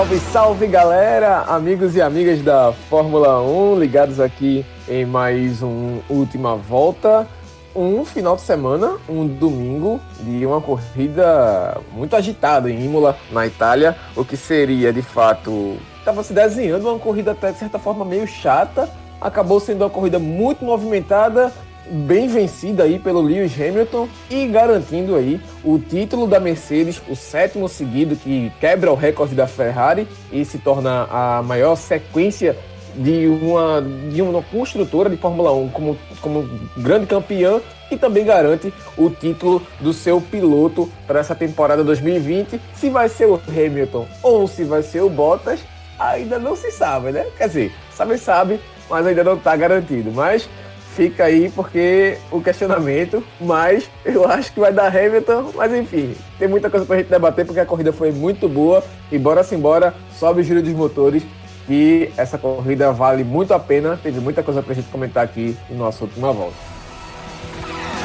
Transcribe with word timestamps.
Salve, 0.00 0.18
salve 0.32 0.66
galera, 0.66 1.40
amigos 1.42 1.94
e 1.94 2.00
amigas 2.00 2.40
da 2.40 2.72
Fórmula 2.88 3.42
1, 3.42 3.78
ligados 3.78 4.18
aqui 4.18 4.64
em 4.88 5.04
mais 5.04 5.62
um 5.62 5.98
Última 6.08 6.56
Volta. 6.56 7.28
Um 7.76 8.02
final 8.02 8.34
de 8.34 8.40
semana, 8.40 8.96
um 9.06 9.26
domingo 9.26 10.00
de 10.20 10.46
uma 10.46 10.58
corrida 10.58 11.78
muito 11.92 12.16
agitada 12.16 12.70
em 12.70 12.82
Imola, 12.82 13.14
na 13.30 13.46
Itália, 13.46 13.94
o 14.16 14.24
que 14.24 14.38
seria 14.38 14.90
de 14.90 15.02
fato. 15.02 15.76
Estava 15.98 16.22
se 16.22 16.32
desenhando 16.32 16.88
uma 16.88 16.98
corrida 16.98 17.32
até 17.32 17.52
de 17.52 17.58
certa 17.58 17.78
forma 17.78 18.02
meio 18.02 18.26
chata, 18.26 18.88
acabou 19.20 19.60
sendo 19.60 19.84
uma 19.84 19.90
corrida 19.90 20.18
muito 20.18 20.64
movimentada 20.64 21.52
bem 21.90 22.28
vencida 22.28 22.84
aí 22.84 22.98
pelo 22.98 23.20
Lewis 23.20 23.52
Hamilton 23.60 24.08
e 24.30 24.46
garantindo 24.46 25.16
aí 25.16 25.40
o 25.64 25.78
título 25.78 26.26
da 26.26 26.38
Mercedes, 26.38 27.02
o 27.08 27.16
sétimo 27.16 27.68
seguido 27.68 28.16
que 28.16 28.52
quebra 28.60 28.92
o 28.92 28.94
recorde 28.94 29.34
da 29.34 29.46
Ferrari 29.46 30.06
e 30.32 30.44
se 30.44 30.58
torna 30.58 31.06
a 31.10 31.42
maior 31.42 31.76
sequência 31.76 32.56
de 32.94 33.26
uma, 33.26 33.82
de 34.10 34.22
uma 34.22 34.42
construtora 34.42 35.08
de 35.08 35.16
Fórmula 35.16 35.52
1 35.52 35.68
como, 35.70 35.98
como 36.20 36.48
grande 36.76 37.06
campeã 37.06 37.60
e 37.90 37.96
também 37.96 38.24
garante 38.24 38.72
o 38.96 39.10
título 39.10 39.62
do 39.80 39.92
seu 39.92 40.20
piloto 40.20 40.90
para 41.06 41.20
essa 41.20 41.34
temporada 41.34 41.82
2020. 41.82 42.60
Se 42.74 42.88
vai 42.88 43.08
ser 43.08 43.26
o 43.26 43.40
Hamilton 43.48 44.06
ou 44.22 44.46
se 44.46 44.64
vai 44.64 44.82
ser 44.82 45.02
o 45.02 45.10
Bottas, 45.10 45.60
ainda 45.98 46.38
não 46.38 46.56
se 46.56 46.70
sabe, 46.70 47.12
né? 47.12 47.26
Quer 47.36 47.48
dizer, 47.48 47.72
sabe, 47.92 48.16
sabe, 48.18 48.60
mas 48.88 49.06
ainda 49.06 49.24
não 49.24 49.34
está 49.34 49.56
garantido. 49.56 50.10
Mas 50.12 50.48
fica 50.94 51.24
aí 51.24 51.50
porque 51.50 52.18
o 52.30 52.40
questionamento, 52.40 53.22
mas 53.40 53.88
eu 54.04 54.28
acho 54.28 54.52
que 54.52 54.60
vai 54.60 54.72
dar 54.72 54.88
Hamilton, 54.88 55.52
mas 55.54 55.72
enfim, 55.72 56.14
tem 56.38 56.48
muita 56.48 56.68
coisa 56.68 56.84
pra 56.84 56.96
gente 56.96 57.08
debater 57.08 57.44
porque 57.44 57.60
a 57.60 57.66
corrida 57.66 57.92
foi 57.92 58.12
muito 58.12 58.48
boa 58.48 58.82
e 59.10 59.18
bora 59.18 59.42
se 59.42 59.54
embora, 59.54 59.94
sobe 60.18 60.40
o 60.40 60.44
giro 60.44 60.62
dos 60.62 60.72
motores 60.72 61.22
que 61.66 62.12
essa 62.16 62.36
corrida 62.36 62.92
vale 62.92 63.22
muito 63.22 63.54
a 63.54 63.58
pena, 63.58 63.98
teve 64.02 64.20
muita 64.20 64.42
coisa 64.42 64.62
pra 64.62 64.74
gente 64.74 64.88
comentar 64.88 65.24
aqui 65.24 65.56
em 65.70 65.74
nossa 65.74 66.04
última 66.04 66.32
volta. 66.32 66.56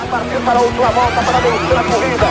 A 0.02 0.08
partir 0.08 0.39
para 0.45 0.59
a 0.59 0.61
última 0.61 0.89
volta 0.89 1.23
para 1.23 1.38
a 1.38 1.83
corrida. 1.83 2.25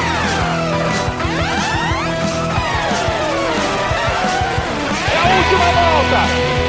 É 5.12 5.18
a 5.18 5.36
última 5.36 5.64
volta! 5.64 6.63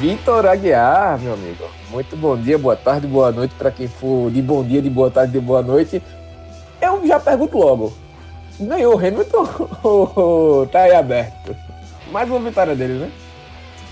Vitor 0.00 0.46
Aguiar, 0.46 1.20
meu 1.20 1.34
amigo. 1.34 1.64
Muito 1.88 2.16
bom 2.16 2.36
dia, 2.36 2.58
boa 2.58 2.74
tarde, 2.74 3.06
boa 3.06 3.30
noite 3.30 3.54
para 3.54 3.70
quem 3.70 3.86
for 3.86 4.28
de 4.28 4.42
bom 4.42 4.64
dia, 4.64 4.82
de 4.82 4.90
boa 4.90 5.08
tarde, 5.08 5.32
de 5.32 5.38
boa 5.38 5.62
noite. 5.62 6.02
Eu 6.80 7.06
já 7.06 7.20
pergunto 7.20 7.56
logo: 7.56 7.92
ganhou 8.58 8.96
o 8.96 8.98
Hamilton 8.98 10.66
tá 10.72 10.80
aí 10.80 10.92
aberto? 10.96 11.54
Mais 12.10 12.28
uma 12.28 12.40
vitória 12.40 12.74
dele, 12.74 12.94
né? 12.94 13.12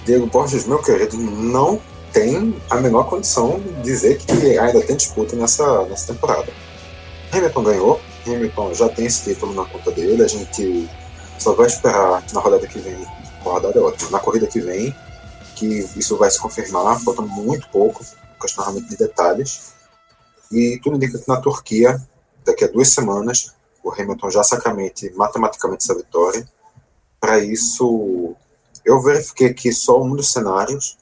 Diego 0.05 0.27
Borges, 0.27 0.67
meu 0.67 0.83
querido, 0.83 1.17
não 1.17 1.81
tem 2.13 2.57
a 2.69 2.77
menor 2.77 3.05
condição 3.05 3.61
de 3.61 3.83
dizer 3.83 4.19
que 4.19 4.59
ainda 4.59 4.81
tem 4.81 4.97
disputa 4.97 5.37
nessa, 5.37 5.85
nessa 5.85 6.13
temporada. 6.13 6.49
Hamilton 7.33 7.63
ganhou, 7.63 8.01
Hamilton 8.27 8.75
já 8.75 8.89
tem 8.89 9.07
esse 9.07 9.33
título 9.33 9.55
na 9.55 9.65
conta 9.65 9.93
dele, 9.93 10.25
a 10.25 10.27
gente 10.27 10.89
só 11.41 11.55
vai 11.55 11.67
esperar 11.67 12.23
na 12.33 12.41
rodada 12.41 12.67
que 12.67 12.79
vem, 12.79 13.07
rodada 13.43 13.79
é 13.79 13.83
ótima, 13.83 14.11
na 14.11 14.21
corrida 14.21 14.47
que 14.47 14.61
vem, 14.61 14.95
que 15.57 15.89
isso 15.97 16.17
vai 16.19 16.31
se 16.31 16.39
confirmar, 16.39 17.01
falta 17.01 17.23
muito 17.23 17.67
pouco, 17.71 18.05
questão 18.41 18.75
de 18.75 18.97
detalhes. 18.97 19.73
E 20.53 20.79
tudo 20.83 20.97
indica 20.97 21.19
que 21.19 21.29
na 21.29 21.41
Turquia, 21.41 22.01
daqui 22.45 22.65
a 22.65 22.69
duas 22.69 22.89
semanas, 22.89 23.55
o 23.83 23.91
Hamilton 23.91 24.31
já 24.31 24.43
sacramente 24.43 25.11
matematicamente 25.15 25.85
essa 25.85 25.95
vitória. 25.95 26.47
Para 27.19 27.39
isso, 27.39 28.35
eu 28.85 29.01
verifiquei 29.01 29.49
aqui 29.49 29.73
só 29.73 30.03
um 30.03 30.15
dos 30.15 30.33
cenários, 30.33 30.99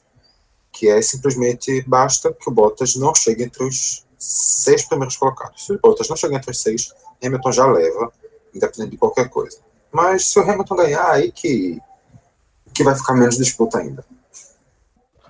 que 0.73 0.89
é 0.89 1.03
simplesmente 1.03 1.83
basta 1.83 2.33
que 2.33 2.49
o 2.49 2.53
Bottas 2.53 2.95
não 2.95 3.13
chegue 3.13 3.43
entre 3.43 3.65
os 3.65 4.07
seis 4.17 4.85
primeiros 4.85 5.17
colocados. 5.17 5.67
Se 5.67 5.73
o 5.73 5.81
Bottas 5.81 6.09
não 6.09 6.17
chegar 6.17 6.37
entre 6.37 6.53
os 6.53 6.63
seis, 6.63 6.93
Hamilton 7.25 7.53
já 7.53 7.67
leva, 7.67 8.13
independente 8.55 8.93
de 8.93 8.97
qualquer 8.97 9.29
coisa. 9.29 9.68
Mas 9.93 10.27
se 10.27 10.39
o 10.39 10.43
Hamilton 10.43 10.77
ganhar, 10.77 11.11
aí 11.11 11.33
que, 11.33 11.79
que 12.75 12.85
vai 12.85 12.95
ficar 12.95 13.15
menos 13.15 13.37
disputa 13.37 13.79
ainda. 13.79 14.05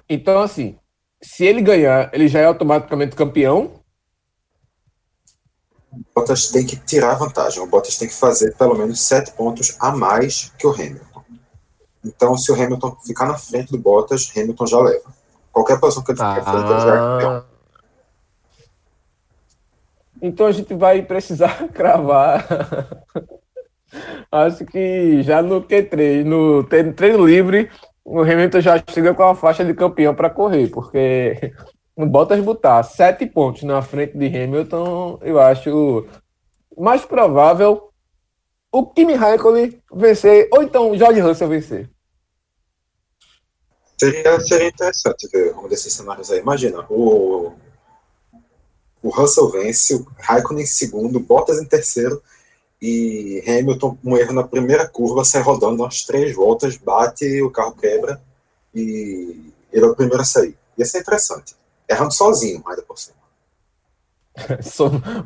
Então, 0.08 0.40
assim, 0.40 0.76
se 1.22 1.44
ele 1.44 1.60
ganhar, 1.60 2.10
ele 2.12 2.28
já 2.28 2.40
é 2.40 2.46
automaticamente 2.46 3.16
campeão? 3.16 3.72
O 5.92 6.00
Bottas 6.14 6.48
tem 6.48 6.66
que 6.66 6.76
tirar 6.76 7.14
vantagem. 7.14 7.62
O 7.62 7.66
Bottas 7.66 7.96
tem 7.96 8.08
que 8.08 8.14
fazer 8.14 8.56
pelo 8.56 8.76
menos 8.76 9.00
sete 9.00 9.32
pontos 9.32 9.76
a 9.80 9.90
mais 9.90 10.52
que 10.58 10.66
o 10.66 10.72
Hamilton. 10.72 11.22
Então, 12.04 12.36
se 12.36 12.50
o 12.50 12.54
Hamilton 12.54 12.96
ficar 13.06 13.26
na 13.26 13.36
frente 13.36 13.70
do 13.70 13.78
Bottas, 13.78 14.30
Hamilton 14.36 14.66
já 14.66 14.78
leva. 14.80 15.14
Qualquer 15.52 15.80
posição 15.80 16.04
que 16.04 16.12
ele 16.12 16.18
ficar 16.18 16.38
ah. 16.38 16.44
frente, 16.44 16.70
ele 16.70 16.80
já 16.80 16.94
é 16.94 16.98
campeão. 16.98 17.58
Então 20.20 20.46
a 20.46 20.52
gente 20.52 20.74
vai 20.74 21.02
precisar 21.02 21.68
cravar 21.72 22.46
Acho 24.30 24.64
que 24.64 25.22
já 25.22 25.42
no 25.42 25.62
Q3, 25.62 26.24
no 26.24 26.64
treino 26.64 27.26
livre, 27.26 27.70
o 28.04 28.20
Hamilton 28.20 28.60
já 28.60 28.82
chega 28.88 29.14
com 29.14 29.22
a 29.22 29.34
faixa 29.34 29.64
de 29.64 29.74
campeão 29.74 30.14
para 30.14 30.30
correr, 30.30 30.68
porque 30.68 31.52
o 31.96 32.06
Bottas 32.06 32.40
botar 32.40 32.82
sete 32.82 33.26
pontos 33.26 33.62
na 33.62 33.82
frente 33.82 34.16
de 34.16 34.26
Hamilton, 34.26 35.18
eu 35.22 35.38
acho 35.38 36.06
mais 36.76 37.04
provável 37.04 37.90
o 38.70 38.86
Kimi 38.86 39.14
Raikkonen 39.14 39.82
vencer, 39.92 40.48
ou 40.52 40.62
então 40.62 40.90
o 40.90 40.96
George 40.96 41.20
Russell 41.20 41.48
vencer. 41.48 41.90
Seria, 43.98 44.40
seria 44.40 44.68
interessante 44.68 45.28
ver 45.32 45.54
um 45.56 45.66
desses 45.66 45.92
cenários 45.92 46.30
aí. 46.30 46.38
Imagina, 46.38 46.86
o, 46.88 47.52
o 49.02 49.08
Russell 49.10 49.50
vence, 49.50 49.94
o 49.94 50.06
Raikkonen 50.18 50.62
em 50.62 50.66
segundo, 50.66 51.18
Bottas 51.18 51.60
em 51.60 51.64
terceiro, 51.64 52.22
e 52.80 53.42
Hamilton, 53.46 53.98
um 54.04 54.16
erro 54.16 54.32
na 54.32 54.44
primeira 54.44 54.86
curva, 54.86 55.24
sai 55.24 55.42
rodando 55.42 55.82
umas 55.82 56.04
três 56.04 56.34
voltas, 56.34 56.76
bate, 56.76 57.42
o 57.42 57.50
carro 57.50 57.74
quebra 57.74 58.20
e 58.74 59.52
ele 59.72 59.84
é 59.84 59.88
o 59.88 59.96
primeiro 59.96 60.22
a 60.22 60.24
sair. 60.24 60.56
Ia 60.76 60.84
ser 60.84 61.00
interessante. 61.00 61.56
Errando 61.88 62.12
sozinho, 62.12 62.62
mais 62.64 62.80
por 62.82 62.98
cima. 62.98 63.18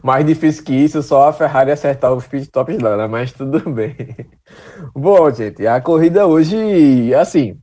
mais 0.03 0.25
difícil 0.25 0.65
que 0.65 0.73
isso, 0.73 1.03
só 1.03 1.29
a 1.29 1.33
Ferrari 1.33 1.71
acertar 1.71 2.13
os 2.13 2.27
pitstops 2.27 2.79
lá, 2.79 2.97
né? 2.97 3.07
mas 3.07 3.33
tudo 3.33 3.59
bem. 3.71 3.95
Bom, 4.95 5.31
gente, 5.31 5.67
a 5.67 5.81
corrida 5.81 6.27
hoje, 6.27 7.15
assim, 7.15 7.59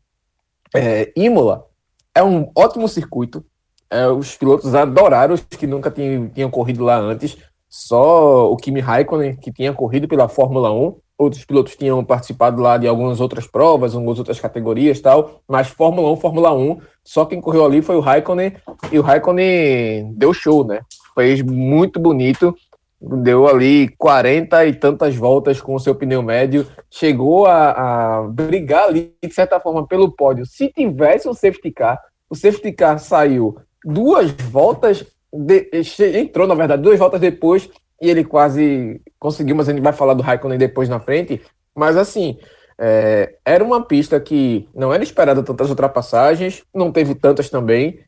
é, 0.76 1.12
Imola 1.16 1.66
é 2.14 2.24
um 2.24 2.52
ótimo 2.56 2.88
circuito. 2.88 3.44
É, 3.90 4.08
os 4.08 4.38
pilotos 4.38 4.76
adoraram 4.76 5.34
os 5.34 5.42
que 5.42 5.66
nunca 5.66 5.90
tinham, 5.90 6.30
tinham 6.30 6.52
corrido 6.52 6.84
lá 6.84 6.98
antes. 6.98 7.38
Só 7.70 8.52
o 8.52 8.58
Kimi 8.58 8.80
Raikkonen, 8.80 9.36
que 9.36 9.54
tinha 9.54 9.72
corrido 9.72 10.08
pela 10.08 10.28
Fórmula 10.28 10.74
1, 10.74 10.98
outros 11.20 11.46
pilotos 11.46 11.76
tinham 11.76 12.04
participado 12.04 12.62
lá 12.62 12.78
de 12.78 12.88
algumas 12.88 13.20
outras 13.22 13.46
provas, 13.46 13.94
algumas 13.94 14.18
outras 14.18 14.40
categorias 14.40 15.00
tal, 15.02 15.42
mas 15.48 15.68
Fórmula 15.68 16.12
1, 16.14 16.16
Fórmula 16.16 16.54
1, 16.54 16.80
só 17.04 17.26
quem 17.26 17.42
correu 17.42 17.66
ali 17.66 17.82
foi 17.82 17.98
o 17.98 18.00
Raikkonen, 18.00 18.54
e 18.92 18.98
o 18.98 19.02
Raikkonen 19.02 20.14
deu 20.16 20.34
show, 20.34 20.66
né? 20.66 20.80
Fez 21.14 21.42
muito 21.42 22.00
bonito, 22.00 22.56
deu 23.00 23.48
ali 23.48 23.90
40 23.98 24.66
e 24.66 24.74
tantas 24.74 25.16
voltas 25.16 25.62
com 25.62 25.76
o 25.76 25.80
seu 25.80 25.94
pneu 25.94 26.24
médio, 26.24 26.66
chegou 26.90 27.46
a, 27.46 28.22
a 28.22 28.22
brigar 28.24 28.86
ali, 28.86 29.14
de 29.22 29.34
certa 29.34 29.60
forma, 29.60 29.86
pelo 29.86 30.12
pódio. 30.12 30.46
Se 30.46 30.70
tivesse 30.70 31.28
um 31.28 31.34
safety 31.34 31.72
car, 31.72 32.00
o 32.30 32.36
safety 32.36 32.72
car 32.72 32.98
saiu 32.98 33.58
duas 33.86 34.32
voltas 34.32 35.06
de, 35.32 35.70
entrou, 36.18 36.48
na 36.48 36.56
verdade, 36.56 36.82
duas 36.82 36.98
voltas 36.98 37.20
depois 37.20 37.70
e 38.02 38.10
ele 38.10 38.24
quase 38.24 39.02
conseguiu, 39.20 39.56
mas 39.56 39.68
a 39.68 39.74
gente 39.74 39.84
vai 39.84 39.94
falar 39.94 40.14
do 40.14 40.24
Raikkonen 40.24 40.58
depois 40.58 40.88
na 40.90 41.00
frente. 41.00 41.42
Mas 41.76 41.98
assim, 41.98 42.38
é, 42.78 43.36
era 43.46 43.64
uma 43.64 43.84
pista 43.86 44.20
que 44.20 44.68
não 44.74 44.94
era 44.94 45.04
esperada 45.04 45.44
tantas 45.44 45.70
ultrapassagens, 45.70 46.64
não 46.74 46.92
teve 46.92 47.14
tantas 47.14 47.50
também, 47.50 48.00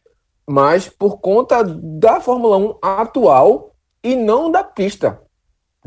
mas 0.48 0.88
por 0.88 1.20
conta 1.20 1.64
da 1.64 2.22
Fórmula 2.22 2.58
1 2.58 2.78
atual 2.82 3.72
e 4.04 4.16
não 4.16 4.50
da 4.50 4.64
pista. 4.64 5.20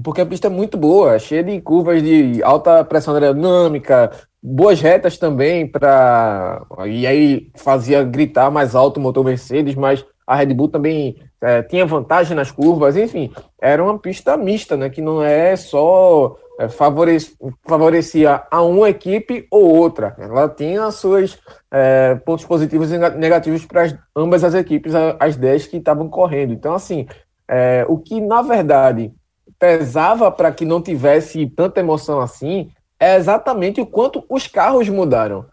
Porque 0.02 0.20
a 0.20 0.26
pista 0.26 0.48
é 0.48 0.50
muito 0.50 0.76
boa, 0.76 1.18
cheia 1.18 1.42
de 1.42 1.60
curvas 1.60 2.02
de 2.02 2.42
alta 2.42 2.84
pressão 2.84 3.14
aerodinâmica, 3.14 4.10
boas 4.42 4.80
retas 4.80 5.16
também 5.16 5.66
para 5.66 6.66
e 6.86 7.06
aí 7.06 7.50
fazia 7.54 8.02
gritar 8.02 8.50
mais 8.50 8.74
alto 8.74 8.98
o 8.98 9.00
motor 9.00 9.24
Mercedes, 9.24 9.74
mas 9.74 10.04
a 10.26 10.36
Red 10.36 10.54
Bull 10.54 10.68
também 10.68 11.16
é, 11.40 11.62
tinha 11.62 11.84
vantagem 11.84 12.36
nas 12.36 12.50
curvas, 12.50 12.96
enfim, 12.96 13.32
era 13.60 13.82
uma 13.82 13.98
pista 13.98 14.36
mista, 14.36 14.76
né? 14.76 14.88
Que 14.88 15.02
não 15.02 15.22
é 15.22 15.54
só 15.56 16.36
é, 16.58 16.68
favorecia 16.68 18.42
a 18.50 18.62
uma 18.62 18.88
equipe 18.88 19.46
ou 19.50 19.76
outra. 19.76 20.14
Ela 20.18 20.48
tinha 20.48 20.90
seus 20.90 21.38
é, 21.70 22.14
pontos 22.24 22.44
positivos 22.44 22.90
e 22.92 22.98
negativos 22.98 23.66
para 23.66 23.98
ambas 24.16 24.44
as 24.44 24.54
equipes, 24.54 24.94
as 25.18 25.36
10 25.36 25.66
que 25.66 25.76
estavam 25.76 26.08
correndo. 26.08 26.52
Então, 26.52 26.74
assim, 26.74 27.06
é, 27.48 27.84
o 27.88 27.98
que 27.98 28.20
na 28.20 28.40
verdade 28.40 29.12
pesava 29.58 30.30
para 30.30 30.52
que 30.52 30.64
não 30.64 30.80
tivesse 30.80 31.46
tanta 31.46 31.80
emoção 31.80 32.20
assim 32.20 32.70
é 32.98 33.16
exatamente 33.16 33.80
o 33.80 33.86
quanto 33.86 34.24
os 34.28 34.46
carros 34.46 34.88
mudaram. 34.88 35.44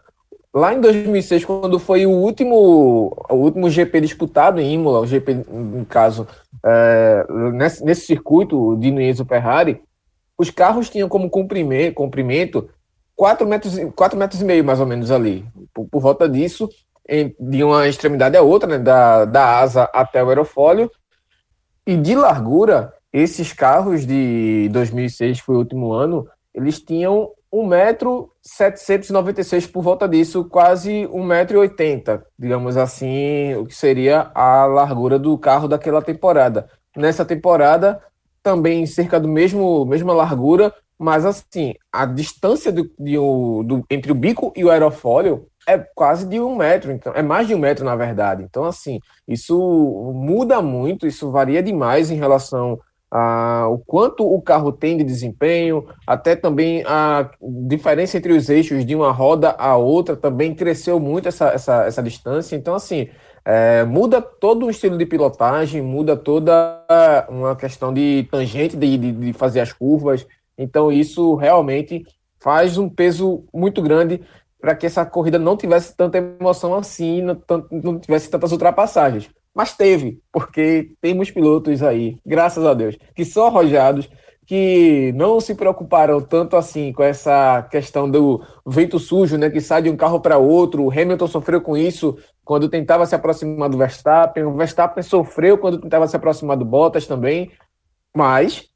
Lá 0.54 0.74
em 0.74 0.80
2006, 0.80 1.46
quando 1.46 1.78
foi 1.78 2.04
o 2.04 2.10
último, 2.10 3.16
o 3.30 3.34
último 3.34 3.70
GP 3.70 4.02
disputado 4.02 4.60
em 4.60 4.74
Imola, 4.74 5.00
o 5.00 5.06
GP, 5.06 5.34
no 5.48 5.86
caso, 5.86 6.28
é, 6.62 7.26
nesse, 7.52 7.82
nesse 7.82 8.06
circuito 8.06 8.76
de 8.76 8.90
Nuenzo 8.90 9.24
Ferrari, 9.24 9.80
os 10.36 10.50
carros 10.50 10.90
tinham 10.90 11.08
como 11.08 11.30
comprimento, 11.30 11.94
comprimento 11.94 12.68
4 13.16 13.46
metros, 13.46 13.78
4 13.94 14.18
metros 14.18 14.42
e 14.42 14.44
meio, 14.44 14.62
mais 14.62 14.78
ou 14.78 14.86
menos, 14.86 15.10
ali. 15.10 15.42
Por, 15.72 15.86
por 15.86 16.00
volta 16.02 16.28
disso, 16.28 16.68
em, 17.08 17.34
de 17.40 17.64
uma 17.64 17.88
extremidade 17.88 18.36
à 18.36 18.42
outra, 18.42 18.68
né, 18.68 18.78
da, 18.78 19.24
da 19.24 19.58
asa 19.58 19.84
até 19.92 20.22
o 20.22 20.28
aerofólio. 20.28 20.90
E 21.86 21.96
de 21.96 22.14
largura, 22.14 22.92
esses 23.10 23.54
carros 23.54 24.06
de 24.06 24.68
2006, 24.70 25.40
foi 25.40 25.54
o 25.54 25.58
último 25.58 25.92
ano, 25.92 26.28
eles 26.54 26.78
tinham 26.78 27.30
1,796m 27.52 29.70
por 29.70 29.82
volta 29.82 30.08
disso, 30.08 30.44
quase 30.44 31.06
1,80m, 31.08 32.22
digamos 32.38 32.76
assim, 32.76 33.56
o 33.56 33.66
que 33.66 33.74
seria 33.74 34.30
a 34.34 34.64
largura 34.64 35.18
do 35.18 35.36
carro 35.36 35.66
daquela 35.68 36.00
temporada. 36.00 36.68
Nessa 36.96 37.24
temporada, 37.24 38.00
também 38.42 38.86
cerca 38.86 39.20
do 39.20 39.28
mesmo 39.28 39.84
mesma 39.84 40.14
largura, 40.14 40.74
mas 40.98 41.26
assim, 41.26 41.74
a 41.92 42.06
distância 42.06 42.72
do, 42.72 42.84
de, 42.98 43.16
do, 43.16 43.84
entre 43.90 44.12
o 44.12 44.14
bico 44.14 44.52
e 44.56 44.64
o 44.64 44.70
aerofólio 44.70 45.46
é 45.66 45.78
quase 45.78 46.26
de 46.26 46.40
um 46.40 46.56
metro, 46.56 46.90
então 46.90 47.12
é 47.14 47.22
mais 47.22 47.46
de 47.46 47.54
um 47.54 47.58
metro 47.58 47.84
na 47.84 47.94
verdade. 47.94 48.42
Então, 48.42 48.64
assim, 48.64 48.98
isso 49.26 49.56
muda 50.14 50.62
muito, 50.62 51.06
isso 51.06 51.30
varia 51.30 51.62
demais 51.62 52.10
em 52.10 52.16
relação 52.16 52.78
ah, 53.14 53.66
o 53.68 53.76
quanto 53.76 54.24
o 54.26 54.40
carro 54.40 54.72
tem 54.72 54.96
de 54.96 55.04
desempenho, 55.04 55.86
até 56.06 56.34
também 56.34 56.82
a 56.86 57.30
diferença 57.68 58.16
entre 58.16 58.32
os 58.32 58.48
eixos 58.48 58.86
de 58.86 58.94
uma 58.96 59.12
roda 59.12 59.50
a 59.58 59.76
outra 59.76 60.16
também 60.16 60.54
cresceu 60.54 60.98
muito 60.98 61.28
essa, 61.28 61.48
essa, 61.48 61.84
essa 61.84 62.02
distância. 62.02 62.56
Então, 62.56 62.74
assim, 62.74 63.10
é, 63.44 63.84
muda 63.84 64.22
todo 64.22 64.64
o 64.64 64.70
estilo 64.70 64.96
de 64.96 65.04
pilotagem, 65.04 65.82
muda 65.82 66.16
toda 66.16 66.82
uma 67.28 67.54
questão 67.54 67.92
de 67.92 68.26
tangente, 68.30 68.78
de, 68.78 68.96
de, 68.96 69.12
de 69.12 69.32
fazer 69.34 69.60
as 69.60 69.74
curvas. 69.74 70.26
Então, 70.56 70.90
isso 70.90 71.34
realmente 71.34 72.06
faz 72.40 72.78
um 72.78 72.88
peso 72.88 73.44
muito 73.52 73.82
grande 73.82 74.22
para 74.58 74.74
que 74.74 74.86
essa 74.86 75.04
corrida 75.04 75.38
não 75.38 75.54
tivesse 75.54 75.94
tanta 75.94 76.16
emoção 76.16 76.74
assim, 76.74 77.20
não, 77.20 77.42
não 77.70 77.98
tivesse 77.98 78.30
tantas 78.30 78.52
ultrapassagens. 78.52 79.28
Mas 79.54 79.76
teve, 79.76 80.20
porque 80.32 80.90
temos 81.00 81.30
pilotos 81.30 81.82
aí, 81.82 82.16
graças 82.24 82.64
a 82.64 82.72
Deus, 82.72 82.96
que 83.14 83.24
são 83.24 83.46
arrojados, 83.46 84.08
que 84.46 85.12
não 85.14 85.40
se 85.40 85.54
preocuparam 85.54 86.20
tanto 86.20 86.56
assim 86.56 86.92
com 86.92 87.02
essa 87.02 87.62
questão 87.70 88.10
do 88.10 88.42
vento 88.66 88.98
sujo, 88.98 89.36
né, 89.36 89.48
que 89.50 89.60
sai 89.60 89.82
de 89.82 89.90
um 89.90 89.96
carro 89.96 90.20
para 90.20 90.38
outro. 90.38 90.84
O 90.84 90.90
Hamilton 90.90 91.26
sofreu 91.28 91.60
com 91.60 91.76
isso 91.76 92.16
quando 92.44 92.68
tentava 92.68 93.06
se 93.06 93.14
aproximar 93.14 93.68
do 93.68 93.78
Verstappen. 93.78 94.44
O 94.44 94.54
Verstappen 94.54 95.02
sofreu 95.02 95.58
quando 95.58 95.80
tentava 95.80 96.08
se 96.08 96.16
aproximar 96.16 96.56
do 96.56 96.64
Bottas 96.64 97.06
também. 97.06 97.50
Mas 98.14 98.71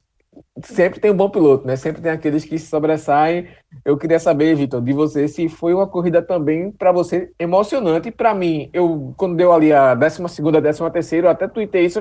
sempre 0.64 1.00
tem 1.00 1.10
um 1.10 1.16
bom 1.16 1.28
piloto, 1.28 1.66
né? 1.66 1.76
Sempre 1.76 2.02
tem 2.02 2.10
aqueles 2.10 2.44
que 2.44 2.58
sobressaem. 2.58 3.48
Eu 3.84 3.96
queria 3.96 4.18
saber, 4.18 4.54
Vitor, 4.54 4.80
de 4.80 4.92
você 4.92 5.28
se 5.28 5.48
foi 5.48 5.74
uma 5.74 5.86
corrida 5.86 6.22
também 6.22 6.70
para 6.70 6.92
você 6.92 7.30
emocionante. 7.38 8.10
Para 8.10 8.34
mim, 8.34 8.70
eu 8.72 9.14
quando 9.16 9.36
deu 9.36 9.52
ali 9.52 9.72
a 9.72 9.94
12 9.94 10.28
segunda, 10.28 10.60
13 10.60 10.90
terceira, 10.90 11.30
até 11.30 11.46
tuitei 11.46 11.86
isso. 11.86 12.00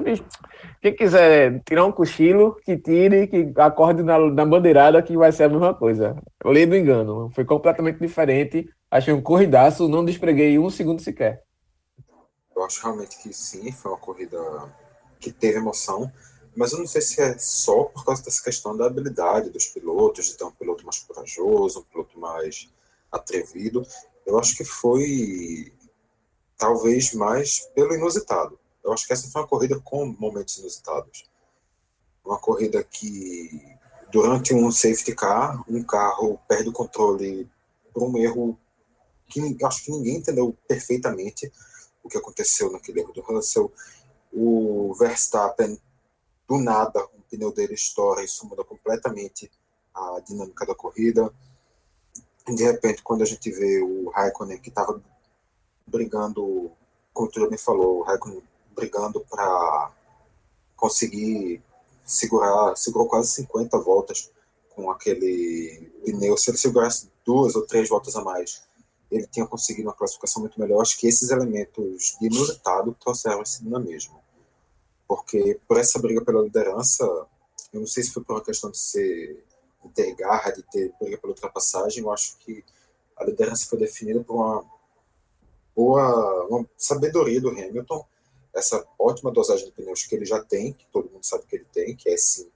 Quem 0.82 0.96
quiser 0.96 1.62
tirar 1.66 1.86
um 1.86 1.92
cochilo, 1.92 2.56
que 2.64 2.78
tire, 2.78 3.28
que 3.28 3.52
acorde 3.58 4.04
na, 4.04 4.18
na 4.18 4.46
bandeirada, 4.46 5.02
que 5.02 5.18
vai 5.18 5.32
ser 5.32 5.44
a 5.44 5.50
mesma 5.50 5.74
coisa. 5.74 6.16
Eu 6.44 6.52
li 6.52 6.66
do 6.66 6.76
engano. 6.76 7.30
Foi 7.34 7.44
completamente 7.46 8.00
diferente. 8.00 8.70
Achei 8.90 9.14
um 9.14 9.22
corridaço, 9.22 9.88
não 9.90 10.06
despreguei 10.06 10.58
um 10.58 10.70
segundo 10.70 11.02
sequer. 11.02 11.44
Eu 12.56 12.64
acho 12.64 12.82
realmente 12.82 13.22
que 13.22 13.34
sim, 13.34 13.72
foi 13.72 13.92
uma 13.92 13.98
corrida 13.98 14.38
que 15.20 15.32
teve 15.32 15.58
emoção 15.58 16.10
mas 16.56 16.72
eu 16.72 16.80
não 16.80 16.88
sei 16.88 17.02
se 17.02 17.22
é 17.22 17.38
só 17.38 17.84
por 17.84 18.06
causa 18.06 18.24
dessa 18.24 18.42
questão 18.42 18.76
da 18.76 18.86
habilidade 18.86 19.50
dos 19.50 19.66
pilotos, 19.68 20.28
de 20.28 20.38
ter 20.38 20.44
um 20.46 20.52
piloto 20.52 20.86
mais 20.86 21.00
corajoso, 21.00 21.80
um 21.80 21.84
piloto 21.84 22.20
mais 22.20 22.70
atrevido. 23.12 23.86
Eu 24.26 24.40
acho 24.40 24.56
que 24.56 24.64
foi 24.64 25.74
talvez 26.58 27.14
mais 27.14 27.60
pelo 27.76 27.94
inusitado. 27.94 28.58
Eu 28.84 28.94
acho 28.94 29.06
que 29.06 29.14
essa 29.14 29.30
foi 29.30 29.42
uma 29.42 29.48
corrida 29.48 29.80
com 29.80 30.06
momentos 30.06 30.58
inusitados. 30.58 31.26
Uma 32.24 32.40
corrida 32.40 32.84
que, 32.84 33.62
durante 34.12 34.54
um 34.54 34.72
safety 34.72 35.14
car, 35.14 35.64
um 35.70 35.84
carro 35.84 36.40
perde 36.48 36.70
o 36.70 36.74
controle 36.74 37.50
por 37.94 38.04
um 38.04 38.18
erro 38.18 38.58
que 39.28 39.58
acho 39.66 39.84
que 39.84 39.92
ninguém 39.92 40.18
entendeu 40.18 40.56
perfeitamente 40.68 41.52
o 42.04 42.10
que 42.10 42.18
aconteceu 42.18 42.72
naquele 42.72 43.02
erro 43.02 43.14
do 43.14 43.22
Russell. 43.22 43.72
O 44.32 44.94
Verstappen 44.94 45.80
do 46.48 46.58
nada 46.58 47.04
o 47.04 47.22
pneu 47.30 47.52
dele 47.52 47.74
estoura, 47.74 48.24
isso 48.24 48.48
muda 48.48 48.64
completamente 48.64 49.52
a 49.94 50.20
dinâmica 50.20 50.66
da 50.66 50.76
corrida. 50.76 51.34
De 52.48 52.64
repente, 52.64 53.02
quando 53.02 53.24
a 53.24 53.26
gente 53.26 53.50
vê 53.52 53.82
o 53.82 54.10
Raikkonen 54.10 54.60
que 54.60 54.70
estava 54.70 55.02
brigando, 55.88 56.72
como 57.14 57.30
tu 57.30 57.50
me 57.50 57.58
falou, 57.58 58.00
o 58.00 58.04
Raikkonen 58.04 58.44
brigando 58.76 59.20
para 59.22 59.92
conseguir 60.76 61.64
segurar, 62.04 62.76
segurou 62.76 63.08
quase 63.08 63.32
50 63.32 63.80
voltas 63.80 64.32
com 64.70 64.92
aquele 64.92 65.92
pneu. 66.04 66.38
Se 66.38 66.52
ele 66.52 66.58
segurasse 66.58 67.10
duas 67.26 67.56
ou 67.56 67.66
três 67.66 67.90
voltas 67.90 68.16
a 68.16 68.24
mais, 68.24 68.64
ele 69.10 69.26
tinha 69.26 69.48
conseguido 69.48 69.88
uma 69.88 69.96
classificação 69.96 70.42
muito 70.42 70.60
melhor. 70.60 70.82
Acho 70.82 71.00
que 71.00 71.08
esses 71.08 71.32
elementos 71.32 72.18
de 72.20 72.28
inusitado 72.28 72.96
trouxeram 73.00 73.42
esse 73.42 73.68
na 73.68 73.80
mesma 73.80 74.25
porque 75.08 75.60
por 75.68 75.78
essa 75.78 76.00
briga 76.00 76.24
pela 76.24 76.42
liderança, 76.42 77.04
eu 77.74 77.80
não 77.80 77.88
sei 77.88 78.04
se 78.04 78.12
foi 78.12 78.24
por 78.24 78.36
uma 78.36 78.44
questão 78.44 78.72
de 78.72 78.78
ser 78.78 79.44
de 79.84 79.92
ter 79.92 80.16
garra, 80.16 80.52
de 80.52 80.64
ter 80.64 80.92
briga 81.00 81.18
pela 81.18 81.34
ultrapassagem, 81.34 82.04
eu 82.04 82.12
acho 82.12 82.38
que 82.40 82.64
a 83.16 83.24
liderança 83.24 83.68
foi 83.68 83.78
definida 83.78 84.24
por 84.24 84.36
uma 84.36 84.66
boa 85.76 86.48
uma 86.50 86.66
sabedoria 86.78 87.40
do 87.40 87.50
Hamilton, 87.50 88.06
essa 88.54 88.86
ótima 88.98 89.32
dosagem 89.32 89.66
de 89.66 89.72
pneus 89.72 90.04
que 90.06 90.16
ele 90.16 90.26
já 90.26 90.42
tem, 90.44 90.74
que 90.74 90.88
todo 90.92 91.10
mundo 91.12 91.24
sabe 91.24 91.46
que 91.46 91.58
ele 91.58 91.68
tem, 91.72 91.96
que 91.96 92.10
é 92.10 92.18
sim 92.18 92.50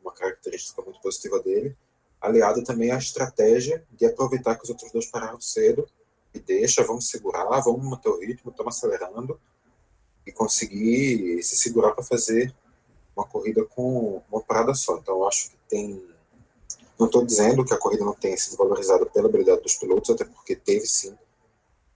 uma 0.00 0.12
característica 0.12 0.80
muito 0.80 1.00
positiva 1.00 1.40
dele, 1.40 1.76
aliado 2.20 2.62
também 2.62 2.90
à 2.90 2.98
estratégia 2.98 3.84
de 3.90 4.06
aproveitar 4.06 4.56
que 4.56 4.64
os 4.64 4.70
outros 4.70 4.90
dois 4.92 5.06
pararam 5.06 5.40
cedo 5.40 5.86
e 6.32 6.38
deixa, 6.38 6.84
vamos 6.84 7.08
segurar, 7.08 7.60
vamos 7.60 7.84
manter 7.84 8.08
o 8.08 8.20
ritmo, 8.20 8.50
estamos 8.50 8.76
acelerando, 8.76 9.40
e 10.26 10.32
conseguir 10.32 11.42
se 11.42 11.56
segurar 11.56 11.92
para 11.92 12.04
fazer 12.04 12.54
uma 13.16 13.26
corrida 13.26 13.64
com 13.64 14.22
uma 14.30 14.40
parada 14.40 14.74
só. 14.74 14.96
Então, 14.96 15.26
acho 15.26 15.50
que 15.50 15.56
tem. 15.68 16.02
Não 16.98 17.06
estou 17.06 17.24
dizendo 17.24 17.64
que 17.64 17.72
a 17.72 17.78
corrida 17.78 18.04
não 18.04 18.14
tenha 18.14 18.36
sido 18.36 18.56
valorizada 18.56 19.06
pela 19.06 19.28
habilidade 19.28 19.62
dos 19.62 19.74
pilotos, 19.76 20.10
até 20.10 20.24
porque 20.24 20.54
teve 20.54 20.86
sim 20.86 21.16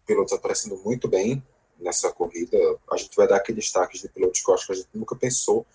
pilotos 0.07 0.33
aparecendo 0.33 0.77
muito 0.85 1.09
bem 1.09 1.43
nessa 1.79 2.11
corrida. 2.11 2.57
A 2.91 2.97
gente 2.97 3.15
vai 3.17 3.29
dar 3.29 3.37
aqui 3.37 3.53
destaques 3.53 4.01
de 4.01 4.09
pilotos 4.09 4.43
que 4.43 4.51
eu 4.51 4.55
acho 4.55 4.67
que 4.67 4.73
a 4.73 4.77
gente 4.77 4.89
nunca 4.95 5.15
pensou 5.15 5.67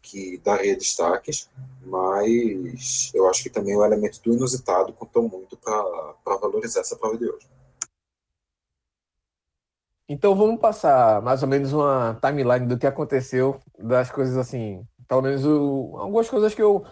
que 0.00 0.38
daria 0.38 0.76
destaques, 0.76 1.48
mas 1.84 3.10
eu 3.14 3.28
acho 3.28 3.42
que 3.42 3.50
também 3.50 3.76
o 3.76 3.84
elemento 3.84 4.20
do 4.20 4.34
inusitado 4.34 4.92
contou 4.92 5.22
muito 5.28 5.56
para 5.56 6.36
valorizar 6.40 6.80
essa 6.80 6.96
prova 6.96 7.16
de 7.16 7.28
hoje. 7.28 7.46
Então 10.08 10.34
vamos 10.34 10.60
passar 10.60 11.22
mais 11.22 11.42
ou 11.42 11.48
menos 11.48 11.72
uma 11.72 12.18
timeline 12.20 12.66
do 12.66 12.78
que 12.78 12.86
aconteceu, 12.86 13.60
das 13.78 14.10
coisas 14.10 14.36
assim, 14.36 14.84
pelo 15.08 15.22
menos 15.22 15.44
o, 15.44 15.96
algumas 15.98 16.28
coisas 16.28 16.54
que 16.54 16.62
eu 16.62 16.84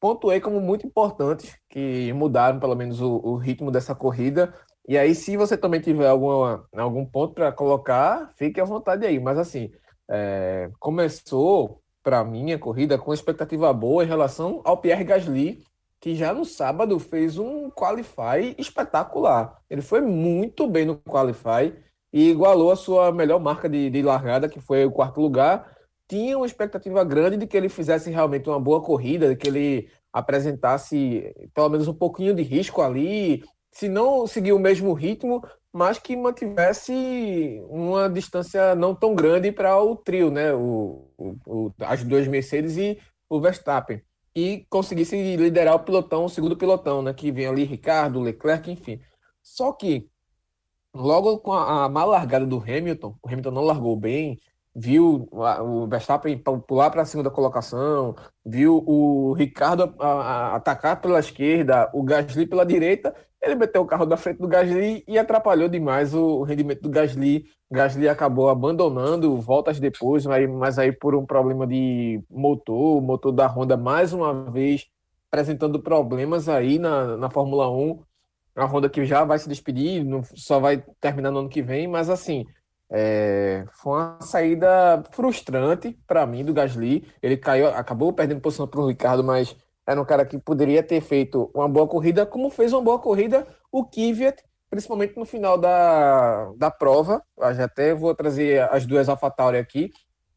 pontuei 0.00 0.40
como 0.40 0.60
muito 0.60 0.86
importantes, 0.86 1.56
que 1.68 2.12
mudaram 2.12 2.58
pelo 2.58 2.74
menos 2.74 3.00
o, 3.00 3.20
o 3.22 3.36
ritmo 3.36 3.70
dessa 3.70 3.94
corrida. 3.94 4.52
E 4.88 4.98
aí, 4.98 5.14
se 5.14 5.36
você 5.36 5.56
também 5.56 5.80
tiver 5.80 6.08
alguma, 6.08 6.66
algum 6.76 7.06
ponto 7.06 7.34
para 7.34 7.52
colocar, 7.52 8.32
fique 8.36 8.60
à 8.60 8.64
vontade 8.64 9.06
aí. 9.06 9.20
Mas 9.20 9.38
assim, 9.38 9.70
é, 10.10 10.70
começou 10.80 11.80
para 12.02 12.24
mim 12.24 12.52
a 12.52 12.58
corrida 12.58 12.98
com 12.98 13.14
expectativa 13.14 13.72
boa 13.72 14.02
em 14.02 14.08
relação 14.08 14.60
ao 14.64 14.78
Pierre 14.78 15.04
Gasly, 15.04 15.62
que 16.00 16.16
já 16.16 16.34
no 16.34 16.44
sábado 16.44 16.98
fez 16.98 17.38
um 17.38 17.70
qualify 17.70 18.56
espetacular. 18.58 19.56
Ele 19.70 19.82
foi 19.82 20.00
muito 20.00 20.66
bem 20.66 20.84
no 20.84 20.96
qualify 20.96 21.72
e 22.12 22.30
igualou 22.30 22.70
a 22.70 22.76
sua 22.76 23.10
melhor 23.12 23.40
marca 23.40 23.68
de, 23.68 23.88
de 23.90 24.02
largada, 24.02 24.48
que 24.48 24.60
foi 24.60 24.84
o 24.84 24.92
quarto 24.92 25.20
lugar. 25.20 25.76
tinha 26.08 26.36
uma 26.36 26.46
expectativa 26.46 27.02
grande 27.04 27.38
de 27.38 27.46
que 27.46 27.56
ele 27.56 27.68
fizesse 27.68 28.10
realmente 28.10 28.48
uma 28.48 28.60
boa 28.60 28.82
corrida, 28.82 29.30
de 29.30 29.36
que 29.36 29.48
ele 29.48 29.88
apresentasse 30.12 31.34
pelo 31.54 31.70
menos 31.70 31.88
um 31.88 31.94
pouquinho 31.94 32.34
de 32.34 32.42
risco 32.42 32.82
ali, 32.82 33.42
se 33.72 33.88
não 33.88 34.26
seguir 34.26 34.52
o 34.52 34.58
mesmo 34.58 34.92
ritmo, 34.92 35.42
mas 35.72 35.98
que 35.98 36.14
mantivesse 36.14 37.62
uma 37.68 38.08
distância 38.10 38.74
não 38.74 38.94
tão 38.94 39.14
grande 39.14 39.50
para 39.50 39.80
o 39.82 39.96
trio, 39.96 40.30
né? 40.30 40.52
O, 40.52 41.08
o, 41.16 41.72
as 41.80 42.04
duas 42.04 42.28
Mercedes 42.28 42.76
e 42.76 42.98
o 43.28 43.40
Verstappen. 43.40 44.02
E 44.34 44.66
conseguisse 44.68 45.16
liderar 45.36 45.74
o 45.74 45.80
pilotão, 45.80 46.26
o 46.26 46.28
segundo 46.28 46.56
pilotão, 46.56 47.00
né? 47.00 47.14
Que 47.14 47.32
vem 47.32 47.46
ali 47.46 47.64
Ricardo, 47.64 48.20
Leclerc, 48.20 48.70
enfim. 48.70 49.00
Só 49.42 49.72
que 49.72 50.10
logo 50.94 51.38
com 51.38 51.52
a, 51.52 51.84
a 51.84 51.88
má 51.88 52.04
largada 52.04 52.46
do 52.46 52.58
Hamilton, 52.58 53.16
o 53.22 53.28
Hamilton 53.28 53.50
não 53.50 53.62
largou 53.62 53.96
bem, 53.96 54.38
viu 54.74 55.28
o 55.30 55.86
Verstappen 55.86 56.38
pular 56.66 56.90
para 56.90 57.02
a 57.02 57.04
segunda 57.04 57.30
colocação, 57.30 58.14
viu 58.44 58.82
o 58.86 59.32
Ricardo 59.34 59.94
a, 59.98 60.06
a, 60.06 60.56
atacar 60.56 61.00
pela 61.00 61.20
esquerda, 61.20 61.90
o 61.92 62.02
Gasly 62.02 62.46
pela 62.46 62.64
direita, 62.64 63.14
ele 63.42 63.56
meteu 63.56 63.82
o 63.82 63.86
carro 63.86 64.06
da 64.06 64.16
frente 64.16 64.38
do 64.38 64.46
Gasly 64.46 65.04
e 65.06 65.18
atrapalhou 65.18 65.68
demais 65.68 66.14
o, 66.14 66.22
o 66.22 66.42
rendimento 66.44 66.82
do 66.82 66.88
Gasly. 66.88 67.44
Gasly 67.70 68.08
acabou 68.08 68.48
abandonando 68.48 69.36
voltas 69.40 69.80
depois, 69.80 70.24
mas, 70.24 70.48
mas 70.48 70.78
aí 70.78 70.92
por 70.92 71.16
um 71.16 71.26
problema 71.26 71.66
de 71.66 72.22
motor, 72.30 73.02
motor 73.02 73.32
da 73.32 73.48
Honda 73.48 73.76
mais 73.76 74.12
uma 74.12 74.32
vez 74.50 74.86
apresentando 75.30 75.80
problemas 75.80 76.48
aí 76.48 76.78
na, 76.78 77.16
na 77.16 77.30
Fórmula 77.30 77.68
1. 77.68 78.00
A 78.54 78.64
Honda 78.66 78.88
que 78.88 79.04
já 79.04 79.24
vai 79.24 79.38
se 79.38 79.48
despedir, 79.48 80.04
não, 80.04 80.22
só 80.34 80.60
vai 80.60 80.84
terminar 81.00 81.30
no 81.30 81.40
ano 81.40 81.48
que 81.48 81.62
vem, 81.62 81.88
mas 81.88 82.10
assim, 82.10 82.44
é, 82.90 83.64
foi 83.72 83.92
uma 83.92 84.20
saída 84.20 85.02
frustrante 85.12 85.98
para 86.06 86.26
mim 86.26 86.44
do 86.44 86.52
Gasly. 86.52 87.08
Ele 87.22 87.38
caiu, 87.38 87.68
acabou 87.68 88.12
perdendo 88.12 88.40
posição 88.40 88.68
para 88.68 88.80
o 88.80 88.88
Ricardo, 88.88 89.24
mas 89.24 89.56
era 89.86 90.00
um 90.00 90.04
cara 90.04 90.26
que 90.26 90.38
poderia 90.38 90.82
ter 90.82 91.00
feito 91.00 91.50
uma 91.54 91.68
boa 91.68 91.88
corrida, 91.88 92.26
como 92.26 92.50
fez 92.50 92.72
uma 92.72 92.82
boa 92.82 92.98
corrida 92.98 93.46
o 93.70 93.84
Kvyat, 93.84 94.42
principalmente 94.68 95.16
no 95.16 95.24
final 95.24 95.56
da, 95.56 96.52
da 96.56 96.70
prova. 96.70 97.22
Eu 97.38 97.54
já 97.54 97.64
até 97.64 97.94
vou 97.94 98.14
trazer 98.14 98.62
as 98.70 98.84
duas 98.86 99.08
AlphaTauri 99.08 99.56
aqui, 99.56 99.90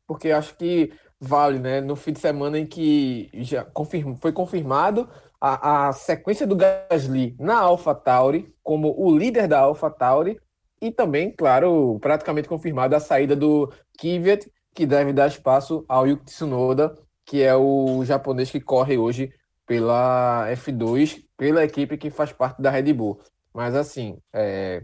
porque 0.07 0.31
acho 0.31 0.55
que 0.55 0.93
vale, 1.19 1.59
né? 1.59 1.81
No 1.81 1.95
fim 1.95 2.13
de 2.13 2.19
semana 2.19 2.57
em 2.57 2.65
que 2.65 3.29
já 3.33 3.65
confirma, 3.65 4.15
foi 4.17 4.31
confirmado 4.31 5.09
a, 5.47 5.89
a 5.89 5.93
sequência 5.93 6.47
do 6.47 6.55
Gasly 6.55 7.35
na 7.39 7.59
AlphaTauri 7.59 8.51
como 8.63 8.95
o 8.99 9.15
líder 9.15 9.47
da 9.47 9.59
AlphaTauri 9.59 10.39
e 10.81 10.91
também, 10.91 11.31
claro, 11.31 11.99
praticamente 12.01 12.49
confirmada 12.49 12.97
a 12.97 12.99
saída 12.99 13.35
do 13.35 13.71
Kvyat, 13.99 14.51
que 14.73 14.87
deve 14.87 15.13
dar 15.13 15.27
espaço 15.27 15.85
ao 15.87 16.07
Yuki 16.07 16.25
Tsunoda, 16.25 16.97
que 17.23 17.43
é 17.43 17.55
o 17.55 18.03
japonês 18.03 18.49
que 18.49 18.59
corre 18.59 18.97
hoje 18.97 19.31
pela 19.67 20.47
F2, 20.51 21.23
pela 21.37 21.63
equipe 21.63 21.95
que 21.95 22.09
faz 22.09 22.31
parte 22.31 22.59
da 22.59 22.71
Red 22.71 22.91
Bull. 22.93 23.19
Mas 23.53 23.75
assim, 23.75 24.17
é, 24.33 24.83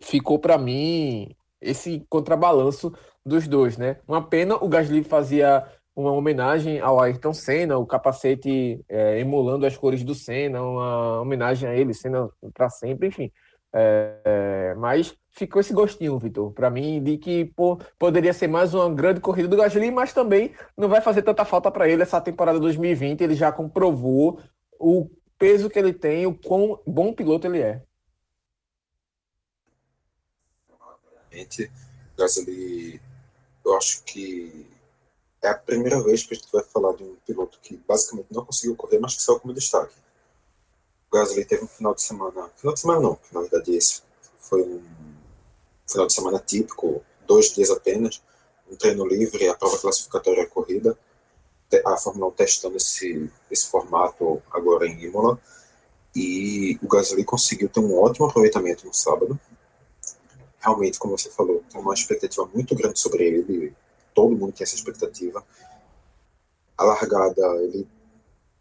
ficou 0.00 0.38
para 0.38 0.56
mim 0.56 1.36
esse 1.60 2.04
contrabalanço 2.08 2.92
dos 3.24 3.46
dois, 3.46 3.76
né? 3.76 3.98
Uma 4.08 4.26
pena 4.26 4.56
o 4.56 4.68
Gasly 4.68 5.04
fazia 5.04 5.66
uma 5.96 6.12
homenagem 6.12 6.78
ao 6.78 7.00
Ayrton 7.00 7.32
Senna, 7.32 7.78
o 7.78 7.86
capacete 7.86 8.84
é, 8.86 9.18
emulando 9.18 9.64
as 9.64 9.78
cores 9.78 10.04
do 10.04 10.14
Senna, 10.14 10.62
uma 10.62 11.22
homenagem 11.22 11.66
a 11.66 11.74
ele, 11.74 11.94
Senna 11.94 12.28
para 12.52 12.68
sempre, 12.68 13.08
enfim. 13.08 13.32
É, 13.72 14.74
mas 14.76 15.16
ficou 15.32 15.60
esse 15.60 15.72
gostinho, 15.72 16.18
Vitor, 16.18 16.52
para 16.52 16.68
mim, 16.68 17.02
de 17.02 17.16
que 17.16 17.46
pô, 17.46 17.78
poderia 17.98 18.34
ser 18.34 18.46
mais 18.46 18.74
uma 18.74 18.92
grande 18.94 19.20
corrida 19.20 19.48
do 19.48 19.56
Gasly, 19.56 19.90
mas 19.90 20.12
também 20.12 20.54
não 20.76 20.88
vai 20.88 21.00
fazer 21.00 21.22
tanta 21.22 21.46
falta 21.46 21.70
para 21.70 21.88
ele 21.88 22.02
essa 22.02 22.20
temporada 22.20 22.60
2020. 22.60 23.22
Ele 23.22 23.34
já 23.34 23.50
comprovou 23.50 24.38
o 24.78 25.10
peso 25.38 25.70
que 25.70 25.78
ele 25.78 25.94
tem, 25.94 26.26
o 26.26 26.34
quão 26.34 26.78
bom 26.86 27.12
piloto 27.14 27.46
ele 27.46 27.60
é. 27.60 27.82
Gasly, 32.16 33.00
eu 33.64 33.76
acho 33.76 34.02
que 34.04 34.75
é 35.42 35.48
a 35.48 35.54
primeira 35.54 36.02
vez 36.02 36.24
que 36.24 36.34
a 36.34 36.36
gente 36.36 36.50
vai 36.52 36.62
falar 36.62 36.94
de 36.94 37.04
um 37.04 37.16
piloto 37.26 37.58
que 37.62 37.76
basicamente 37.76 38.28
não 38.30 38.44
conseguiu 38.44 38.76
correr, 38.76 38.98
mas 38.98 39.14
que 39.14 39.22
saiu 39.22 39.40
como 39.40 39.54
destaque. 39.54 39.94
Gasly 41.12 41.44
teve 41.44 41.64
um 41.64 41.68
final 41.68 41.94
de 41.94 42.02
semana. 42.02 42.50
Final 42.56 42.74
de 42.74 42.80
semana 42.80 43.00
não, 43.00 43.18
na 43.32 43.40
verdade 43.40 43.74
esse 43.74 44.02
foi 44.38 44.62
um 44.62 44.82
final 45.86 46.06
de 46.06 46.12
semana 46.12 46.38
típico, 46.38 47.02
dois 47.26 47.52
dias 47.54 47.70
apenas, 47.70 48.22
um 48.70 48.76
treino 48.76 49.06
livre, 49.06 49.48
a 49.48 49.54
prova 49.54 49.78
classificatória 49.78 50.42
a 50.42 50.46
corrida, 50.46 50.98
a 51.84 51.96
Fórmula 51.96 52.28
1 52.28 52.30
testando 52.32 52.76
esse, 52.76 53.30
esse 53.50 53.68
formato 53.68 54.42
agora 54.50 54.86
em 54.86 55.04
Imola, 55.04 55.40
e 56.14 56.78
o 56.82 56.88
Gasly 56.88 57.24
conseguiu 57.24 57.68
ter 57.68 57.80
um 57.80 57.98
ótimo 57.98 58.26
aproveitamento 58.26 58.86
no 58.86 58.94
sábado. 58.94 59.38
Realmente, 60.58 60.98
como 60.98 61.16
você 61.16 61.30
falou, 61.30 61.62
tem 61.70 61.80
uma 61.80 61.94
expectativa 61.94 62.48
muito 62.52 62.74
grande 62.74 62.98
sobre 62.98 63.24
ele, 63.24 63.74
todo 64.16 64.34
mundo 64.34 64.52
tem 64.52 64.64
essa 64.64 64.74
expectativa. 64.74 65.46
A 66.76 66.84
largada, 66.84 67.46
ele 67.62 67.86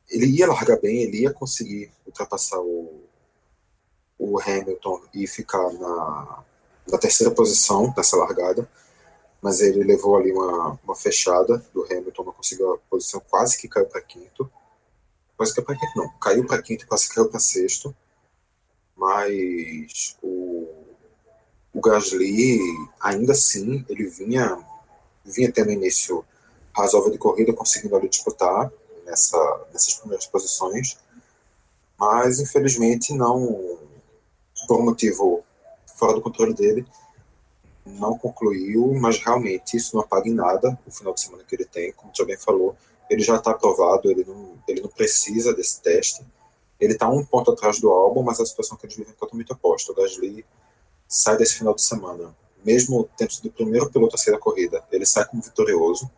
ele 0.10 0.28
ia 0.28 0.48
largar 0.48 0.80
bem, 0.80 1.02
ele 1.04 1.22
ia 1.22 1.34
conseguir 1.34 1.92
ultrapassar 2.06 2.60
o, 2.60 3.04
o 4.18 4.40
Hamilton 4.40 5.02
e 5.14 5.28
ficar 5.28 5.74
na, 5.74 6.44
na 6.88 6.98
terceira 6.98 7.34
posição 7.34 7.90
dessa 7.92 8.16
largada, 8.16 8.70
mas 9.42 9.62
ele 9.62 9.84
levou 9.84 10.16
ali 10.16 10.32
uma, 10.32 10.80
uma 10.84 10.96
fechada 10.96 11.64
do 11.74 11.84
Hamilton, 11.86 12.24
não 12.24 12.34
conseguiu 12.34 12.74
a 12.74 12.78
posição, 12.78 13.22
quase 13.30 13.58
que 13.58 13.68
caiu 13.68 13.86
para 13.88 14.02
quinto. 14.02 14.50
Quase 15.38 15.54
que 15.54 15.62
para 15.62 15.76
quinto, 15.76 15.92
não, 15.98 16.10
caiu 16.20 16.46
para 16.46 16.62
quinto 16.62 16.88
quase 16.88 17.10
caiu 17.10 17.28
para 17.28 17.40
sexto. 17.40 17.96
Mas 18.96 20.16
o, 20.22 20.68
o 21.74 21.82
Gasly, 21.82 22.60
ainda 23.00 23.34
assim, 23.34 23.86
ele 23.90 24.08
vinha, 24.08 24.58
vinha 25.26 25.52
tendo 25.52 25.72
início 25.72 26.24
razoável 26.76 27.12
de 27.12 27.18
corrida, 27.18 27.54
conseguindo 27.54 27.96
ali 27.96 28.10
disputar 28.10 28.72
nessa, 29.06 29.68
nessas 29.72 29.94
primeiras 29.96 30.26
posições, 30.26 30.98
mas 31.98 32.40
infelizmente 32.40 33.14
não, 33.14 33.80
por 34.68 34.80
um 34.80 34.86
motivo 34.86 35.44
fora 35.86 36.14
do 36.14 36.22
controle 36.22 36.54
dele, 36.54 36.86
não 37.86 38.18
concluiu, 38.18 38.94
mas 38.96 39.20
realmente 39.20 39.78
isso 39.78 39.96
não 39.96 40.04
apaga 40.04 40.28
em 40.28 40.34
nada 40.34 40.78
o 40.86 40.92
final 40.92 41.14
de 41.14 41.22
semana 41.22 41.44
que 41.44 41.56
ele 41.56 41.66
tem, 41.66 41.94
como 41.94 42.12
já 42.16 42.26
bem 42.26 42.38
falou, 42.38 42.76
ele 43.10 43.22
já 43.22 43.36
está 43.36 43.52
aprovado, 43.52 44.10
ele 44.10 44.26
não, 44.26 44.58
ele 44.68 44.82
não 44.82 44.90
precisa 44.90 45.54
desse 45.54 45.82
teste, 45.82 46.26
ele 46.80 46.94
está 46.94 47.08
um 47.08 47.24
ponto 47.24 47.52
atrás 47.52 47.80
do 47.80 47.90
álbum, 47.90 48.24
mas 48.24 48.40
a 48.40 48.46
situação 48.46 48.78
que 48.78 48.86
eles 48.86 48.96
vivem 48.96 49.14
é 49.14 49.16
totalmente 49.16 49.54
oposta. 49.54 49.92
O 49.92 49.96
Gasly 49.96 50.46
sai 51.08 51.38
desse 51.38 51.56
final 51.56 51.74
de 51.74 51.82
semana, 51.82 52.36
mesmo 52.66 53.08
tendo 53.16 53.32
sido 53.32 53.48
o 53.48 53.52
primeiro 53.52 53.90
piloto 53.92 54.16
a 54.16 54.18
sair 54.18 54.34
da 54.34 54.40
corrida, 54.40 54.84
ele 54.92 55.06
sai 55.06 55.26
como 55.26 55.42
vitorioso, 55.42 56.10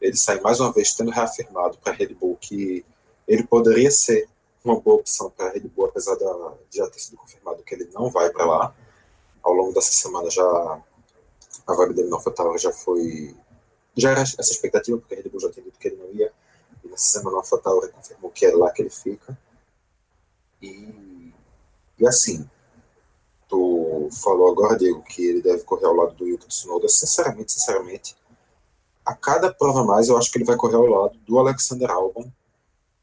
ele 0.00 0.16
sai 0.16 0.40
mais 0.40 0.60
uma 0.60 0.72
vez 0.72 0.94
tendo 0.94 1.10
reafirmado 1.10 1.76
para 1.78 1.92
a 1.92 1.96
Red 1.96 2.14
Bull 2.14 2.36
que 2.40 2.84
ele 3.26 3.42
poderia 3.42 3.90
ser 3.90 4.28
uma 4.64 4.80
boa 4.80 4.96
opção 4.96 5.30
para 5.30 5.46
a 5.46 5.50
Red 5.50 5.68
Bull, 5.68 5.86
apesar 5.86 6.14
de 6.14 6.78
já 6.78 6.88
ter 6.88 7.00
sido 7.00 7.16
confirmado 7.16 7.62
que 7.62 7.74
ele 7.74 7.90
não 7.92 8.08
vai 8.08 8.30
para 8.30 8.46
lá. 8.46 8.74
Ao 9.42 9.52
longo 9.52 9.72
dessa 9.74 9.92
semana 9.92 10.30
já 10.30 10.42
a 11.66 11.74
vaga 11.74 11.92
dele 11.92 12.08
no 12.08 12.16
AlphaTauri 12.16 12.58
já 12.58 12.72
foi 12.72 13.34
já 13.96 14.10
era 14.10 14.22
essa 14.22 14.40
expectativa, 14.40 14.98
porque 14.98 15.14
a 15.14 15.16
Red 15.16 15.28
Bull 15.28 15.40
já 15.40 15.50
tinha 15.50 15.64
dito 15.64 15.78
que 15.78 15.88
ele 15.88 15.96
não 15.96 16.12
ia, 16.12 16.32
e 16.84 16.88
nessa 16.88 17.18
semana 17.18 17.36
o 17.36 17.40
AlphaTauri 17.40 17.92
confirmou 17.92 18.30
que 18.30 18.46
é 18.46 18.54
lá 18.54 18.70
que 18.70 18.82
ele 18.82 18.90
fica. 18.90 19.36
E, 20.60 21.32
e 21.98 22.06
assim, 22.06 22.48
falou 24.10 24.50
agora, 24.50 24.76
Diego, 24.76 25.02
que 25.02 25.24
ele 25.24 25.42
deve 25.42 25.64
correr 25.64 25.86
ao 25.86 25.94
lado 25.94 26.14
do 26.14 26.26
Yuki 26.26 26.46
Tsunoda, 26.48 26.88
sinceramente, 26.88 27.52
sinceramente, 27.52 28.16
a 29.04 29.14
cada 29.14 29.52
prova 29.52 29.84
mais, 29.84 30.08
eu 30.08 30.16
acho 30.16 30.30
que 30.30 30.38
ele 30.38 30.44
vai 30.44 30.56
correr 30.56 30.76
ao 30.76 30.86
lado 30.86 31.18
do 31.18 31.38
Alexander 31.38 31.90
Albon 31.90 32.30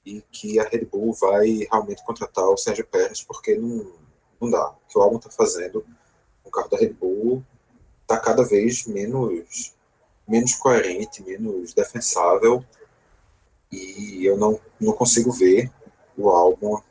e 0.06 0.22
que 0.32 0.60
a 0.60 0.64
Red 0.64 0.86
Bull 0.86 1.14
vai 1.14 1.68
realmente 1.70 2.04
contratar 2.04 2.46
o 2.46 2.58
Sérgio 2.58 2.86
Pérez, 2.88 3.22
porque 3.22 3.56
não, 3.56 3.92
não 4.40 4.50
dá. 4.50 4.70
O 4.70 4.76
que 4.90 4.98
o 4.98 5.02
Albon 5.02 5.18
está 5.18 5.30
fazendo, 5.30 5.86
o 6.44 6.50
carro 6.50 6.70
da 6.70 6.78
Red 6.78 6.94
Bull 6.94 7.44
está 8.02 8.18
cada 8.18 8.44
vez 8.44 8.86
menos, 8.88 9.74
menos 10.28 10.56
coerente, 10.56 11.22
menos 11.24 11.74
defensável, 11.74 12.66
e 13.72 14.26
eu 14.26 14.38
não, 14.38 14.60
não 14.80 14.94
consigo 14.94 15.32
ver 15.32 15.72
o 16.18 16.30
Albon, 16.30 16.82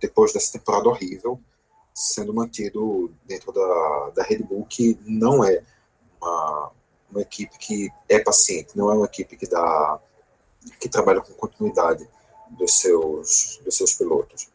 depois 0.00 0.32
dessa 0.32 0.52
temporada 0.52 0.88
horrível, 0.88 1.40
sendo 2.00 2.32
mantido 2.32 3.12
dentro 3.26 3.52
da, 3.52 4.10
da 4.14 4.22
Red 4.22 4.38
Bull, 4.38 4.64
que 4.64 4.98
não 5.06 5.44
é 5.44 5.62
uma, 6.20 6.70
uma 7.10 7.20
equipe 7.20 7.58
que 7.58 7.90
é 8.08 8.18
paciente, 8.18 8.76
não 8.76 8.90
é 8.90 8.94
uma 8.94 9.04
equipe 9.04 9.36
que 9.36 9.46
dá 9.46 10.00
que 10.78 10.88
trabalha 10.88 11.20
com 11.20 11.32
continuidade 11.34 12.08
dos 12.50 12.78
seus 12.78 13.60
dos 13.64 13.76
seus 13.76 13.94
pilotos. 13.94 14.48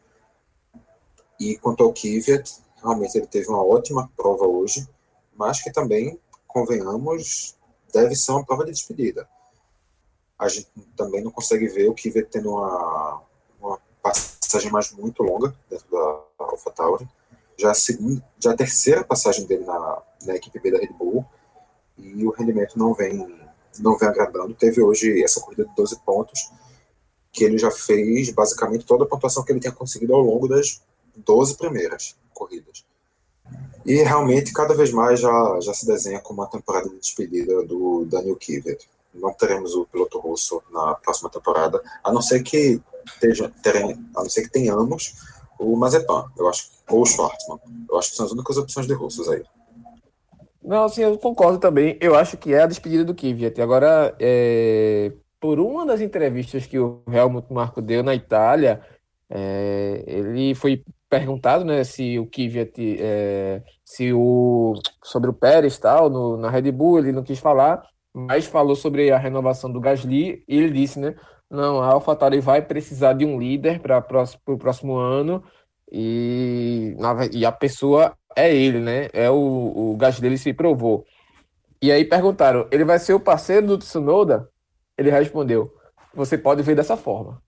E 1.38 1.56
quanto 1.58 1.84
ao 1.84 1.92
Kvyat, 1.92 2.62
realmente 2.82 3.16
ele 3.16 3.26
teve 3.26 3.48
uma 3.48 3.64
ótima 3.64 4.10
prova 4.16 4.46
hoje, 4.46 4.88
mas 5.34 5.62
que 5.62 5.70
também, 5.70 6.18
convenhamos, 6.48 7.56
deve 7.92 8.16
ser 8.16 8.32
uma 8.32 8.44
prova 8.44 8.64
de 8.64 8.72
despedida. 8.72 9.28
a 10.38 10.48
gente 10.48 10.68
também 10.96 11.22
não 11.22 11.30
consegue 11.30 11.68
ver 11.68 11.88
o 11.88 11.94
Kvyat 11.94 12.28
tendo 12.28 12.50
uma, 12.50 13.22
uma 13.60 13.80
passagem 14.02 14.70
mais 14.70 14.90
muito 14.92 15.22
longa 15.22 15.54
dentro 15.70 15.86
da 15.90 16.26
AlphaTauri. 16.38 17.08
Já 17.58 17.70
a 17.70 17.74
segunda, 17.74 18.22
já 18.38 18.52
a 18.52 18.56
terceira 18.56 19.04
passagem 19.04 19.46
dele 19.46 19.64
na, 19.64 20.02
na 20.24 20.36
equipe 20.36 20.58
B 20.58 20.70
da 20.70 20.78
Red 20.78 20.92
Bull 20.98 21.24
e 21.98 22.26
o 22.26 22.30
rendimento 22.30 22.78
não 22.78 22.92
vem 22.92 23.34
não 23.78 23.96
vem 23.96 24.08
agradando. 24.08 24.54
Teve 24.54 24.82
hoje 24.82 25.22
essa 25.22 25.40
corrida 25.40 25.64
de 25.64 25.74
12 25.74 26.00
pontos, 26.00 26.50
que 27.32 27.44
ele 27.44 27.58
já 27.58 27.70
fez 27.70 28.30
basicamente 28.30 28.86
toda 28.86 29.04
a 29.04 29.06
pontuação 29.06 29.44
que 29.44 29.52
ele 29.52 29.60
tinha 29.60 29.72
conseguido 29.72 30.14
ao 30.14 30.20
longo 30.20 30.48
das 30.48 30.82
12 31.16 31.56
primeiras 31.56 32.16
corridas. 32.32 32.84
E 33.84 34.02
realmente, 34.02 34.52
cada 34.52 34.74
vez 34.74 34.90
mais 34.90 35.20
já, 35.20 35.60
já 35.60 35.72
se 35.72 35.86
desenha 35.86 36.20
como 36.20 36.40
uma 36.40 36.48
temporada 36.48 36.88
de 36.88 36.98
despedida 36.98 37.62
do 37.64 38.04
Daniel 38.06 38.36
Kvyat. 38.36 38.88
Não 39.14 39.32
teremos 39.32 39.74
o 39.74 39.86
piloto 39.86 40.18
russo 40.18 40.62
na 40.70 40.94
próxima 40.94 41.30
temporada, 41.30 41.80
a 42.02 42.12
não 42.12 42.20
ser 42.20 42.42
que, 42.42 42.80
a 44.14 44.22
não 44.22 44.28
ser 44.28 44.42
que 44.42 44.50
tenhamos 44.50 45.14
o 45.58 45.76
Mazepan, 45.76 46.26
eu 46.36 46.48
acho, 46.48 46.70
ou 46.88 47.02
o 47.02 47.06
Schwartzman. 47.06 47.58
Eu 47.90 47.98
acho 47.98 48.10
que 48.10 48.16
são 48.16 48.26
as 48.26 48.32
únicas 48.32 48.56
opções 48.56 48.86
de 48.86 48.94
russos 48.94 49.28
aí. 49.28 49.42
Não, 50.62 50.84
assim, 50.84 51.02
eu 51.02 51.16
concordo 51.18 51.58
também. 51.58 51.96
Eu 52.00 52.16
acho 52.16 52.36
que 52.36 52.52
é 52.52 52.62
a 52.62 52.66
despedida 52.66 53.04
do 53.04 53.14
Kvyat. 53.14 53.60
Agora, 53.60 54.14
é, 54.18 55.12
por 55.40 55.60
uma 55.60 55.86
das 55.86 56.00
entrevistas 56.00 56.66
que 56.66 56.78
o 56.78 57.02
Helmut 57.08 57.52
Marko 57.52 57.80
deu 57.80 58.02
na 58.02 58.14
Itália, 58.14 58.80
é, 59.30 60.02
ele 60.06 60.54
foi 60.56 60.82
perguntado, 61.08 61.64
né, 61.64 61.84
se 61.84 62.18
o 62.18 62.26
Kvyat, 62.26 62.74
é, 63.00 63.62
se 63.84 64.12
o 64.12 64.74
sobre 65.04 65.30
o 65.30 65.32
Pérez 65.32 65.78
tal 65.78 66.10
no, 66.10 66.36
na 66.36 66.50
Red 66.50 66.72
Bull, 66.72 66.98
ele 66.98 67.12
não 67.12 67.22
quis 67.22 67.38
falar, 67.38 67.82
mas 68.12 68.46
falou 68.46 68.74
sobre 68.74 69.12
a 69.12 69.18
renovação 69.18 69.70
do 69.70 69.80
Gasly 69.80 70.42
e 70.48 70.56
ele 70.56 70.70
disse, 70.70 70.98
né, 70.98 71.14
não, 71.50 71.80
a 71.80 71.88
AlphaTauri 71.92 72.40
vai 72.40 72.60
precisar 72.60 73.12
de 73.12 73.24
um 73.24 73.38
líder 73.38 73.80
para 73.80 74.04
o 74.46 74.58
próximo 74.58 74.96
ano 74.96 75.42
e, 75.90 76.94
na, 76.98 77.26
e 77.32 77.46
a 77.46 77.52
pessoa 77.52 78.16
é 78.34 78.54
ele, 78.54 78.80
né? 78.80 79.08
É 79.12 79.30
o, 79.30 79.92
o 79.92 79.96
Gasly, 79.96 80.26
ele 80.26 80.38
se 80.38 80.52
provou. 80.52 81.04
E 81.80 81.92
aí 81.92 82.04
perguntaram, 82.04 82.66
ele 82.70 82.84
vai 82.84 82.98
ser 82.98 83.14
o 83.14 83.20
parceiro 83.20 83.66
do 83.66 83.78
Tsunoda? 83.78 84.48
Ele 84.98 85.10
respondeu, 85.10 85.72
você 86.14 86.36
pode 86.36 86.62
ver 86.62 86.74
dessa 86.74 86.96
forma. 86.96 87.40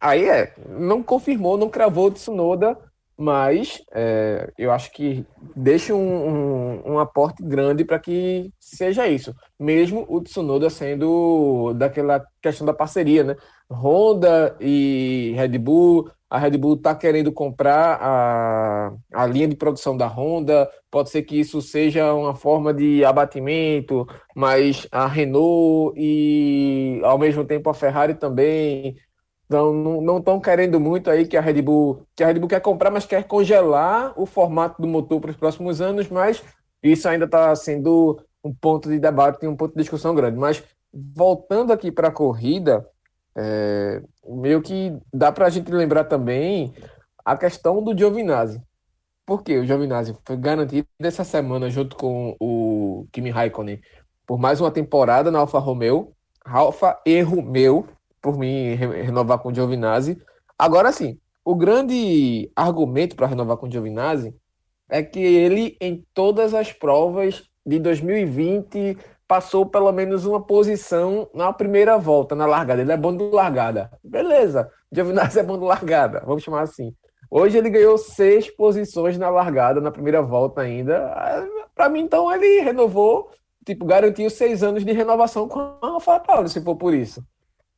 Aí 0.00 0.24
é, 0.28 0.54
não 0.68 1.02
confirmou, 1.02 1.58
não 1.58 1.68
cravou 1.68 2.06
o 2.06 2.10
Tsunoda, 2.10 2.76
mas 3.22 3.80
é, 3.94 4.52
eu 4.58 4.72
acho 4.72 4.90
que 4.90 5.24
deixa 5.54 5.94
um, 5.94 6.00
um, 6.28 6.92
um 6.94 6.98
aporte 6.98 7.40
grande 7.40 7.84
para 7.84 8.00
que 8.00 8.50
seja 8.58 9.06
isso. 9.06 9.32
Mesmo 9.56 10.04
o 10.08 10.20
Tsunoda 10.20 10.68
sendo 10.68 11.72
daquela 11.74 12.24
questão 12.42 12.66
da 12.66 12.74
parceria, 12.74 13.22
né? 13.22 13.36
Honda 13.70 14.56
e 14.60 15.34
Red 15.36 15.56
Bull, 15.58 16.10
a 16.28 16.36
Red 16.36 16.58
Bull 16.58 16.74
está 16.74 16.96
querendo 16.96 17.30
comprar 17.30 17.96
a, 18.02 18.92
a 19.14 19.26
linha 19.26 19.46
de 19.46 19.54
produção 19.54 19.96
da 19.96 20.08
Honda, 20.08 20.68
pode 20.90 21.08
ser 21.10 21.22
que 21.22 21.38
isso 21.38 21.62
seja 21.62 22.12
uma 22.12 22.34
forma 22.34 22.74
de 22.74 23.04
abatimento, 23.04 24.04
mas 24.34 24.84
a 24.90 25.06
Renault 25.06 25.94
e 25.96 27.00
ao 27.04 27.18
mesmo 27.18 27.44
tempo 27.44 27.70
a 27.70 27.74
Ferrari 27.74 28.14
também 28.14 28.96
não 29.52 30.18
estão 30.18 30.40
querendo 30.40 30.80
muito 30.80 31.10
aí 31.10 31.26
que 31.26 31.36
a 31.36 31.40
Red 31.40 31.62
Bull, 31.62 32.06
que 32.14 32.22
a 32.22 32.26
Red 32.26 32.38
Bull 32.38 32.48
quer 32.48 32.60
comprar, 32.60 32.90
mas 32.90 33.06
quer 33.06 33.24
congelar 33.24 34.12
o 34.16 34.26
formato 34.26 34.80
do 34.80 34.88
motor 34.88 35.20
para 35.20 35.30
os 35.30 35.36
próximos 35.36 35.80
anos, 35.80 36.08
mas 36.08 36.42
isso 36.82 37.08
ainda 37.08 37.26
está 37.26 37.54
sendo 37.54 38.20
um 38.42 38.52
ponto 38.52 38.88
de 38.88 38.98
debate 38.98 39.44
e 39.44 39.48
um 39.48 39.56
ponto 39.56 39.72
de 39.72 39.80
discussão 39.80 40.14
grande. 40.14 40.38
Mas 40.38 40.62
voltando 40.92 41.72
aqui 41.72 41.90
para 41.92 42.08
a 42.08 42.12
corrida, 42.12 42.86
é, 43.36 44.02
meio 44.26 44.60
que 44.60 44.96
dá 45.12 45.30
para 45.30 45.46
a 45.46 45.50
gente 45.50 45.70
lembrar 45.70 46.04
também 46.04 46.72
a 47.24 47.36
questão 47.36 47.82
do 47.82 47.96
Giovinazzi. 47.96 48.60
Porque 49.24 49.58
o 49.58 49.64
Giovinazzi 49.64 50.16
foi 50.24 50.36
garantido 50.36 50.86
essa 51.00 51.24
semana 51.24 51.70
junto 51.70 51.96
com 51.96 52.36
o 52.40 53.06
Kimi 53.12 53.30
Raikkonen 53.30 53.80
por 54.26 54.38
mais 54.38 54.60
uma 54.60 54.70
temporada 54.70 55.30
na 55.30 55.40
Alfa 55.40 55.58
Romeo. 55.58 56.12
Alfa 56.44 57.00
erro 57.06 57.42
meu, 57.42 57.86
por 58.22 58.38
mim 58.38 58.74
renovar 58.74 59.40
com 59.40 59.50
o 59.50 59.54
Giovinazzi. 59.54 60.16
Agora 60.56 60.92
sim, 60.92 61.18
o 61.44 61.56
grande 61.56 62.50
argumento 62.54 63.16
para 63.16 63.26
renovar 63.26 63.56
com 63.56 63.66
o 63.66 63.70
Giovinazzi 63.70 64.34
é 64.88 65.02
que 65.02 65.18
ele, 65.18 65.76
em 65.80 66.06
todas 66.14 66.54
as 66.54 66.72
provas 66.72 67.42
de 67.66 67.78
2020, 67.80 68.96
passou 69.26 69.66
pelo 69.66 69.90
menos 69.90 70.24
uma 70.24 70.40
posição 70.40 71.28
na 71.34 71.52
primeira 71.52 71.98
volta, 71.98 72.34
na 72.34 72.46
largada. 72.46 72.80
Ele 72.80 72.92
é 72.92 72.96
bom 72.96 73.16
de 73.16 73.24
largada. 73.24 73.90
Beleza, 74.04 74.70
Giovinazzi 74.92 75.40
é 75.40 75.42
bom 75.42 75.58
de 75.58 75.64
largada, 75.64 76.22
vamos 76.24 76.44
chamar 76.44 76.62
assim. 76.62 76.94
Hoje 77.28 77.58
ele 77.58 77.70
ganhou 77.70 77.96
seis 77.98 78.48
posições 78.54 79.18
na 79.18 79.30
largada, 79.30 79.80
na 79.80 79.90
primeira 79.90 80.22
volta 80.22 80.60
ainda. 80.60 81.48
Para 81.74 81.88
mim, 81.88 82.00
então, 82.00 82.30
ele 82.30 82.60
renovou, 82.60 83.30
tipo, 83.64 83.86
garantiu 83.86 84.28
seis 84.28 84.62
anos 84.62 84.84
de 84.84 84.92
renovação 84.92 85.48
com 85.48 85.58
a 85.58 85.78
AlphaTauri, 85.80 86.50
se 86.50 86.60
for 86.62 86.76
por 86.76 86.92
isso 86.92 87.24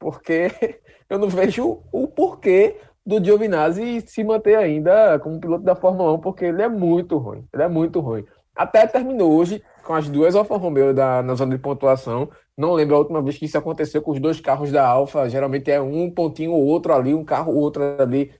porque 0.04 0.50
eu 1.08 1.18
não 1.18 1.30
vejo 1.30 1.80
o 1.90 2.06
porquê 2.06 2.76
do 3.06 3.24
Giovinazzi 3.24 4.02
se 4.06 4.22
manter 4.22 4.54
ainda 4.54 5.18
como 5.18 5.40
piloto 5.40 5.64
da 5.64 5.74
Fórmula 5.74 6.12
1, 6.12 6.18
porque 6.20 6.44
ele 6.44 6.60
é 6.60 6.68
muito 6.68 7.16
ruim. 7.16 7.42
Ele 7.50 7.62
é 7.62 7.68
muito 7.68 8.00
ruim. 8.00 8.26
Até 8.54 8.86
terminou 8.86 9.32
hoje 9.32 9.62
com 9.82 9.94
as 9.94 10.06
duas 10.06 10.34
Alfa 10.34 10.58
Romeo 10.58 10.92
da, 10.92 11.22
na 11.22 11.34
zona 11.34 11.56
de 11.56 11.62
pontuação. 11.62 12.28
Não 12.54 12.74
lembro 12.74 12.96
a 12.96 12.98
última 12.98 13.22
vez 13.22 13.38
que 13.38 13.46
isso 13.46 13.56
aconteceu 13.56 14.02
com 14.02 14.10
os 14.10 14.20
dois 14.20 14.40
carros 14.40 14.70
da 14.70 14.86
Alfa. 14.86 15.26
Geralmente 15.28 15.70
é 15.70 15.80
um 15.80 16.10
pontinho 16.10 16.52
ou 16.52 16.62
outro 16.66 16.92
ali, 16.92 17.14
um 17.14 17.24
carro 17.24 17.52
ou 17.54 17.60
outro 17.60 17.82
ali 17.98 18.30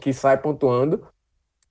que 0.00 0.12
sai 0.12 0.40
pontuando. 0.40 1.04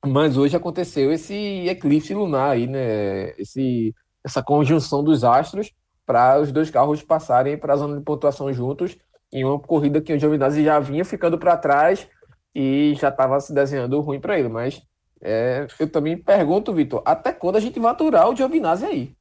Mas 0.05 0.37
hoje 0.37 0.57
aconteceu 0.57 1.11
esse 1.11 1.33
eclipse 1.69 2.13
lunar 2.13 2.51
aí, 2.51 2.67
né? 2.67 3.31
Esse, 3.39 3.95
essa 4.23 4.43
conjunção 4.43 5.03
dos 5.03 5.23
astros 5.23 5.71
para 6.05 6.39
os 6.39 6.51
dois 6.51 6.69
carros 6.69 7.01
passarem 7.01 7.57
para 7.57 7.73
a 7.73 7.77
zona 7.77 7.97
de 7.97 8.03
pontuação 8.03 8.51
juntos 8.51 8.97
em 9.31 9.45
uma 9.45 9.59
corrida 9.59 10.01
que 10.01 10.13
o 10.13 10.19
Giovinazzi 10.19 10.63
já 10.63 10.79
vinha 10.79 11.05
ficando 11.05 11.37
para 11.37 11.57
trás 11.57 12.07
e 12.53 12.93
já 12.95 13.09
estava 13.09 13.39
se 13.39 13.53
desenhando 13.53 13.99
ruim 14.01 14.19
para 14.19 14.37
ele. 14.37 14.49
Mas 14.49 14.81
é, 15.21 15.67
eu 15.79 15.89
também 15.89 16.17
pergunto, 16.17 16.73
Vitor, 16.73 17.01
até 17.05 17.31
quando 17.31 17.55
a 17.55 17.59
gente 17.59 17.79
vai 17.79 17.91
aturar 17.91 18.29
o 18.29 18.35
Giovinazzi 18.35 18.85
aí? 18.85 19.15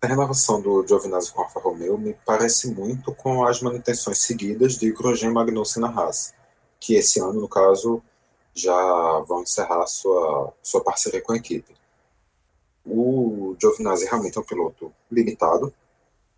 A 0.00 0.06
renovação 0.06 0.60
do 0.60 0.86
Giovinazzi 0.86 1.32
com 1.32 1.42
Alfa 1.42 1.58
Romeo 1.58 1.98
me 1.98 2.14
parece 2.24 2.72
muito 2.72 3.14
com 3.14 3.44
as 3.44 3.60
manutenções 3.60 4.18
seguidas 4.18 4.76
de 4.76 4.92
Grosjean 4.92 5.32
Magnussen 5.32 5.82
na 5.82 5.88
Haas, 5.88 6.34
que 6.78 6.94
esse 6.94 7.18
ano, 7.18 7.40
no 7.40 7.48
caso, 7.48 8.02
já 8.54 8.74
vão 9.26 9.42
encerrar 9.42 9.86
sua, 9.86 10.52
sua 10.62 10.82
parceria 10.82 11.20
com 11.20 11.32
a 11.32 11.36
equipe. 11.36 11.74
O 12.84 13.56
Giovinazzi 13.60 14.04
realmente 14.04 14.38
é 14.38 14.40
um 14.40 14.44
piloto 14.44 14.92
limitado, 15.10 15.74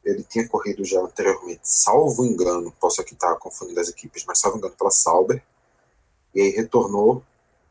ele 0.09 0.23
tinha 0.23 0.49
corrido 0.49 0.85
já 0.85 1.01
anteriormente, 1.01 1.61
salvo 1.62 2.25
engano, 2.25 2.73
posso 2.81 3.01
aqui 3.01 3.12
estar 3.12 3.35
confundindo 3.37 3.79
as 3.79 3.88
equipes, 3.88 4.25
mas 4.27 4.38
salvo 4.38 4.57
engano 4.57 4.75
pela 4.75 4.90
Sauber, 4.90 5.42
e 6.35 6.40
aí 6.40 6.51
retornou 6.51 7.23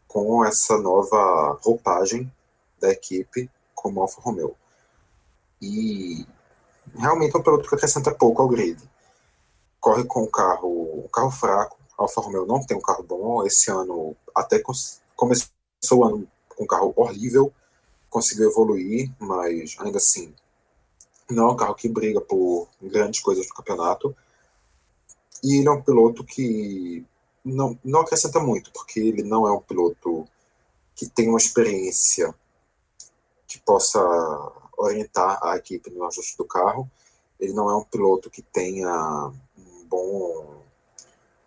com 0.07 0.45
essa 0.45 0.77
nova 0.77 1.57
roupagem 1.63 2.31
da 2.79 2.91
equipe 2.91 3.49
como 3.73 4.01
Alfa 4.01 4.21
Romeo. 4.21 4.55
E 5.59 6.25
realmente 6.95 7.35
é 7.35 7.39
um 7.39 7.43
piloto 7.43 7.67
que 7.67 7.75
acrescenta 7.75 8.13
pouco 8.13 8.41
ao 8.41 8.47
grid. 8.47 8.79
Corre 9.79 10.03
com 10.03 10.23
um 10.23 10.29
carro, 10.29 11.03
um 11.05 11.07
carro 11.07 11.31
fraco, 11.31 11.79
Alfa 11.97 12.21
Romeo 12.21 12.45
não 12.45 12.63
tem 12.63 12.77
um 12.77 12.81
carro 12.81 13.03
bom, 13.03 13.45
esse 13.45 13.71
ano 13.71 14.15
até 14.35 14.61
começou 15.15 15.49
o 15.91 16.03
ano 16.03 16.27
com 16.55 16.63
um 16.63 16.67
carro 16.67 16.93
horrível, 16.95 17.51
conseguiu 18.11 18.49
evoluir, 18.51 19.11
mas 19.19 19.75
ainda 19.79 19.97
assim 19.97 20.35
não 21.29 21.49
é 21.49 21.51
um 21.51 21.55
carro 21.55 21.75
que 21.75 21.89
briga 21.89 22.21
por 22.21 22.67
grandes 22.81 23.19
coisas 23.19 23.47
no 23.47 23.53
campeonato. 23.53 24.15
E 25.43 25.57
ele 25.57 25.67
é 25.67 25.71
um 25.71 25.81
piloto 25.81 26.23
que 26.23 27.05
não, 27.43 27.77
não 27.83 28.01
acrescenta 28.01 28.39
muito, 28.39 28.71
porque 28.71 28.99
ele 28.99 29.23
não 29.23 29.47
é 29.47 29.51
um 29.51 29.61
piloto 29.61 30.27
que 30.95 31.07
tem 31.07 31.29
uma 31.29 31.37
experiência 31.37 32.33
que 33.47 33.59
possa 33.59 33.99
orientar 34.77 35.39
a 35.43 35.55
equipe 35.57 35.89
no 35.91 36.05
ajuste 36.05 36.37
do 36.37 36.45
carro. 36.45 36.89
Ele 37.39 37.53
não 37.53 37.69
é 37.69 37.75
um 37.75 37.83
piloto 37.83 38.29
que 38.29 38.41
tenha 38.41 39.31
um 39.57 39.85
bom, 39.85 40.63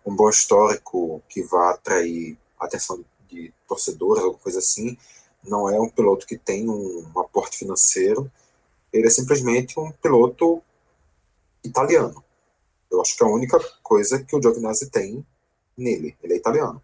um 0.05 0.15
bom 0.15 0.29
histórico 0.29 1.21
que 1.27 1.43
vá 1.43 1.71
atrair 1.71 2.37
atenção 2.59 3.03
de 3.27 3.53
torcedores, 3.67 4.23
alguma 4.23 4.41
coisa 4.41 4.59
assim. 4.59 4.97
Não 5.43 5.69
é 5.69 5.79
um 5.79 5.89
piloto 5.89 6.25
que 6.25 6.37
tem 6.37 6.69
um 6.69 7.19
aporte 7.19 7.57
financeiro 7.57 8.31
ele 8.91 9.07
é 9.07 9.09
simplesmente 9.09 9.79
um 9.79 9.91
piloto 9.91 10.61
italiano. 11.63 12.23
Eu 12.89 13.01
acho 13.01 13.15
que 13.15 13.23
é 13.23 13.27
a 13.27 13.29
única 13.29 13.59
coisa 13.81 14.23
que 14.23 14.35
o 14.35 14.41
Giovinazzi 14.41 14.89
tem 14.89 15.25
nele. 15.77 16.17
Ele 16.21 16.33
é 16.33 16.37
italiano. 16.37 16.81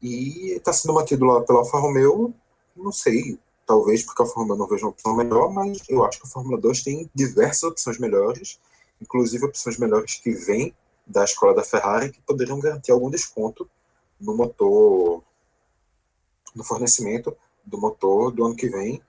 E 0.00 0.52
está 0.52 0.72
sendo 0.72 0.94
mantido 0.94 1.24
lá 1.26 1.42
pela 1.42 1.58
Alfa 1.58 1.78
Romeo, 1.78 2.32
não 2.74 2.90
sei, 2.90 3.38
talvez 3.66 4.02
porque 4.02 4.22
a 4.22 4.26
Fórmula 4.26 4.54
1 4.54 4.58
não 4.58 4.66
veja 4.66 4.84
uma 4.86 4.90
opção 4.90 5.14
melhor, 5.14 5.52
mas 5.52 5.82
eu 5.88 6.04
acho 6.04 6.20
que 6.20 6.26
a 6.26 6.30
Fórmula 6.30 6.58
2 6.58 6.82
tem 6.82 7.10
diversas 7.14 7.64
opções 7.64 7.98
melhores, 7.98 8.58
inclusive 9.00 9.44
opções 9.44 9.78
melhores 9.78 10.16
que 10.16 10.30
vêm 10.32 10.74
da 11.06 11.24
escola 11.24 11.54
da 11.54 11.62
Ferrari, 11.62 12.10
que 12.10 12.20
poderiam 12.22 12.58
garantir 12.58 12.92
algum 12.92 13.10
desconto 13.10 13.68
no 14.18 14.34
motor, 14.34 15.22
no 16.54 16.64
fornecimento 16.64 17.36
do 17.64 17.78
motor 17.78 18.30
do 18.30 18.44
ano 18.44 18.56
que 18.56 18.68
vem, 18.68 19.02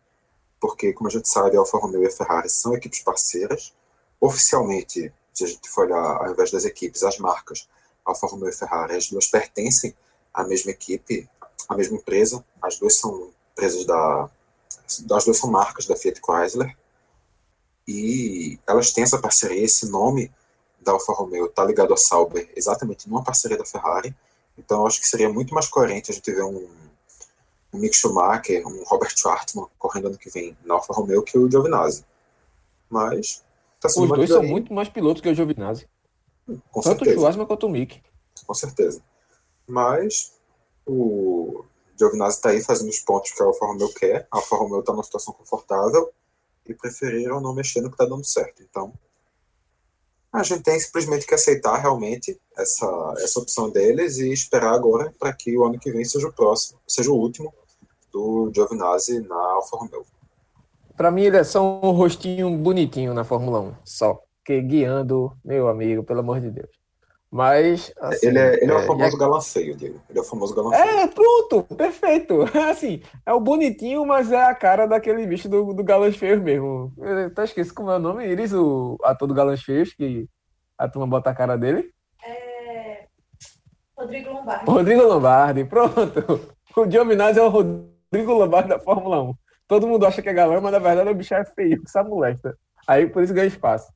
porque, 0.62 0.94
como 0.94 1.10
a 1.10 1.12
gente 1.12 1.28
sabe, 1.28 1.58
a 1.58 1.60
Alfa 1.60 1.80
Romeo 1.80 2.04
e 2.04 2.08
a 2.08 2.12
Ferrari 2.12 2.50
são 2.50 2.76
equipes 2.76 3.00
parceiras. 3.02 3.74
Oficialmente, 4.20 5.12
se 5.34 5.44
a 5.44 5.48
gente 5.48 5.68
for 5.68 5.86
olhar, 5.88 6.18
ao 6.18 6.32
invés 6.32 6.52
das 6.52 6.64
equipes, 6.64 7.02
as 7.02 7.18
marcas, 7.18 7.68
Alfa 8.06 8.28
Romeo 8.28 8.50
e 8.50 8.54
Ferrari, 8.54 8.96
as 8.96 9.10
duas 9.10 9.26
pertencem 9.26 9.96
à 10.32 10.44
mesma 10.44 10.70
equipe, 10.70 11.28
à 11.68 11.76
mesma 11.76 11.98
empresa, 11.98 12.46
as 12.62 12.78
duas 12.78 12.98
são 12.98 13.32
empresas 13.54 13.86
da. 13.86 14.30
As 15.12 15.26
duas 15.26 15.38
são 15.38 15.50
marcas 15.50 15.86
da 15.88 15.96
Fiat 15.96 16.22
Chrysler, 16.22 16.78
e 17.88 18.60
elas 18.68 18.92
têm 18.92 19.04
essa 19.04 19.18
parceria, 19.18 19.64
esse 19.64 19.90
nome 19.90 20.32
da 20.80 20.92
Alfa 20.92 21.14
Romeo 21.14 21.46
está 21.46 21.64
ligado 21.64 21.94
à 21.94 21.98
Sauber 21.98 22.50
exatamente 22.56 23.08
numa 23.08 23.24
parceria 23.24 23.58
da 23.58 23.66
Ferrari, 23.66 24.16
então 24.58 24.86
acho 24.86 25.00
que 25.00 25.08
seria 25.08 25.30
muito 25.30 25.54
mais 25.54 25.68
coerente 25.68 26.12
a 26.12 26.14
gente 26.14 26.32
ver 26.32 26.44
um, 26.44 26.68
um 27.74 27.80
Mick 27.80 27.96
Schumacher, 27.96 28.68
um 28.68 28.84
Robert 28.84 29.16
Schwartzman 29.16 29.68
correndo 29.78 30.08
ano 30.08 30.18
que 30.18 30.30
vem 30.30 30.58
na 30.64 30.76
Alfa 30.76 30.94
Romeo 30.94 31.24
que 31.24 31.38
o 31.38 31.50
Giovinazzi. 31.50 32.06
Mas 32.90 33.44
tá 33.80 33.88
Os 33.88 34.10
dois 34.10 34.30
são 34.30 34.44
muito 34.44 34.74
mais 34.74 34.90
pilotos 34.90 35.22
que 35.22 35.30
o 35.30 35.36
Giovinazzi. 35.36 35.88
Com 36.46 36.82
Tanto 36.82 37.00
certeza. 37.00 37.12
o 37.12 37.20
Schwartzman 37.20 37.46
quanto 37.46 37.68
o 37.68 37.70
Mick. 37.70 38.02
Com 38.46 38.54
certeza. 38.54 39.02
Mas 39.68 40.34
o 40.86 41.64
Giovinazzi 41.98 42.38
está 42.38 42.50
aí 42.50 42.62
fazendo 42.62 42.90
os 42.90 43.00
pontos 43.00 43.32
que 43.32 43.42
a 43.42 43.46
Alfa 43.46 43.66
Romeo 43.66 43.94
quer. 43.94 44.28
A 44.32 44.38
Alfa 44.38 44.56
Romeo 44.56 44.82
está 44.82 44.92
numa 44.92 45.04
situação 45.04 45.34
confortável 45.34 46.12
e 46.66 46.74
preferiram 46.74 47.40
não 47.40 47.54
mexer 47.54 47.82
no 47.82 47.90
que 47.90 47.96
está 47.96 48.06
dando 48.06 48.26
certo. 48.26 48.62
Então, 48.62 48.94
a 50.32 50.44
gente 50.44 50.64
tem 50.64 50.80
simplesmente 50.80 51.26
que 51.26 51.34
aceitar 51.34 51.78
realmente 51.78 52.40
essa, 52.58 53.14
essa 53.20 53.40
opção 53.40 53.70
deles 53.70 54.18
e 54.18 54.32
esperar 54.32 54.74
agora 54.74 55.14
para 55.20 55.34
que 55.34 55.58
o 55.58 55.66
ano 55.66 55.78
que 55.78 55.92
vem 55.92 56.06
seja 56.06 56.28
o 56.28 56.34
próximo, 56.34 56.80
seja 56.88 57.12
o 57.12 57.16
último 57.16 57.54
do 58.12 58.52
Giovinazzi 58.54 59.22
na 59.22 59.36
Alfa 59.36 59.78
Romeo. 59.78 60.06
Para 60.96 61.12
mim, 61.12 61.24
ele 61.24 61.38
é 61.38 61.44
só 61.44 61.80
um 61.82 61.92
rostinho 61.92 62.56
bonitinho 62.58 63.14
na 63.14 63.24
Fórmula 63.24 63.60
1, 63.60 63.74
só. 63.84 64.22
Que 64.44 64.62
guiando, 64.62 65.32
meu 65.44 65.68
amigo, 65.68 66.04
pelo 66.04 66.20
amor 66.20 66.40
de 66.40 66.52
Deus. 66.52 66.82
Mas. 67.32 67.94
Assim, 68.02 68.28
ele, 68.28 68.40
é, 68.40 68.62
ele 68.62 68.72
é, 68.72 68.76
é 68.76 68.78
o 68.78 68.86
famoso 68.86 69.16
é... 69.16 69.20
galã 69.20 69.42
feio, 69.42 69.76
Diego. 69.76 70.02
Ele 70.10 70.20
é 70.20 70.22
o 70.22 70.26
famoso 70.26 70.54
galã 70.54 70.72
feio. 70.72 70.84
É, 70.84 71.08
pronto, 71.08 71.64
perfeito. 71.76 72.42
Assim, 72.70 73.02
é 73.26 73.34
o 73.34 73.40
bonitinho, 73.40 74.06
mas 74.06 74.32
é 74.32 74.44
a 74.44 74.54
cara 74.54 74.86
daquele 74.86 75.26
bicho 75.26 75.48
do, 75.48 75.74
do 75.74 75.84
galãs 75.84 76.18
feios 76.18 76.42
mesmo. 76.42 76.92
Eu 76.98 77.34
tá 77.34 77.46
esqueci 77.46 77.74
como 77.74 77.90
é 77.90 77.96
o 77.96 78.00
nome. 78.00 78.28
Iris, 78.28 78.52
o 78.54 78.98
ator 79.04 79.28
do 79.28 79.34
galãs 79.34 79.64
feios, 79.64 79.94
que 79.94 80.28
a 80.78 80.90
turma 80.90 81.08
bota 81.08 81.30
a 81.30 81.36
cara 81.36 81.58
dele. 81.58 81.90
É. 82.22 83.06
Rodrigo 83.98 84.34
Lombardi. 84.34 84.66
Rodrigo 84.66 85.04
Lombardi, 85.04 85.64
pronto. 85.64 86.56
O 86.76 86.90
Giovinazzi 86.90 87.40
é 87.40 87.44
o 87.44 87.50
Rodrigo 87.50 87.92
Lombardi 88.12 88.70
da 88.70 88.80
Fórmula 88.80 89.22
1. 89.22 89.34
Todo 89.68 89.88
mundo 89.88 90.06
acha 90.06 90.22
que 90.22 90.30
é 90.30 90.34
galã, 90.34 90.60
mas 90.60 90.72
na 90.72 90.80
verdade 90.80 91.10
o 91.10 91.16
bicho 91.16 91.34
é 91.34 91.46
feio, 91.46 91.80
que 91.80 91.88
essa 91.88 92.04
molesta. 92.04 92.58
Aí 92.88 93.08
por 93.08 93.24
isso 93.24 93.34
ganha 93.34 93.48
espaço. 93.48 93.92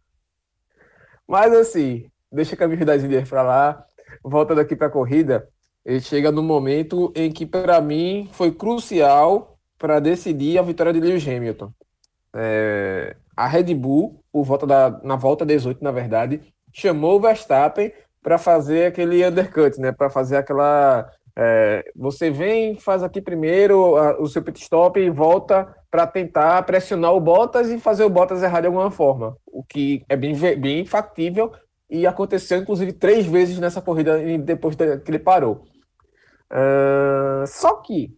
Mas 1.28 1.54
assim, 1.54 2.10
deixa 2.32 2.56
a 2.56 2.58
camisa 2.58 2.86
das 2.86 3.04
Indias 3.04 3.28
para 3.28 3.42
lá, 3.42 3.86
volta 4.24 4.56
daqui 4.56 4.76
para 4.76 4.88
a 4.88 4.92
corrida, 4.92 5.48
ele 5.84 6.02
chega 6.02 6.32
no 6.32 6.42
momento 6.42 7.14
em 7.16 7.32
que, 7.32 7.46
para 7.46 7.80
mim, 7.80 8.28
foi 8.32 8.52
crucial 8.52 9.58
para 9.78 10.00
decidir 10.00 10.58
a 10.58 10.64
vitória 10.64 10.92
de 10.92 11.00
Lewis 11.00 11.28
Hamilton. 11.28 11.72
É, 12.34 13.16
a 13.38 13.48
Red 13.48 13.74
Bull, 13.76 14.20
volta 14.34 14.66
da, 14.66 14.90
na 15.04 15.16
volta 15.16 15.46
18, 15.46 15.84
na 15.84 15.92
verdade, 15.92 16.42
chamou 16.74 17.18
o 17.18 17.20
Verstappen 17.22 17.94
para 18.22 18.40
fazer 18.40 18.88
aquele 18.88 19.26
undercut, 19.26 19.80
né? 19.80 19.92
Para 19.92 20.10
fazer 20.10 20.38
aquela. 20.38 21.08
É, 21.38 21.84
você 21.96 22.32
vem, 22.32 22.76
faz 22.76 23.04
aqui 23.04 23.22
primeiro 23.22 23.98
a, 23.98 24.22
o 24.22 24.28
seu 24.28 24.42
pit 24.42 24.62
stop 24.62 25.00
e 25.00 25.10
volta 25.10 25.68
para 25.92 26.08
tentar 26.08 26.64
pressionar 26.64 27.14
o 27.14 27.20
Bottas 27.20 27.70
e 27.70 27.80
fazer 27.80 28.06
o 28.06 28.10
Bottas 28.10 28.42
errar 28.42 28.62
de 28.62 28.68
alguma 28.68 28.90
forma, 28.90 29.36
o 29.46 29.64
que 29.64 30.04
é 30.08 30.16
bem, 30.16 30.34
bem 30.58 30.86
factível 30.86 31.52
e 31.90 32.08
aconteceu 32.08 32.60
inclusive 32.60 32.94
três 32.94 33.26
vezes 33.26 33.60
nessa 33.60 33.82
corrida 33.82 34.18
depois 34.38 34.76
que 34.76 34.84
ele 35.12 35.20
parou. 35.20 35.64
Uh, 36.52 37.46
só 37.48 37.76
que 37.82 38.16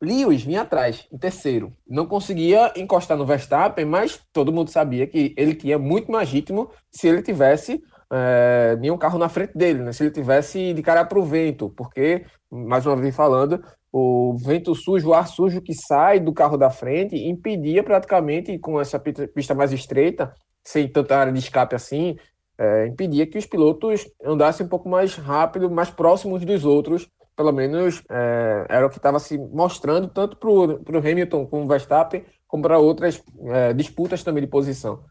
Lewis 0.00 0.42
vinha 0.42 0.62
atrás, 0.62 1.08
em 1.12 1.18
terceiro. 1.18 1.72
Não 1.88 2.06
conseguia 2.06 2.72
encostar 2.76 3.16
no 3.16 3.26
Verstappen, 3.26 3.84
mas 3.84 4.20
todo 4.32 4.52
mundo 4.52 4.70
sabia 4.70 5.06
que 5.06 5.34
ele 5.36 5.54
tinha 5.54 5.78
muito 5.78 6.12
mais 6.12 6.28
ritmo 6.30 6.70
se 6.90 7.08
ele 7.08 7.22
tivesse 7.22 7.82
é, 8.16 8.76
nenhum 8.76 8.96
carro 8.96 9.18
na 9.18 9.28
frente 9.28 9.58
dele, 9.58 9.80
né? 9.80 9.92
se 9.92 10.04
ele 10.04 10.12
tivesse 10.12 10.72
de 10.72 10.82
cara 10.82 11.04
para 11.04 11.18
o 11.18 11.24
vento, 11.24 11.68
porque, 11.70 12.24
mais 12.48 12.86
uma 12.86 12.94
vez 12.94 13.14
falando, 13.14 13.60
o 13.92 14.36
vento 14.36 14.72
sujo, 14.72 15.08
o 15.08 15.14
ar 15.14 15.26
sujo 15.26 15.60
que 15.60 15.74
sai 15.74 16.20
do 16.20 16.32
carro 16.32 16.56
da 16.56 16.70
frente 16.70 17.16
impedia 17.16 17.82
praticamente, 17.82 18.56
com 18.58 18.80
essa 18.80 19.00
pista 19.00 19.54
mais 19.54 19.72
estreita, 19.72 20.32
sem 20.62 20.86
tanta 20.88 21.16
área 21.16 21.32
de 21.32 21.38
escape 21.40 21.74
assim, 21.74 22.16
é, 22.56 22.86
impedia 22.86 23.26
que 23.26 23.36
os 23.36 23.46
pilotos 23.46 24.06
andassem 24.24 24.64
um 24.64 24.68
pouco 24.68 24.88
mais 24.88 25.16
rápido, 25.16 25.68
mais 25.68 25.90
próximos 25.90 26.44
dos 26.44 26.64
outros, 26.64 27.08
pelo 27.36 27.50
menos 27.50 28.00
é, 28.08 28.66
era 28.68 28.86
o 28.86 28.90
que 28.90 28.96
estava 28.96 29.18
se 29.18 29.36
mostrando 29.36 30.06
tanto 30.06 30.36
para 30.36 30.48
o 30.48 30.98
Hamilton 30.98 31.46
como 31.46 31.64
o 31.64 31.66
Verstappen, 31.66 32.24
como 32.46 32.62
para 32.62 32.78
outras 32.78 33.20
é, 33.46 33.72
disputas 33.72 34.22
também 34.22 34.44
de 34.44 34.48
posição. 34.48 35.02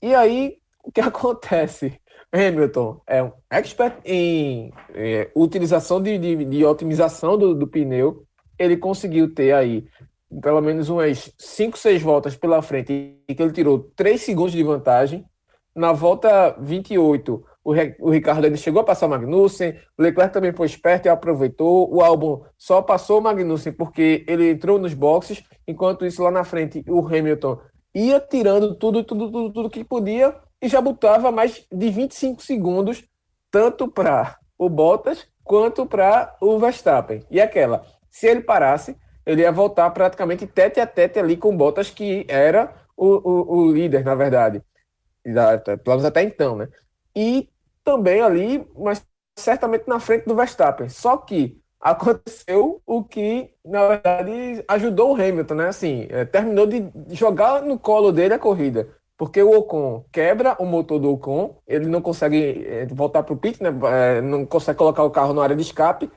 E 0.00 0.14
aí, 0.14 0.58
o 0.84 0.92
que 0.92 1.00
acontece? 1.02 2.00
Hamilton 2.36 3.00
é 3.06 3.22
um 3.22 3.32
expert 3.50 3.96
em 4.04 4.72
é, 4.94 5.30
utilização 5.34 6.02
de, 6.02 6.18
de, 6.18 6.44
de 6.44 6.64
otimização 6.64 7.36
do, 7.36 7.54
do, 7.54 7.66
pneu. 7.66 8.24
Ele 8.58 8.76
conseguiu 8.76 9.34
ter 9.34 9.52
aí 9.52 9.86
pelo 10.42 10.60
menos 10.60 10.88
umas 10.88 11.32
5, 11.38 11.78
6 11.78 12.02
voltas 12.02 12.36
pela 12.36 12.60
frente 12.60 13.16
e 13.28 13.34
que 13.34 13.42
ele 13.42 13.52
tirou 13.52 13.90
3 13.96 14.20
segundos 14.20 14.52
de 14.52 14.62
vantagem 14.62 15.24
na 15.76 15.92
volta 15.92 16.56
28, 16.58 17.44
o, 17.62 17.72
o 18.00 18.10
Ricardo 18.10 18.46
ele 18.46 18.56
chegou 18.56 18.80
a 18.80 18.84
passar 18.84 19.06
o 19.06 19.10
Magnussen, 19.10 19.74
o 19.98 20.02
Leclerc 20.02 20.32
também 20.32 20.52
foi 20.52 20.66
esperto 20.66 21.04
e 21.04 21.08
aproveitou. 21.10 21.94
O 21.94 22.00
álbum 22.00 22.42
só 22.56 22.80
passou 22.80 23.18
o 23.18 23.22
Magnussen 23.22 23.74
porque 23.74 24.24
ele 24.26 24.50
entrou 24.50 24.78
nos 24.78 24.94
boxes, 24.94 25.44
enquanto 25.68 26.06
isso 26.06 26.22
lá 26.22 26.30
na 26.30 26.44
frente 26.44 26.82
o 26.88 27.06
Hamilton 27.06 27.60
ia 27.94 28.18
tirando 28.20 28.74
tudo, 28.74 29.04
tudo, 29.04 29.30
tudo, 29.30 29.52
tudo 29.52 29.70
que 29.70 29.84
podia 29.84 30.34
e 30.60 30.68
já 30.68 30.80
botava 30.80 31.30
mais 31.30 31.66
de 31.70 31.90
25 31.90 32.42
segundos, 32.42 33.04
tanto 33.50 33.88
para 33.88 34.38
o 34.58 34.68
Bottas 34.68 35.26
quanto 35.44 35.86
para 35.86 36.36
o 36.40 36.58
Verstappen. 36.58 37.24
E 37.30 37.40
aquela, 37.40 37.84
se 38.10 38.26
ele 38.26 38.40
parasse, 38.40 38.96
ele 39.24 39.42
ia 39.42 39.52
voltar 39.52 39.90
praticamente 39.90 40.46
tete 40.46 40.80
a 40.80 40.86
tete 40.86 41.18
ali 41.18 41.36
com 41.36 41.50
o 41.50 41.56
Bottas, 41.56 41.90
que 41.90 42.24
era 42.28 42.72
o, 42.96 43.06
o, 43.06 43.58
o 43.58 43.72
líder, 43.72 44.04
na 44.04 44.14
verdade 44.14 44.62
pelo 45.82 45.96
menos 45.96 46.04
até 46.04 46.22
então, 46.22 46.56
né? 46.56 46.68
E 47.14 47.48
também 47.84 48.20
ali, 48.20 48.66
mas 48.76 49.04
certamente 49.36 49.84
na 49.86 49.98
frente 49.98 50.26
do 50.26 50.34
Verstappen. 50.34 50.88
Só 50.88 51.16
que 51.16 51.60
aconteceu 51.80 52.80
o 52.86 53.04
que, 53.04 53.50
na 53.64 53.88
verdade, 53.88 54.64
ajudou 54.68 55.12
o 55.12 55.14
Hamilton, 55.14 55.54
né? 55.54 55.68
Assim, 55.68 56.06
é, 56.10 56.24
terminou 56.24 56.66
de 56.66 56.90
jogar 57.10 57.62
no 57.62 57.78
colo 57.78 58.12
dele 58.12 58.34
a 58.34 58.38
corrida. 58.38 58.88
Porque 59.16 59.42
o 59.42 59.56
Ocon 59.56 60.04
quebra 60.12 60.56
o 60.58 60.66
motor 60.66 60.98
do 60.98 61.10
Ocon, 61.12 61.56
ele 61.66 61.86
não 61.86 62.02
consegue 62.02 62.66
é, 62.66 62.86
voltar 62.86 63.22
para 63.22 63.32
o 63.32 63.36
pit, 63.36 63.62
né? 63.62 63.70
É, 63.90 64.20
não 64.20 64.44
consegue 64.44 64.78
colocar 64.78 65.02
o 65.04 65.10
carro 65.10 65.32
na 65.32 65.42
área 65.42 65.56
de 65.56 65.62
escape, 65.62 66.10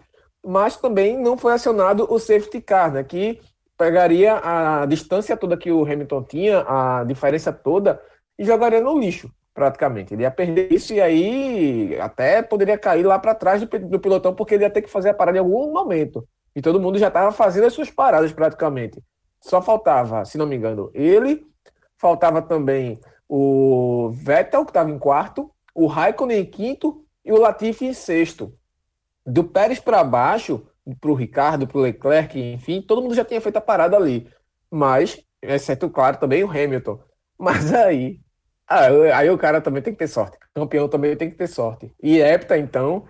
mas 0.45 0.75
também 0.75 1.17
não 1.17 1.37
foi 1.37 1.53
acionado 1.53 2.05
o 2.09 2.19
safety 2.19 2.61
car, 2.61 2.91
né? 2.91 3.03
Que 3.03 3.39
pegaria 3.77 4.41
a 4.43 4.85
distância 4.85 5.37
toda 5.37 5.55
que 5.55 5.71
o 5.71 5.83
Hamilton 5.83 6.23
tinha, 6.23 6.65
a 6.67 7.05
diferença 7.05 7.53
toda, 7.53 8.01
e 8.37 8.43
jogaria 8.43 8.81
no 8.81 8.99
lixo, 8.99 9.31
praticamente. 9.53 10.13
Ele 10.13 10.23
ia 10.23 10.31
perder 10.31 10.71
isso 10.71 10.93
e 10.93 10.99
aí 10.99 11.97
até 12.01 12.41
poderia 12.41 12.77
cair 12.77 13.03
lá 13.05 13.17
para 13.17 13.33
trás 13.33 13.61
do, 13.61 13.79
do, 13.79 13.99
pilotão, 13.99 14.35
porque 14.35 14.55
ele 14.55 14.65
ia 14.65 14.69
ter 14.69 14.81
que 14.81 14.89
fazer 14.89 15.09
a 15.09 15.13
parada 15.13 15.37
em 15.37 15.39
algum 15.39 15.71
momento. 15.71 16.27
E 16.53 16.61
todo 16.61 16.79
mundo 16.79 16.99
já 16.99 17.07
estava 17.07 17.31
fazendo 17.31 17.67
as 17.67 17.73
suas 17.73 17.89
paradas 17.89 18.33
praticamente. 18.33 19.01
Só 19.41 19.61
faltava, 19.61 20.25
se 20.25 20.37
não 20.37 20.45
me 20.45 20.57
engano, 20.57 20.91
ele, 20.93 21.45
faltava 21.99 22.41
também 22.41 22.99
o 23.27 24.09
Vettel, 24.11 24.65
que 24.65 24.71
estava 24.71 24.89
em 24.89 24.97
quarto, 24.97 25.51
o 25.75 25.85
Raikkonen 25.85 26.39
em 26.39 26.45
quinto 26.45 27.05
e 27.23 27.31
o 27.31 27.37
Latifi 27.37 27.85
em 27.85 27.93
sexto. 27.93 28.53
Do 29.25 29.43
Pérez 29.43 29.79
para 29.79 30.03
baixo, 30.03 30.67
para 30.99 31.11
o 31.11 31.13
Ricardo, 31.13 31.67
para 31.67 31.77
o 31.77 31.81
Leclerc, 31.81 32.39
enfim, 32.39 32.81
todo 32.81 33.01
mundo 33.01 33.13
já 33.13 33.23
tinha 33.23 33.39
feito 33.39 33.57
a 33.57 33.61
parada 33.61 33.95
ali. 33.95 34.27
Mas, 34.71 35.23
exceto, 35.41 35.89
claro, 35.89 36.17
também 36.17 36.43
o 36.43 36.49
Hamilton. 36.49 36.99
Mas 37.37 37.73
aí, 37.73 38.19
ah, 38.67 38.87
aí 39.15 39.29
o 39.29 39.37
cara 39.37 39.61
também 39.61 39.81
tem 39.81 39.93
que 39.93 39.99
ter 39.99 40.07
sorte. 40.07 40.37
O 40.55 40.61
campeão 40.61 40.87
também 40.87 41.15
tem 41.15 41.29
que 41.29 41.37
ter 41.37 41.47
sorte. 41.47 41.93
E 42.01 42.19
Hepta, 42.19 42.57
então, 42.57 43.05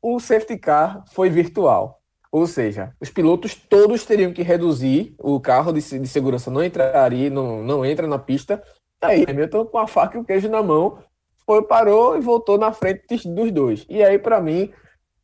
o 0.00 0.18
safety 0.20 0.58
car 0.58 1.04
foi 1.12 1.28
virtual. 1.30 1.95
Ou 2.30 2.46
seja, 2.46 2.92
os 3.00 3.10
pilotos 3.10 3.54
todos 3.54 4.04
teriam 4.04 4.32
que 4.32 4.42
reduzir, 4.42 5.14
o 5.18 5.40
carro 5.40 5.72
de, 5.72 5.80
de 5.80 6.08
segurança 6.08 6.50
não 6.50 6.62
entraria, 6.62 7.30
não, 7.30 7.62
não 7.62 7.84
entra 7.84 8.06
na 8.06 8.18
pista. 8.18 8.62
Aí 9.00 9.24
Hamilton 9.28 9.66
com 9.66 9.78
a 9.78 9.86
faca 9.86 10.16
e 10.16 10.20
o 10.20 10.24
queijo 10.24 10.48
na 10.48 10.62
mão 10.62 10.98
foi, 11.46 11.62
parou 11.62 12.16
e 12.16 12.20
voltou 12.20 12.58
na 12.58 12.72
frente 12.72 13.28
dos 13.28 13.52
dois. 13.52 13.86
E 13.88 14.02
aí, 14.02 14.18
para 14.18 14.40
mim, 14.40 14.70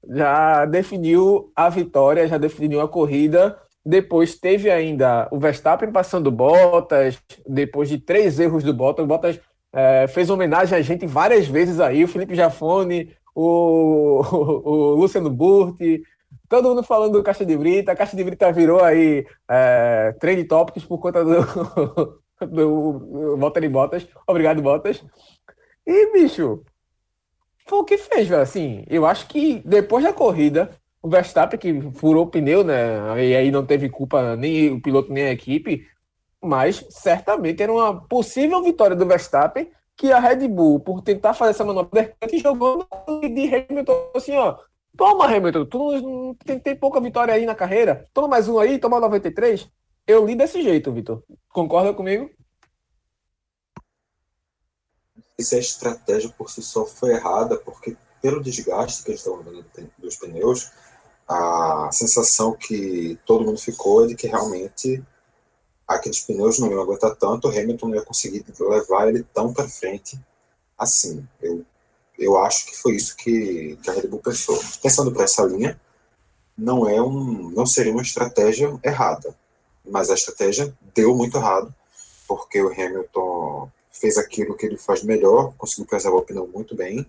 já 0.08 0.64
definiu 0.64 1.52
a 1.54 1.68
vitória, 1.68 2.28
já 2.28 2.38
definiu 2.38 2.80
a 2.80 2.88
corrida. 2.88 3.58
Depois 3.84 4.38
teve 4.38 4.70
ainda 4.70 5.28
o 5.32 5.38
Verstappen 5.38 5.90
passando 5.90 6.30
Bottas, 6.30 7.18
depois 7.46 7.88
de 7.88 7.98
três 7.98 8.38
erros 8.38 8.62
do 8.62 8.72
Bottas. 8.72 9.04
O 9.04 9.08
Bottas 9.08 9.40
é, 9.72 10.06
fez 10.06 10.30
homenagem 10.30 10.78
a 10.78 10.82
gente 10.82 11.06
várias 11.06 11.48
vezes 11.48 11.80
aí, 11.80 12.04
o 12.04 12.08
Felipe 12.08 12.34
Jafone, 12.34 13.10
o, 13.34 14.22
o, 14.32 14.70
o 14.70 14.94
Luciano 14.94 15.30
Burti, 15.30 16.02
todo 16.48 16.68
mundo 16.68 16.82
falando 16.82 17.12
do 17.12 17.22
Caixa 17.22 17.44
de 17.44 17.56
Brita. 17.56 17.92
A 17.92 17.96
Caixa 17.96 18.16
de 18.16 18.24
Brita 18.24 18.52
virou 18.52 18.82
aí 18.82 19.26
é, 19.48 20.14
trend 20.20 20.44
topics 20.44 20.84
por 20.84 20.98
conta 20.98 21.24
do, 21.24 21.40
do, 22.46 22.92
do 22.98 23.36
Valtteri 23.36 23.68
Bottas. 23.68 24.06
Obrigado, 24.26 24.62
Bottas. 24.62 25.04
E, 25.86 26.12
bicho, 26.12 26.62
foi 27.66 27.78
o 27.78 27.84
que 27.84 27.98
fez, 27.98 28.28
velho. 28.28 28.42
Assim, 28.42 28.84
eu 28.88 29.06
acho 29.06 29.26
que 29.28 29.62
depois 29.64 30.04
da 30.04 30.12
corrida, 30.12 30.70
o 31.02 31.08
Verstappen 31.08 31.58
que 31.58 31.80
furou 31.98 32.24
o 32.24 32.30
pneu, 32.30 32.62
né? 32.62 33.24
E 33.24 33.34
aí 33.34 33.50
não 33.50 33.66
teve 33.66 33.88
culpa 33.88 34.36
nem 34.36 34.72
o 34.72 34.80
piloto 34.80 35.12
nem 35.12 35.24
a 35.24 35.32
equipe, 35.32 35.86
mas 36.40 36.84
certamente 36.90 37.62
era 37.62 37.72
uma 37.72 38.06
possível 38.06 38.62
vitória 38.62 38.96
do 38.96 39.06
Verstappen 39.06 39.70
que 39.96 40.10
a 40.10 40.18
Red 40.18 40.48
Bull, 40.48 40.80
por 40.80 41.02
tentar 41.02 41.34
fazer 41.34 41.50
essa 41.50 41.64
manobra, 41.64 42.14
jogou 42.42 42.86
de 43.22 43.54
Hamilton 43.54 44.10
assim, 44.14 44.36
ó. 44.36 44.56
Toma, 44.96 45.24
Hamilton, 45.26 45.64
tu 45.66 46.36
tem, 46.44 46.58
tem 46.58 46.76
pouca 46.76 47.00
vitória 47.00 47.32
aí 47.34 47.46
na 47.46 47.54
carreira. 47.54 48.04
Toma 48.12 48.28
mais 48.28 48.48
um 48.48 48.58
aí, 48.58 48.78
toma 48.78 49.00
93. 49.00 49.68
Eu 50.06 50.26
li 50.26 50.34
desse 50.34 50.62
jeito, 50.62 50.92
Vitor. 50.92 51.22
Concorda 51.48 51.94
comigo? 51.94 52.30
se 55.42 55.56
a 55.56 55.58
estratégia 55.58 56.30
por 56.30 56.50
si 56.50 56.62
só 56.62 56.86
foi 56.86 57.10
errada, 57.12 57.56
porque 57.58 57.96
pelo 58.20 58.42
desgaste 58.42 59.02
que 59.02 59.10
eles 59.10 59.20
estavam 59.20 59.42
dando 59.42 59.64
dos 59.98 60.16
pneus, 60.16 60.70
a 61.28 61.88
sensação 61.92 62.54
que 62.54 63.18
todo 63.26 63.44
mundo 63.44 63.58
ficou 63.58 64.04
é 64.04 64.08
de 64.08 64.14
que 64.14 64.26
realmente 64.26 65.02
aqueles 65.86 66.20
pneus 66.20 66.58
não 66.58 66.70
iam 66.70 66.80
aguentar 66.80 67.16
tanto, 67.16 67.48
o 67.48 67.50
Hamilton 67.50 67.88
não 67.88 67.94
ia 67.96 68.04
conseguir 68.04 68.44
levar 68.60 69.08
ele 69.08 69.24
tão 69.34 69.52
para 69.52 69.68
frente 69.68 70.18
assim. 70.78 71.26
Eu, 71.40 71.64
eu 72.22 72.38
acho 72.38 72.66
que 72.66 72.76
foi 72.76 72.94
isso 72.94 73.16
que, 73.16 73.78
que 73.82 73.90
a 73.90 73.92
Red 73.92 74.06
Bull 74.08 74.20
pensou. 74.20 74.58
Pensando 74.82 75.12
para 75.12 75.24
essa 75.24 75.42
linha, 75.42 75.78
não 76.56 76.88
é 76.88 77.00
um, 77.02 77.50
não 77.50 77.66
seria 77.66 77.92
uma 77.92 78.02
estratégia 78.02 78.72
errada, 78.84 79.34
mas 79.84 80.10
a 80.10 80.14
estratégia 80.14 80.72
deu 80.94 81.14
muito 81.14 81.36
errado, 81.36 81.74
porque 82.28 82.62
o 82.62 82.72
Hamilton 82.72 83.70
fez 83.90 84.16
aquilo 84.16 84.56
que 84.56 84.66
ele 84.66 84.76
faz 84.76 85.02
melhor, 85.02 85.52
conseguiu 85.56 85.86
preservar 85.86 86.18
o 86.18 86.22
pneu 86.22 86.46
muito 86.46 86.74
bem. 86.74 87.06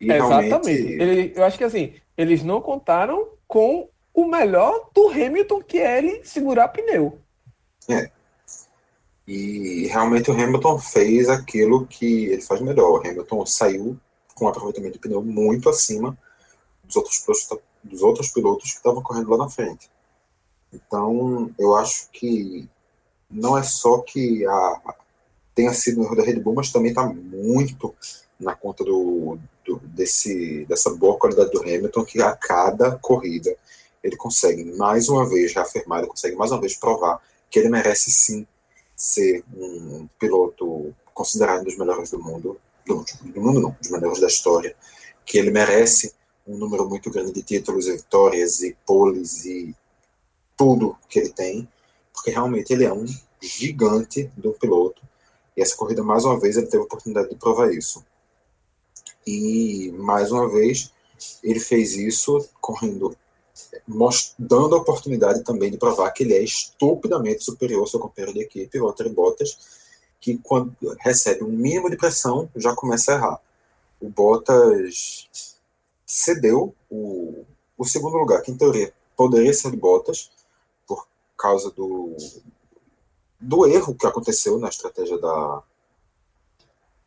E 0.00 0.10
Exatamente. 0.10 0.48
Realmente... 0.48 1.02
Ele, 1.02 1.32
eu 1.36 1.44
acho 1.44 1.58
que 1.58 1.64
assim, 1.64 1.94
eles 2.16 2.42
não 2.42 2.60
contaram 2.60 3.28
com 3.46 3.88
o 4.14 4.26
melhor 4.26 4.90
do 4.94 5.08
Hamilton, 5.08 5.62
que 5.62 5.78
é 5.78 5.98
ele 5.98 6.24
segurar 6.24 6.68
pneu. 6.68 7.18
É. 7.88 8.10
E 9.26 9.86
realmente 9.86 10.30
o 10.30 10.34
Hamilton 10.34 10.78
fez 10.78 11.28
aquilo 11.28 11.86
que 11.86 12.26
ele 12.26 12.42
faz 12.42 12.60
melhor. 12.60 12.90
O 12.90 13.06
Hamilton 13.06 13.46
saiu 13.46 13.96
com 14.34 14.44
um 14.44 14.48
aproveitamento 14.48 14.94
de 14.94 14.98
pneu 14.98 15.22
muito 15.22 15.68
acima 15.68 16.16
dos 16.84 16.96
outros 16.96 17.24
dos 17.82 18.02
outros 18.02 18.28
pilotos 18.28 18.70
que 18.70 18.76
estavam 18.76 19.02
correndo 19.02 19.30
lá 19.30 19.38
na 19.38 19.48
frente. 19.48 19.90
Então, 20.72 21.50
eu 21.58 21.74
acho 21.76 22.08
que 22.10 22.68
não 23.30 23.58
é 23.58 23.62
só 23.62 23.98
que 23.98 24.46
a, 24.46 24.94
tenha 25.54 25.72
sido 25.74 26.00
um 26.00 26.04
erro 26.04 26.16
da 26.16 26.22
Red 26.22 26.40
Bull, 26.40 26.54
mas 26.54 26.70
também 26.70 26.90
está 26.90 27.04
muito 27.04 27.94
na 28.38 28.54
conta 28.54 28.84
do, 28.84 29.38
do, 29.64 29.78
desse, 29.84 30.64
dessa 30.66 30.90
boa 30.90 31.18
qualidade 31.18 31.50
do 31.50 31.60
Hamilton, 31.60 32.04
que 32.04 32.20
a 32.22 32.34
cada 32.34 32.96
corrida 32.98 33.54
ele 34.02 34.16
consegue 34.16 34.64
mais 34.76 35.08
uma 35.08 35.28
vez 35.28 35.54
reafirmar, 35.54 36.00
ele 36.00 36.08
consegue 36.08 36.36
mais 36.36 36.50
uma 36.50 36.60
vez 36.60 36.76
provar 36.76 37.20
que 37.50 37.58
ele 37.58 37.68
merece 37.68 38.10
sim 38.10 38.46
ser 38.96 39.44
um 39.54 40.08
piloto 40.18 40.94
considerado 41.14 41.60
um 41.60 41.64
dos 41.64 41.76
melhores 41.76 42.10
do 42.10 42.22
mundo, 42.22 42.58
do, 42.86 43.04
do 43.22 43.40
mundo 43.40 43.60
não, 43.60 43.76
dos 43.80 43.90
melhores 43.90 44.20
da 44.20 44.26
história, 44.26 44.76
que 45.24 45.38
ele 45.38 45.50
merece 45.50 46.14
um 46.46 46.56
número 46.56 46.88
muito 46.88 47.10
grande 47.10 47.32
de 47.32 47.42
títulos 47.42 47.86
e 47.86 47.96
vitórias 47.96 48.60
e 48.62 48.76
poles 48.86 49.44
e 49.44 49.74
tudo 50.56 50.96
que 51.08 51.18
ele 51.18 51.30
tem, 51.30 51.68
porque 52.12 52.30
realmente 52.30 52.72
ele 52.72 52.84
é 52.84 52.92
um 52.92 53.06
gigante 53.40 54.30
do 54.36 54.52
piloto 54.52 55.02
e 55.56 55.62
essa 55.62 55.76
corrida, 55.76 56.02
mais 56.02 56.24
uma 56.24 56.38
vez, 56.38 56.56
ele 56.56 56.66
teve 56.66 56.82
a 56.82 56.86
oportunidade 56.86 57.28
de 57.28 57.36
provar 57.36 57.72
isso. 57.72 58.04
E, 59.26 59.92
mais 59.98 60.32
uma 60.32 60.48
vez, 60.48 60.92
ele 61.42 61.60
fez 61.60 61.94
isso 61.94 62.48
correndo, 62.60 63.14
dando 64.38 64.74
a 64.74 64.78
oportunidade 64.78 65.44
também 65.44 65.70
de 65.70 65.76
provar 65.76 66.10
que 66.10 66.24
ele 66.24 66.34
é 66.34 66.42
estupidamente 66.42 67.44
superior 67.44 67.80
ao 67.80 67.86
seu 67.86 68.00
companheiro 68.00 68.32
de 68.32 68.44
equipe, 68.44 68.80
Walter 68.80 69.08
Bottas, 69.10 69.58
que 70.22 70.38
quando 70.38 70.74
recebe 71.00 71.42
um 71.42 71.48
mínimo 71.48 71.90
de 71.90 71.96
pressão, 71.96 72.48
já 72.54 72.72
começa 72.76 73.12
a 73.12 73.16
errar. 73.16 73.40
O 74.00 74.08
Bottas 74.08 75.28
cedeu 76.06 76.72
o, 76.88 77.44
o 77.76 77.84
segundo 77.84 78.16
lugar, 78.16 78.40
que 78.40 78.52
em 78.52 78.56
teoria 78.56 78.94
poderia 79.16 79.52
ser 79.52 79.72
de 79.72 79.76
Bottas, 79.76 80.30
por 80.86 81.08
causa 81.36 81.72
do, 81.72 82.16
do 83.38 83.66
erro 83.66 83.96
que 83.96 84.06
aconteceu 84.06 84.58
na 84.60 84.68
estratégia 84.68 85.18
da, 85.18 85.62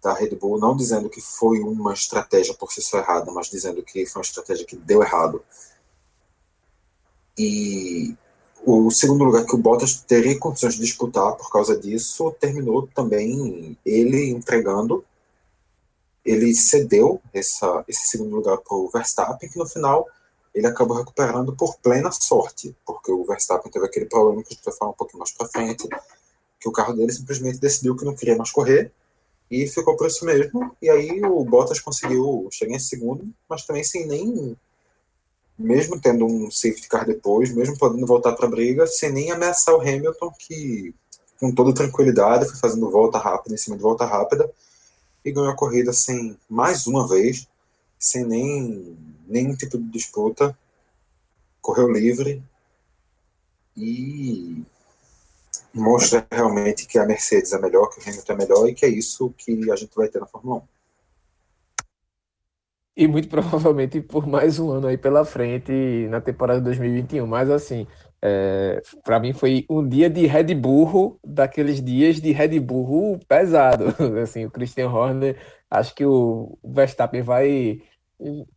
da 0.04 0.14
Red 0.14 0.36
Bull, 0.36 0.60
não 0.60 0.76
dizendo 0.76 1.10
que 1.10 1.22
foi 1.22 1.62
uma 1.62 1.94
estratégia 1.94 2.54
por 2.54 2.72
si 2.74 2.82
só 2.82 2.98
errada, 2.98 3.32
mas 3.32 3.50
dizendo 3.50 3.82
que 3.82 4.06
foi 4.06 4.20
uma 4.20 4.26
estratégia 4.26 4.66
que 4.66 4.76
deu 4.76 5.02
errado. 5.02 5.42
E 7.38 8.14
o 8.66 8.90
segundo 8.90 9.24
lugar 9.24 9.46
que 9.46 9.54
o 9.54 9.60
Bottas 9.60 9.96
teria 9.96 10.40
condições 10.40 10.74
de 10.74 10.82
disputar 10.82 11.34
por 11.34 11.52
causa 11.52 11.78
disso, 11.78 12.36
terminou 12.40 12.88
também 12.88 13.78
ele 13.86 14.30
entregando. 14.30 15.06
Ele 16.26 16.54
cedeu 16.56 17.22
essa, 17.32 17.86
esse 17.88 18.08
segundo 18.08 18.36
lugar 18.36 18.58
para 18.58 18.76
o 18.76 18.90
Verstappen, 18.90 19.48
que 19.48 19.60
no 19.60 19.68
final 19.68 20.08
ele 20.54 20.66
acabou 20.66 20.98
recuperando 20.98 21.56
por 21.56 21.78
plena 21.78 22.12
sorte, 22.12 22.76
porque 22.84 23.12
o 23.12 23.24
Verstappen 23.24 23.72
teve 23.72 23.86
aquele 23.86 24.08
problema 24.08 24.42
que 24.42 24.54
a 24.54 24.56
gente 24.56 24.66
vai 24.66 24.74
falar 24.74 24.92
um 24.92 24.96
pouquinho 24.96 25.20
mais 25.20 25.32
para 25.32 25.48
frente, 25.48 25.88
que 26.60 26.68
o 26.68 26.72
carro 26.72 26.94
dele 26.94 27.12
simplesmente 27.12 27.60
decidiu 27.60 27.96
que 27.96 28.06
não 28.06 28.16
queria 28.16 28.36
mais 28.36 28.50
correr 28.50 28.92
e 29.52 29.68
ficou 29.68 29.96
por 29.96 30.08
isso 30.08 30.26
mesmo. 30.26 30.76
E 30.82 30.90
aí 30.90 31.22
o 31.24 31.44
Bottas 31.44 31.80
conseguiu 31.80 32.48
chegar 32.52 32.76
em 32.76 32.80
segundo, 32.80 33.30
mas 33.48 33.64
também 33.64 33.84
sem 33.84 34.08
nem, 34.08 34.58
mesmo 35.58 36.00
tendo 36.00 36.26
um 36.26 36.52
safety 36.52 36.88
car 36.88 37.06
depois, 37.06 37.54
mesmo 37.54 37.78
podendo 37.78 38.06
voltar 38.06 38.34
para 38.34 38.46
a 38.46 38.50
briga, 38.50 38.86
sem 38.86 39.12
nem 39.12 39.32
ameaçar 39.32 39.76
o 39.76 39.82
Hamilton, 39.82 40.32
que 40.38 40.94
com 41.40 41.54
toda 41.54 41.74
tranquilidade 41.74 42.46
foi 42.46 42.58
fazendo 42.58 42.90
volta 42.90 43.18
rápida 43.18 43.56
em 43.56 43.58
cima 43.58 43.76
de 43.76 43.84
volta 43.84 44.06
rápida 44.06 44.50
e 45.24 45.32
ganhou 45.32 45.50
a 45.50 45.56
corrida 45.56 45.92
sem 45.92 46.38
mais 46.50 46.88
uma 46.88 47.08
vez, 47.08 47.48
sem 47.98 48.26
nem 48.26 48.98
nenhum 49.28 49.56
tipo 49.56 49.78
de 49.78 49.90
disputa, 49.90 50.58
correu 51.62 51.92
livre 51.92 52.44
e 53.76 54.64
mostra 55.74 56.26
realmente 56.32 56.86
que 56.86 57.00
a 57.00 57.06
Mercedes 57.06 57.52
é 57.52 57.60
melhor, 57.60 57.90
que 57.90 58.00
o 58.00 58.04
Hamilton 58.04 58.34
é 58.34 58.36
melhor 58.36 58.70
e 58.70 58.74
que 58.74 58.86
é 58.86 58.90
isso 58.90 59.34
que 59.38 59.70
a 59.72 59.76
gente 59.76 59.96
vai 59.96 60.08
ter 60.08 60.20
na 60.20 60.28
Fórmula 60.28 60.58
1. 60.58 60.75
E 62.96 63.08
muito 63.08 63.28
provavelmente 63.30 64.00
por 64.02 64.26
mais 64.26 64.58
um 64.60 64.72
ano 64.72 64.88
aí 64.88 64.98
pela 64.98 65.26
frente 65.26 66.08
na 66.10 66.22
temporada 66.22 66.62
2021. 66.62 67.28
Mas 67.28 67.50
assim, 67.50 67.86
é, 68.22 68.82
para 69.04 69.20
mim 69.20 69.34
foi 69.34 69.66
um 69.70 69.88
dia 69.88 70.10
de 70.10 70.26
Red 70.26 70.56
Bull, 70.56 71.20
daqueles 71.24 71.84
dias 71.84 72.22
de 72.22 72.32
Red 72.32 72.60
Bull 72.60 73.20
pesado. 73.28 73.86
Assim, 74.22 74.46
o 74.46 74.52
Christian 74.52 74.90
Horner, 74.90 75.38
acho 75.70 75.94
que 75.94 76.06
o 76.06 76.58
Verstappen 76.64 77.22
vai, 77.22 77.82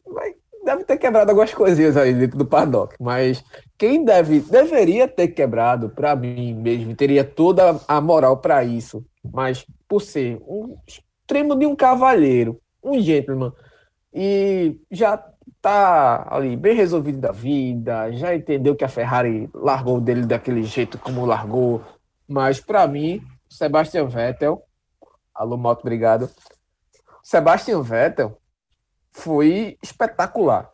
vai 0.06 0.34
deve 0.64 0.84
ter 0.84 0.98
quebrado 0.98 1.30
algumas 1.30 1.52
coisinhas 1.52 1.96
aí 1.96 2.12
dentro 2.12 2.38
do 2.38 2.44
paddock, 2.44 2.94
mas 3.00 3.42
quem 3.78 4.04
deve 4.04 4.40
deveria 4.40 5.08
ter 5.08 5.28
quebrado 5.28 5.88
para 5.88 6.14
mim 6.14 6.52
mesmo, 6.52 6.94
teria 6.94 7.24
toda 7.24 7.80
a 7.88 8.00
moral 8.00 8.36
para 8.36 8.62
isso, 8.64 9.04
mas 9.32 9.64
por 9.88 10.02
ser 10.02 10.36
um 10.46 10.76
extremo 10.86 11.56
de 11.56 11.64
um 11.64 11.74
cavalheiro, 11.74 12.60
um 12.82 13.00
gentleman 13.00 13.52
e 14.20 14.80
já 14.90 15.16
tá 15.62 16.26
ali 16.28 16.56
bem 16.56 16.74
resolvido 16.74 17.20
da 17.20 17.30
vida, 17.30 18.10
já 18.10 18.34
entendeu 18.34 18.74
que 18.74 18.84
a 18.84 18.88
Ferrari 18.88 19.48
largou 19.54 20.00
dele 20.00 20.26
daquele 20.26 20.64
jeito 20.64 20.98
como 20.98 21.24
largou, 21.24 21.84
mas 22.26 22.58
para 22.58 22.84
mim, 22.88 23.22
Sebastian 23.48 24.08
Vettel, 24.08 24.60
alô 25.32 25.56
Moto, 25.56 25.82
obrigado. 25.82 26.28
Sebastian 27.22 27.80
Vettel 27.80 28.36
foi 29.12 29.78
espetacular. 29.80 30.68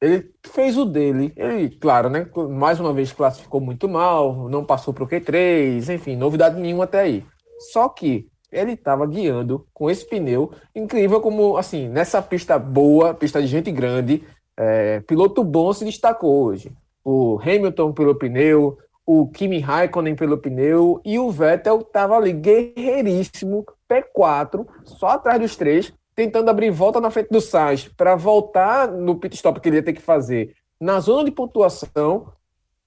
Ele 0.00 0.32
fez 0.46 0.78
o 0.78 0.84
dele. 0.84 1.32
Ele, 1.34 1.70
claro, 1.70 2.08
né? 2.08 2.28
Mais 2.50 2.78
uma 2.78 2.92
vez 2.92 3.12
classificou 3.12 3.60
muito 3.60 3.88
mal, 3.88 4.48
não 4.48 4.64
passou 4.64 4.94
para 4.94 5.02
o 5.02 5.08
Q3, 5.08 5.92
enfim, 5.92 6.14
novidade 6.14 6.60
nenhuma 6.60 6.84
até 6.84 7.00
aí. 7.00 7.26
Só 7.72 7.88
que 7.88 8.28
ele 8.54 8.72
estava 8.72 9.06
guiando 9.06 9.66
com 9.74 9.90
esse 9.90 10.08
pneu 10.08 10.52
incrível, 10.74 11.20
como 11.20 11.56
assim, 11.56 11.88
nessa 11.88 12.22
pista 12.22 12.58
boa, 12.58 13.12
pista 13.12 13.40
de 13.40 13.48
gente 13.48 13.70
grande, 13.70 14.22
é, 14.56 15.00
piloto 15.00 15.42
bom 15.42 15.72
se 15.72 15.84
destacou 15.84 16.44
hoje. 16.44 16.72
O 17.04 17.38
Hamilton 17.42 17.92
pelo 17.92 18.14
pneu, 18.14 18.78
o 19.04 19.28
Kimi 19.28 19.58
Raikkonen 19.58 20.14
pelo 20.14 20.38
pneu 20.38 21.00
e 21.04 21.18
o 21.18 21.30
Vettel 21.30 21.80
estava 21.80 22.16
ali 22.16 22.32
guerreiríssimo, 22.32 23.66
P4, 23.88 24.66
só 24.84 25.08
atrás 25.08 25.40
dos 25.40 25.56
três, 25.56 25.92
tentando 26.14 26.48
abrir 26.48 26.70
volta 26.70 27.00
na 27.00 27.10
frente 27.10 27.28
do 27.30 27.40
Sainz 27.40 27.88
para 27.88 28.14
voltar 28.14 28.88
no 28.88 29.16
pit 29.16 29.34
stop 29.34 29.60
que 29.60 29.68
ele 29.68 29.76
ia 29.76 29.82
ter 29.82 29.92
que 29.92 30.00
fazer 30.00 30.54
na 30.80 31.00
zona 31.00 31.24
de 31.24 31.30
pontuação. 31.30 32.32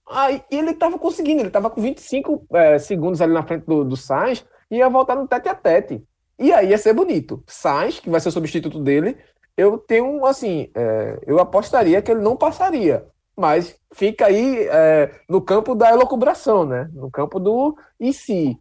Aí 0.09 0.41
ele 0.49 0.71
estava 0.71 0.97
conseguindo, 0.97 1.41
ele 1.41 1.49
estava 1.49 1.69
com 1.69 1.81
25 1.81 2.47
é, 2.53 2.79
segundos 2.79 3.21
ali 3.21 3.33
na 3.33 3.43
frente 3.43 3.65
do, 3.65 3.83
do 3.83 3.97
Sainz 3.97 4.45
ia 4.69 4.89
voltar 4.89 5.15
no 5.15 5.27
tete 5.27 5.49
a 5.49 5.55
tete. 5.55 6.03
E 6.39 6.53
aí 6.53 6.69
ia 6.69 6.77
ser 6.77 6.93
bonito. 6.93 7.43
Sainz, 7.47 7.99
que 7.99 8.09
vai 8.09 8.19
ser 8.19 8.29
o 8.29 8.31
substituto 8.31 8.79
dele, 8.79 9.17
eu 9.55 9.77
tenho, 9.77 10.25
assim, 10.25 10.69
é, 10.75 11.19
eu 11.25 11.39
apostaria 11.39 12.01
que 12.01 12.11
ele 12.11 12.21
não 12.21 12.35
passaria. 12.37 13.05
Mas 13.35 13.75
fica 13.93 14.27
aí 14.27 14.67
é, 14.67 15.11
no 15.29 15.41
campo 15.41 15.75
da 15.75 15.91
elocubração, 15.91 16.65
né? 16.65 16.89
No 16.93 17.09
campo 17.11 17.39
do 17.39 17.77
e 17.99 18.11
se. 18.13 18.57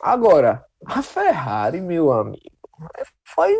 Agora, 0.00 0.64
a 0.86 1.02
Ferrari, 1.02 1.80
meu 1.80 2.12
amigo, 2.12 2.40
foi 3.24 3.54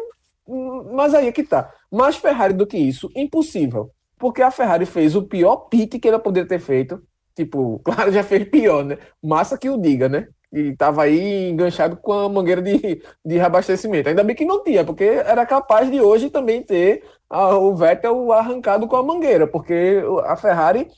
mas 0.46 1.14
aí 1.14 1.28
é 1.28 1.32
que 1.32 1.42
tá. 1.42 1.72
Mais 1.90 2.16
Ferrari 2.16 2.52
do 2.52 2.66
que 2.66 2.76
isso, 2.76 3.10
impossível. 3.14 3.90
Porque 4.18 4.42
a 4.42 4.50
Ferrari 4.50 4.86
fez 4.86 5.16
o 5.16 5.22
pior 5.22 5.56
pit 5.68 5.98
que 5.98 6.08
ela 6.08 6.18
poderia 6.18 6.48
ter 6.48 6.60
feito. 6.60 7.02
Tipo, 7.34 7.80
claro, 7.84 8.12
já 8.12 8.22
fez 8.22 8.48
pior, 8.48 8.84
né? 8.84 8.98
Massa 9.22 9.58
que 9.58 9.70
o 9.70 9.80
diga, 9.80 10.08
né? 10.08 10.28
E 10.54 10.76
tava 10.76 11.02
aí 11.02 11.50
enganchado 11.50 11.96
com 11.96 12.12
a 12.12 12.28
mangueira 12.28 12.62
de, 12.62 13.02
de 13.24 13.36
reabastecimento. 13.36 14.08
Ainda 14.08 14.22
bem 14.22 14.36
que 14.36 14.44
não 14.44 14.62
tinha, 14.62 14.84
porque 14.84 15.02
era 15.02 15.44
capaz 15.44 15.90
de 15.90 16.00
hoje 16.00 16.30
também 16.30 16.62
ter 16.62 17.02
a, 17.28 17.56
o 17.56 17.74
Vettel 17.74 18.32
arrancado 18.32 18.86
com 18.86 18.94
a 18.94 19.02
mangueira, 19.02 19.48
porque 19.48 20.00
a 20.24 20.36
Ferrari 20.36 20.88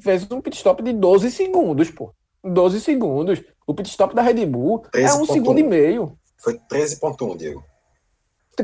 fez 0.00 0.30
um 0.30 0.40
pit 0.40 0.56
stop 0.56 0.80
de 0.80 0.92
12 0.92 1.32
segundos, 1.32 1.90
pô. 1.90 2.14
12 2.44 2.80
segundos. 2.80 3.42
O 3.66 3.74
pit 3.74 3.88
stop 3.88 4.14
da 4.14 4.22
Red 4.22 4.46
Bull 4.46 4.84
é 4.94 5.12
um 5.14 5.26
segundo 5.26 5.56
1. 5.56 5.58
e 5.58 5.62
meio. 5.64 6.18
Foi 6.38 6.54
13.1, 6.70 7.36
Diego. 7.36 7.64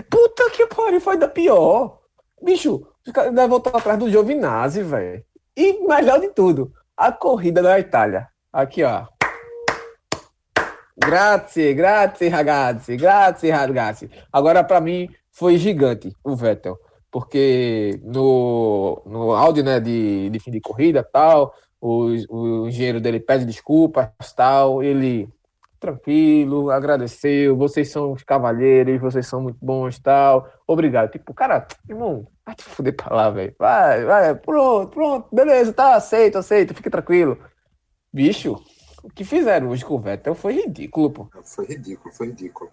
Puta 0.09 0.49
que 0.51 0.67
pariu, 0.67 1.01
foi 1.01 1.17
da 1.17 1.27
pior. 1.27 1.99
Bicho, 2.41 2.87
vai 3.35 3.49
voltar 3.49 3.77
atrás 3.77 3.99
do 3.99 4.09
Giovinazzi, 4.09 4.83
velho. 4.83 5.25
E 5.57 5.85
melhor 5.87 6.21
de 6.21 6.29
tudo, 6.29 6.73
a 6.97 7.11
corrida 7.11 7.61
da 7.61 7.81
Itália. 7.81 8.29
Aqui, 8.53 8.85
ó. 8.85 9.07
Grazie, 11.03 11.73
grazie, 11.73 12.29
ragazzi, 12.29 12.97
grazie, 12.97 13.51
ragazzi. 13.51 14.11
Agora, 14.31 14.63
para 14.63 14.81
mim, 14.81 15.09
foi 15.33 15.57
gigante 15.57 16.15
o 16.23 16.37
Vettel. 16.37 16.79
Porque 17.11 17.99
no, 18.05 19.03
no 19.07 19.33
áudio 19.33 19.65
né, 19.65 19.81
de, 19.81 20.31
de 20.31 20.39
fim 20.39 20.51
de 20.51 20.61
corrida 20.61 21.03
tal, 21.03 21.55
o, 21.81 22.11
o 22.29 22.69
engenheiro 22.69 23.01
dele 23.01 23.19
pede 23.19 23.45
desculpas 23.45 24.11
tal, 24.37 24.83
ele 24.83 25.29
tranquilo, 25.81 26.71
agradeceu, 26.71 27.57
vocês 27.57 27.91
são 27.91 28.13
os 28.13 28.23
cavalheiros, 28.23 29.01
vocês 29.01 29.27
são 29.27 29.41
muito 29.41 29.59
bons 29.61 29.99
tal, 29.99 30.47
obrigado. 30.67 31.11
Tipo, 31.11 31.33
cara, 31.33 31.67
irmão, 31.89 32.29
vai 32.45 32.55
te 32.55 32.63
fuder 32.63 32.95
pra 32.95 33.17
lá, 33.17 33.31
velho. 33.31 33.55
Vai, 33.59 34.05
vai, 34.05 34.35
pronto, 34.35 34.91
pronto, 34.91 35.29
beleza, 35.35 35.73
tá, 35.73 35.95
aceito, 35.95 36.37
aceito, 36.37 36.75
fique 36.75 36.91
tranquilo. 36.91 37.39
Bicho, 38.13 38.61
o 39.03 39.11
que 39.11 39.25
fizeram 39.25 39.69
hoje 39.69 39.85
com 39.85 39.95
o 39.95 40.01
Vettel 40.01 40.35
foi 40.35 40.55
ridículo, 40.55 41.11
pô. 41.11 41.29
Foi 41.45 41.67
ridículo, 41.67 42.15
foi 42.15 42.29
ridículo. 42.29 42.71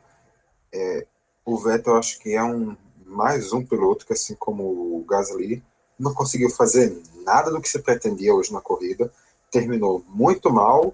É, 0.74 1.06
o 1.46 1.58
Vettel 1.58 1.96
acho 1.96 2.20
que 2.20 2.34
é 2.34 2.44
um 2.44 2.76
mais 3.06 3.54
um 3.54 3.66
piloto 3.66 4.06
que, 4.06 4.14
assim 4.14 4.36
como 4.36 4.64
o 4.64 5.06
Gasly, 5.08 5.64
não 5.98 6.14
conseguiu 6.14 6.50
fazer 6.50 7.02
nada 7.24 7.50
do 7.50 7.62
que 7.62 7.70
se 7.70 7.80
pretendia 7.82 8.34
hoje 8.34 8.52
na 8.52 8.62
corrida. 8.62 9.12
Terminou 9.50 10.04
muito 10.10 10.52
mal 10.52 10.94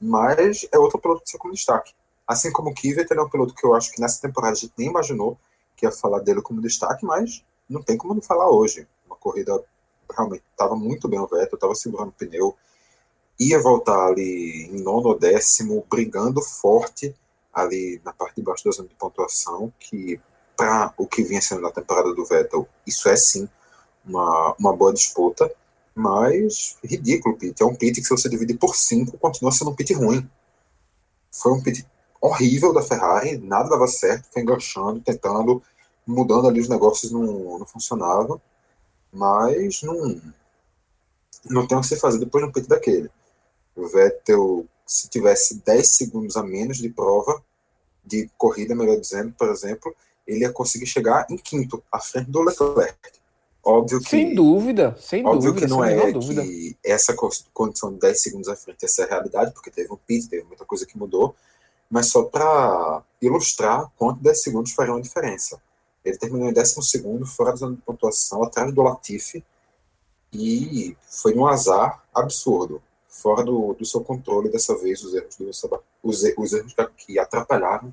mas 0.00 0.66
é 0.72 0.78
outro 0.78 0.98
piloto 0.98 1.22
que 1.22 1.30
você 1.30 1.36
como 1.36 1.52
destaque. 1.52 1.92
Assim 2.26 2.50
como 2.50 2.70
o 2.70 2.74
Kivet, 2.74 3.06
ele 3.10 3.20
é 3.20 3.22
um 3.22 3.28
piloto 3.28 3.54
que 3.54 3.66
eu 3.66 3.74
acho 3.74 3.92
que 3.92 4.00
nessa 4.00 4.22
temporada 4.22 4.52
a 4.52 4.56
gente 4.56 4.72
nem 4.78 4.88
imaginou 4.88 5.38
que 5.76 5.84
ia 5.84 5.92
falar 5.92 6.20
dele 6.20 6.40
como 6.40 6.62
destaque, 6.62 7.04
mas 7.04 7.44
não 7.68 7.82
tem 7.82 7.96
como 7.96 8.14
não 8.14 8.22
falar 8.22 8.50
hoje. 8.50 8.86
Uma 9.06 9.16
corrida 9.16 9.62
realmente 10.10 10.42
estava 10.50 10.74
muito 10.74 11.06
bem 11.06 11.18
o 11.18 11.26
Vettel, 11.26 11.54
estava 11.54 11.74
segurando 11.74 12.08
o 12.08 12.12
pneu, 12.12 12.56
ia 13.40 13.58
voltar 13.58 14.08
ali 14.08 14.68
em 14.70 14.82
nono 14.82 15.08
ou 15.08 15.18
décimo, 15.18 15.84
brigando 15.88 16.42
forte 16.42 17.16
ali 17.52 18.00
na 18.04 18.12
parte 18.12 18.36
de 18.36 18.42
baixo 18.42 18.64
da 18.64 18.70
zona 18.70 18.88
de 18.88 18.94
pontuação, 18.94 19.72
que 19.80 20.20
para 20.54 20.92
o 20.98 21.06
que 21.06 21.22
vinha 21.22 21.40
sendo 21.40 21.62
na 21.62 21.70
temporada 21.70 22.14
do 22.14 22.24
Vettel, 22.26 22.68
isso 22.86 23.08
é 23.08 23.16
sim 23.16 23.48
uma, 24.04 24.54
uma 24.58 24.76
boa 24.76 24.92
disputa. 24.92 25.50
Mas 25.94 26.76
ridículo 26.84 27.36
pit. 27.36 27.62
É 27.62 27.64
um 27.64 27.74
pit 27.74 28.00
que 28.00 28.06
se 28.06 28.10
você 28.10 28.28
dividir 28.28 28.58
por 28.58 28.76
5, 28.76 29.16
continua 29.18 29.50
sendo 29.52 29.70
um 29.70 29.74
pit 29.74 29.92
ruim. 29.94 30.28
Foi 31.32 31.52
um 31.52 31.62
pit 31.62 31.86
horrível 32.20 32.74
da 32.74 32.82
Ferrari, 32.82 33.38
nada 33.38 33.70
dava 33.70 33.86
certo, 33.86 34.28
foi 34.30 34.42
enganchando, 34.42 35.00
tentando, 35.00 35.62
mudando 36.06 36.46
ali 36.46 36.60
os 36.60 36.68
negócios, 36.68 37.10
não, 37.10 37.58
não 37.58 37.66
funcionava. 37.66 38.40
Mas 39.10 39.82
não, 39.82 40.20
não 41.46 41.66
tem 41.66 41.78
o 41.78 41.80
que 41.80 41.86
se 41.86 41.96
fazer 41.96 42.18
depois 42.18 42.44
de 42.44 42.50
um 42.50 42.52
pit 42.52 42.68
daquele. 42.68 43.10
O 43.76 43.86
Vettel, 43.86 44.66
se 44.86 45.08
tivesse 45.08 45.62
10 45.64 45.94
segundos 45.94 46.36
a 46.36 46.42
menos 46.42 46.78
de 46.78 46.88
prova, 46.88 47.42
de 48.04 48.28
corrida, 48.36 48.74
melhor 48.74 48.98
dizendo, 48.98 49.32
por 49.38 49.48
exemplo, 49.48 49.94
ele 50.26 50.40
ia 50.40 50.52
conseguir 50.52 50.86
chegar 50.86 51.26
em 51.30 51.36
quinto, 51.36 51.82
à 51.90 52.00
frente 52.00 52.30
do 52.30 52.42
Leclerc. 52.42 52.98
Óbvio 53.62 54.00
que. 54.00 54.08
Sem 54.08 54.34
dúvida, 54.34 54.96
sem 54.98 55.24
óbvio 55.24 55.52
dúvida. 55.52 55.66
que 55.66 55.70
não 55.70 55.84
é 55.84 56.12
dúvida. 56.12 56.42
que 56.42 56.76
essa 56.84 57.14
condição 57.52 57.92
de 57.92 58.00
10 58.00 58.22
segundos 58.22 58.48
à 58.48 58.56
frente 58.56 58.84
essa 58.84 59.02
é 59.02 59.04
a 59.04 59.08
realidade, 59.08 59.52
porque 59.52 59.70
teve 59.70 59.92
um 59.92 59.96
pit, 59.96 60.28
teve 60.28 60.44
muita 60.44 60.64
coisa 60.64 60.86
que 60.86 60.96
mudou, 60.96 61.34
mas 61.90 62.06
só 62.06 62.22
para 62.22 63.02
ilustrar 63.20 63.90
quanto 63.96 64.22
10 64.22 64.42
segundos 64.42 64.72
fariam 64.72 64.96
a 64.96 65.00
diferença. 65.00 65.60
Ele 66.04 66.16
terminou 66.16 66.48
em 66.48 66.52
décimo 66.52 66.82
segundo, 66.82 67.26
fora 67.26 67.50
da 67.50 67.56
zona 67.56 67.76
de 67.76 67.82
pontuação, 67.82 68.42
atrás 68.42 68.72
do 68.72 68.82
Latifi, 68.82 69.44
e 70.32 70.96
foi 71.06 71.34
um 71.34 71.46
azar 71.46 72.02
absurdo, 72.14 72.82
fora 73.10 73.44
do, 73.44 73.74
do 73.74 73.84
seu 73.84 74.00
controle 74.00 74.48
dessa 74.48 74.76
vez, 74.78 75.02
os 75.02 75.12
erros, 75.12 75.36
do, 75.36 75.50
os, 76.02 76.22
os 76.38 76.52
erros 76.52 76.74
que 76.96 77.18
atrapalharam 77.18 77.92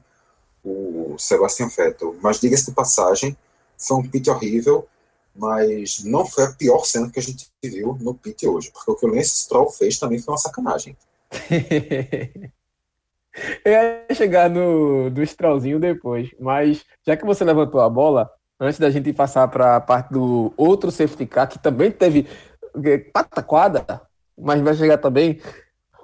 o 0.63 1.15
Sebastian 1.17 1.67
Vettel. 1.67 2.15
Mas 2.21 2.39
diga-se 2.39 2.67
de 2.67 2.71
passagem, 2.71 3.35
foi 3.77 3.97
um 3.97 4.07
pit 4.07 4.29
horrível, 4.29 4.87
mas 5.35 6.03
não 6.03 6.25
foi 6.25 6.45
a 6.45 6.51
pior 6.51 6.85
cena 6.85 7.09
que 7.09 7.19
a 7.19 7.21
gente 7.21 7.47
viu 7.63 7.97
no 7.99 8.13
pit 8.13 8.47
hoje, 8.47 8.71
porque 8.71 8.91
o 8.91 8.95
que 8.95 9.05
o 9.05 9.09
Lance 9.09 9.37
Stroll 9.37 9.69
fez 9.71 9.99
também 9.99 10.19
foi 10.19 10.33
uma 10.33 10.37
sacanagem. 10.37 10.95
Eu 13.63 13.71
ia 13.71 14.05
chegar 14.15 14.49
no, 14.49 15.11
do 15.11 15.21
Strollzinho 15.21 15.79
depois, 15.79 16.31
mas 16.39 16.83
já 17.05 17.15
que 17.15 17.23
você 17.23 17.43
levantou 17.43 17.79
a 17.79 17.87
bola, 17.87 18.31
antes 18.59 18.79
da 18.79 18.89
gente 18.89 19.13
passar 19.13 19.47
para 19.47 19.75
a 19.75 19.81
parte 19.81 20.11
do 20.11 20.51
outro 20.57 20.89
safety 20.89 21.27
car, 21.27 21.47
que 21.47 21.59
também 21.59 21.91
teve 21.91 22.27
pataquada, 23.13 24.06
mas 24.37 24.61
vai 24.61 24.73
chegar 24.75 24.97
também, 24.97 25.39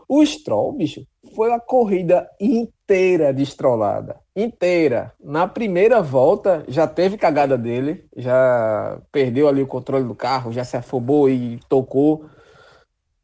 o 0.08 0.26
Stroll, 0.26 0.74
bicho, 0.74 1.06
foi 1.36 1.52
a 1.52 1.60
corrida 1.60 2.30
inteira 2.40 3.34
destrolada. 3.34 4.18
Inteira. 4.36 5.14
Na 5.20 5.48
primeira 5.48 6.02
volta 6.02 6.64
já 6.68 6.88
teve 6.88 7.18
cagada 7.18 7.58
dele, 7.58 8.06
já 8.16 9.02
perdeu 9.12 9.48
ali 9.48 9.62
o 9.62 9.68
controle 9.68 10.04
do 10.04 10.16
carro, 10.16 10.52
já 10.52 10.64
se 10.64 10.78
afobou 10.78 11.30
e 11.30 11.60
tocou. 11.70 12.26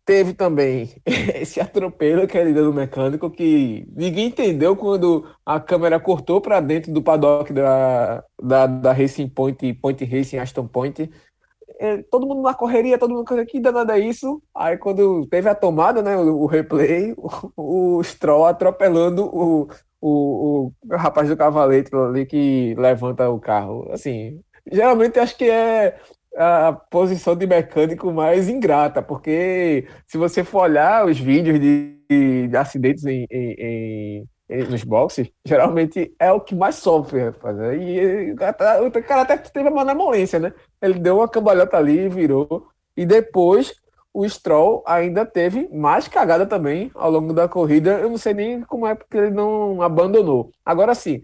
Teve 0.06 0.34
também 0.34 0.90
esse 1.06 1.60
atropelo 1.60 2.28
que 2.28 2.38
ele 2.38 2.54
deu 2.54 2.66
no 2.66 2.74
mecânico 2.74 3.30
que 3.30 3.88
ninguém 3.96 4.28
entendeu 4.28 4.76
quando 4.76 5.28
a 5.46 5.60
câmera 5.60 6.00
cortou 6.00 6.42
para 6.42 6.60
dentro 6.60 6.92
do 6.92 7.04
paddock 7.04 7.54
da, 7.54 8.24
da, 8.42 8.66
da 8.66 8.92
Racing 8.92 9.30
Point, 9.30 9.74
Point 9.76 10.04
Racing, 10.06 10.38
Aston 10.38 10.68
Point 10.68 11.12
todo 12.10 12.28
mundo 12.28 12.42
na 12.42 12.54
correria, 12.54 12.98
todo 12.98 13.14
mundo 13.14 13.40
aqui, 13.40 13.60
danada 13.60 13.98
é 13.98 14.02
isso. 14.02 14.42
Aí 14.54 14.78
quando 14.78 15.26
teve 15.28 15.48
a 15.48 15.56
tomada, 15.56 16.02
né, 16.02 16.18
o, 16.18 16.42
o 16.42 16.46
replay, 16.46 17.14
o, 17.56 17.98
o, 17.98 18.04
Stroll 18.04 18.46
atropelando 18.46 19.26
o, 19.26 19.70
o, 20.02 20.72
o 20.84 20.96
rapaz 20.96 21.30
do 21.30 21.38
cavalete 21.38 21.96
ali 21.96 22.26
que 22.26 22.76
levanta 22.78 23.30
o 23.30 23.40
carro. 23.40 23.90
Assim, 23.92 24.42
geralmente 24.70 25.20
acho 25.20 25.38
que 25.38 25.50
é 25.50 25.98
a 26.36 26.74
posição 26.74 27.36
de 27.36 27.48
mecânico 27.48 28.12
mais 28.12 28.50
ingrata, 28.50 29.02
porque 29.02 29.88
se 30.08 30.18
você 30.18 30.44
for 30.44 30.64
olhar 30.64 31.06
os 31.06 31.20
vídeos 31.20 31.60
de, 31.60 32.48
de 32.48 32.58
acidentes 32.58 33.06
em, 33.06 33.26
em, 33.32 34.28
em 34.50 34.64
nos 34.70 34.84
boxes, 34.84 35.30
geralmente 35.46 36.14
é 36.20 36.32
o 36.32 36.42
que 36.42 36.56
mais 36.56 36.76
sofre, 36.76 37.26
rapaz. 37.26 37.58
E 37.80 38.32
o 38.32 38.36
cara, 38.36 38.84
o 38.84 38.92
cara 38.92 39.22
até 39.22 39.38
teve 39.38 39.68
a 39.68 39.72
malemolência, 39.72 40.40
né? 40.40 40.54
Ele 40.82 41.00
deu 41.00 41.18
uma 41.18 41.28
cambalhota 41.28 41.78
ali, 41.78 42.08
virou. 42.10 42.68
E 42.96 43.06
depois 43.06 43.74
o 44.14 44.28
Stroll 44.28 44.84
ainda 44.86 45.26
teve 45.26 45.70
mais 45.72 46.08
cagada 46.08 46.46
também 46.46 46.92
ao 46.96 47.12
longo 47.12 47.34
da 47.34 47.48
corrida. 47.48 47.92
Eu 48.00 48.10
não 48.10 48.18
sei 48.18 48.34
nem 48.34 48.62
como 48.62 48.88
é 48.88 48.96
porque 48.96 49.18
ele 49.18 49.32
não 49.32 49.82
abandonou. 49.82 50.52
Agora 50.66 50.96
sim, 50.96 51.22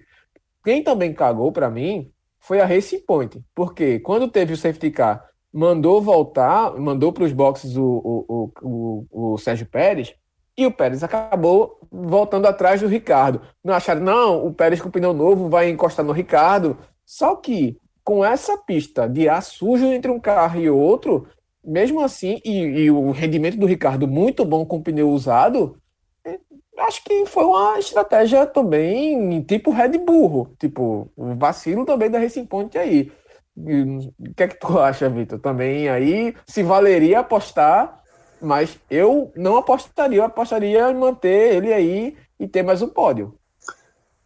quem 0.63 0.83
também 0.83 1.13
cagou 1.13 1.51
para 1.51 1.69
mim 1.69 2.11
foi 2.39 2.61
a 2.61 2.65
Racing 2.65 2.99
Point, 2.99 3.43
porque 3.55 3.99
quando 3.99 4.27
teve 4.27 4.53
o 4.53 4.57
safety 4.57 4.91
car, 4.91 5.25
mandou 5.51 6.01
voltar, 6.01 6.75
mandou 6.77 7.11
para 7.11 7.23
os 7.23 7.31
boxes 7.31 7.75
o, 7.75 7.83
o, 7.83 8.51
o, 8.61 9.33
o, 9.33 9.37
Sérgio 9.37 9.65
Pérez, 9.65 10.13
e 10.57 10.65
o 10.65 10.71
Pérez 10.71 11.03
acabou 11.03 11.79
voltando 11.91 12.45
atrás 12.45 12.81
do 12.81 12.87
Ricardo. 12.87 13.41
Não 13.63 13.73
acharam, 13.73 14.01
não, 14.01 14.45
o 14.45 14.53
Pérez 14.53 14.81
com 14.81 14.91
pneu 14.91 15.13
novo 15.13 15.49
vai 15.49 15.69
encostar 15.69 16.05
no 16.05 16.11
Ricardo. 16.11 16.77
Só 17.05 17.35
que 17.35 17.77
com 18.05 18.23
essa 18.23 18.55
pista 18.55 19.09
de 19.09 19.27
ar 19.27 19.41
sujo 19.41 19.87
entre 19.87 20.11
um 20.11 20.19
carro 20.19 20.61
e 20.61 20.69
outro, 20.69 21.27
mesmo 21.63 21.99
assim, 22.01 22.39
e, 22.45 22.59
e 22.59 22.91
o 22.91 23.09
rendimento 23.09 23.57
do 23.57 23.65
Ricardo 23.65 24.07
muito 24.07 24.45
bom 24.45 24.63
com 24.63 24.81
pneu 24.81 25.09
usado, 25.09 25.75
é, 26.23 26.37
acho 26.77 27.03
que 27.03 27.25
foi 27.25 27.43
uma 27.43 27.79
estratégia 27.79 28.45
também 28.45 29.41
tipo 29.41 29.71
Red 29.71 29.97
Bull, 29.97 30.55
tipo, 30.59 31.09
vacilo 31.17 31.83
também 31.83 32.11
da 32.11 32.19
Racing 32.19 32.45
Point 32.45 32.77
aí. 32.77 33.11
O 33.57 34.33
que 34.35 34.43
é 34.43 34.47
que 34.49 34.59
tu 34.59 34.77
acha, 34.77 35.09
Vitor? 35.09 35.39
Também 35.39 35.89
aí 35.89 36.35
se 36.45 36.61
valeria 36.61 37.19
apostar, 37.21 38.03
mas 38.39 38.77
eu 38.87 39.31
não 39.35 39.57
apostaria, 39.57 40.19
eu 40.19 40.25
apostaria 40.25 40.91
em 40.91 40.95
manter 40.95 41.55
ele 41.55 41.73
aí 41.73 42.15
e 42.39 42.47
ter 42.47 42.61
mais 42.61 42.83
um 42.83 42.89
pódio. 42.89 43.35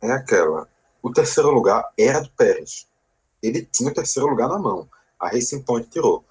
É 0.03 0.11
aquela. 0.11 0.67
O 1.01 1.11
terceiro 1.11 1.49
lugar 1.51 1.81
era 1.97 2.19
do 2.19 2.29
Pérez. 2.31 2.88
Ele 3.41 3.65
tinha 3.65 3.89
o 3.89 3.93
terceiro 3.93 4.29
lugar 4.29 4.49
na 4.49 4.59
mão. 4.59 4.87
A 5.19 5.29
Racing 5.29 5.61
Point 5.61 5.89
tirou. 5.89 6.23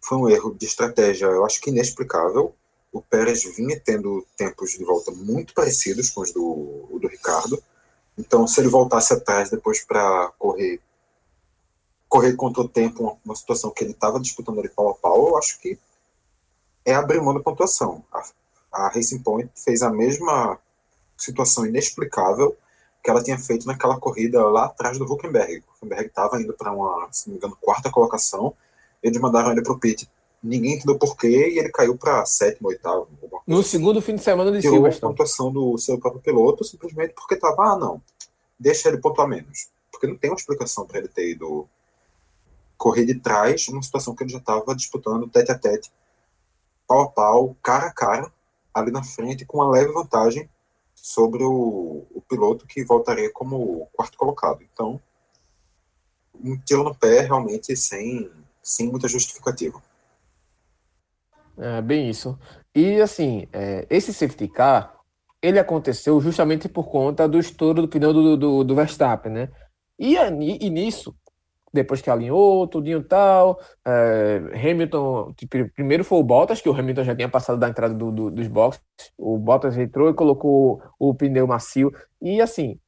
Foi 0.00 0.18
um 0.18 0.28
erro 0.28 0.54
de 0.54 0.66
estratégia, 0.66 1.26
eu 1.26 1.44
acho 1.44 1.60
que 1.60 1.70
inexplicável. 1.70 2.54
O 2.92 3.00
Pérez 3.00 3.44
vinha 3.56 3.78
tendo 3.78 4.26
tempos 4.36 4.72
de 4.72 4.84
volta 4.84 5.10
muito 5.12 5.54
parecidos 5.54 6.10
com 6.10 6.22
os 6.22 6.32
do, 6.32 6.88
do 7.00 7.08
Ricardo. 7.08 7.62
Então, 8.18 8.46
se 8.46 8.60
ele 8.60 8.68
voltasse 8.68 9.12
atrás 9.12 9.50
depois 9.50 9.84
para 9.84 10.32
correr 10.38 10.80
correr 12.10 12.34
contra 12.34 12.62
o 12.62 12.68
tempo, 12.68 13.16
uma, 13.24 13.36
situação 13.36 13.70
que 13.70 13.84
ele 13.84 13.92
estava 13.92 14.18
disputando 14.18 14.58
ali 14.58 14.68
pau 14.68 14.90
a 14.90 14.94
pau, 14.94 15.28
eu 15.28 15.38
acho 15.38 15.60
que 15.60 15.78
é 16.84 16.92
abrir 16.92 17.22
mão 17.22 17.32
da 17.32 17.38
pontuação. 17.38 18.04
A, 18.12 18.22
a 18.72 18.88
Racing 18.88 19.20
Point 19.20 19.48
fez 19.54 19.80
a 19.80 19.90
mesma 19.90 20.58
situação 21.16 21.64
inexplicável 21.64 22.56
que 23.02 23.10
ela 23.10 23.22
tinha 23.22 23.38
feito 23.38 23.66
naquela 23.66 23.98
corrida 23.98 24.44
lá 24.46 24.66
atrás 24.66 24.98
do 24.98 25.04
Huckenberg. 25.04 25.58
O 25.66 25.72
Huckenberg 25.76 26.06
estava 26.06 26.40
indo 26.40 26.52
para 26.52 26.72
uma, 26.72 27.08
se 27.10 27.28
não 27.28 27.32
me 27.32 27.38
engano, 27.38 27.56
quarta 27.60 27.90
colocação, 27.90 28.54
eles 29.02 29.18
mandaram 29.18 29.52
ele 29.52 29.62
para 29.62 29.72
o 29.72 29.78
pit. 29.78 30.08
Ninguém 30.42 30.74
entendeu 30.74 30.98
porquê 30.98 31.50
e 31.50 31.58
ele 31.58 31.70
caiu 31.70 31.96
para 31.96 32.24
sétimo, 32.24 32.68
oitavo. 32.68 33.08
No 33.46 33.60
assim. 33.60 33.70
segundo 33.70 34.00
fim 34.00 34.14
de 34.14 34.22
semana 34.22 34.50
de 34.52 34.62
Silverstone. 34.62 35.04
a 35.04 35.08
pontuação 35.08 35.52
do 35.52 35.76
seu 35.76 35.98
próprio 35.98 36.22
piloto 36.22 36.64
simplesmente 36.64 37.14
porque 37.14 37.34
estava, 37.34 37.72
ah, 37.72 37.76
não, 37.76 38.02
deixa 38.58 38.88
ele 38.88 38.98
pontuar 38.98 39.28
menos. 39.28 39.68
Porque 39.90 40.06
não 40.06 40.16
tem 40.16 40.30
uma 40.30 40.36
explicação 40.36 40.86
para 40.86 40.98
ele 40.98 41.08
ter 41.08 41.30
ido 41.30 41.68
correr 42.76 43.04
de 43.04 43.14
trás, 43.14 43.68
numa 43.68 43.82
situação 43.82 44.14
que 44.14 44.22
ele 44.22 44.30
já 44.30 44.38
estava 44.38 44.74
disputando 44.74 45.28
tete 45.28 45.52
a 45.52 45.58
tete, 45.58 45.92
pau 46.86 47.02
a 47.02 47.08
pau, 47.08 47.56
cara 47.62 47.86
a 47.88 47.92
cara, 47.92 48.32
ali 48.72 48.90
na 48.90 49.02
frente, 49.02 49.44
com 49.44 49.58
uma 49.58 49.70
leve 49.70 49.92
vantagem 49.92 50.48
sobre 51.02 51.42
o, 51.42 52.06
o 52.10 52.22
piloto 52.28 52.66
que 52.66 52.84
voltaria 52.84 53.30
como 53.32 53.88
quarto 53.92 54.18
colocado. 54.18 54.62
Então, 54.62 55.00
um 56.34 56.58
tiro 56.58 56.84
no 56.84 56.94
pé 56.94 57.20
realmente 57.20 57.74
sem, 57.76 58.30
sem 58.62 58.88
muita 58.88 59.08
justificativa. 59.08 59.82
É 61.56 61.82
bem 61.82 62.08
isso. 62.08 62.38
E 62.74 63.00
assim, 63.00 63.46
é, 63.52 63.86
esse 63.90 64.14
safety 64.14 64.48
car, 64.48 64.98
ele 65.42 65.58
aconteceu 65.58 66.20
justamente 66.20 66.68
por 66.68 66.88
conta 66.88 67.28
do 67.28 67.38
estouro 67.38 67.82
do 67.82 67.88
pneu 67.88 68.12
do, 68.12 68.36
do, 68.36 68.64
do 68.64 68.74
Verstappen, 68.74 69.32
né? 69.32 69.48
E, 69.98 70.16
e 70.16 70.70
nisso, 70.70 71.14
depois 71.72 72.00
que 72.00 72.10
alinhou, 72.10 72.66
tudinho 72.66 73.02
tal. 73.02 73.60
É, 73.86 74.40
Hamilton, 74.54 75.34
primeiro 75.74 76.04
foi 76.04 76.18
o 76.18 76.22
Bottas, 76.22 76.60
que 76.60 76.68
o 76.68 76.74
Hamilton 76.74 77.04
já 77.04 77.14
tinha 77.14 77.28
passado 77.28 77.58
da 77.58 77.68
entrada 77.68 77.94
do, 77.94 78.10
do, 78.10 78.30
dos 78.30 78.48
boxes. 78.48 78.82
O 79.16 79.38
Bottas 79.38 79.76
entrou 79.76 80.10
e 80.10 80.14
colocou 80.14 80.82
o 80.98 81.14
pneu 81.14 81.46
macio. 81.46 81.92
E 82.20 82.40
assim, 82.40 82.78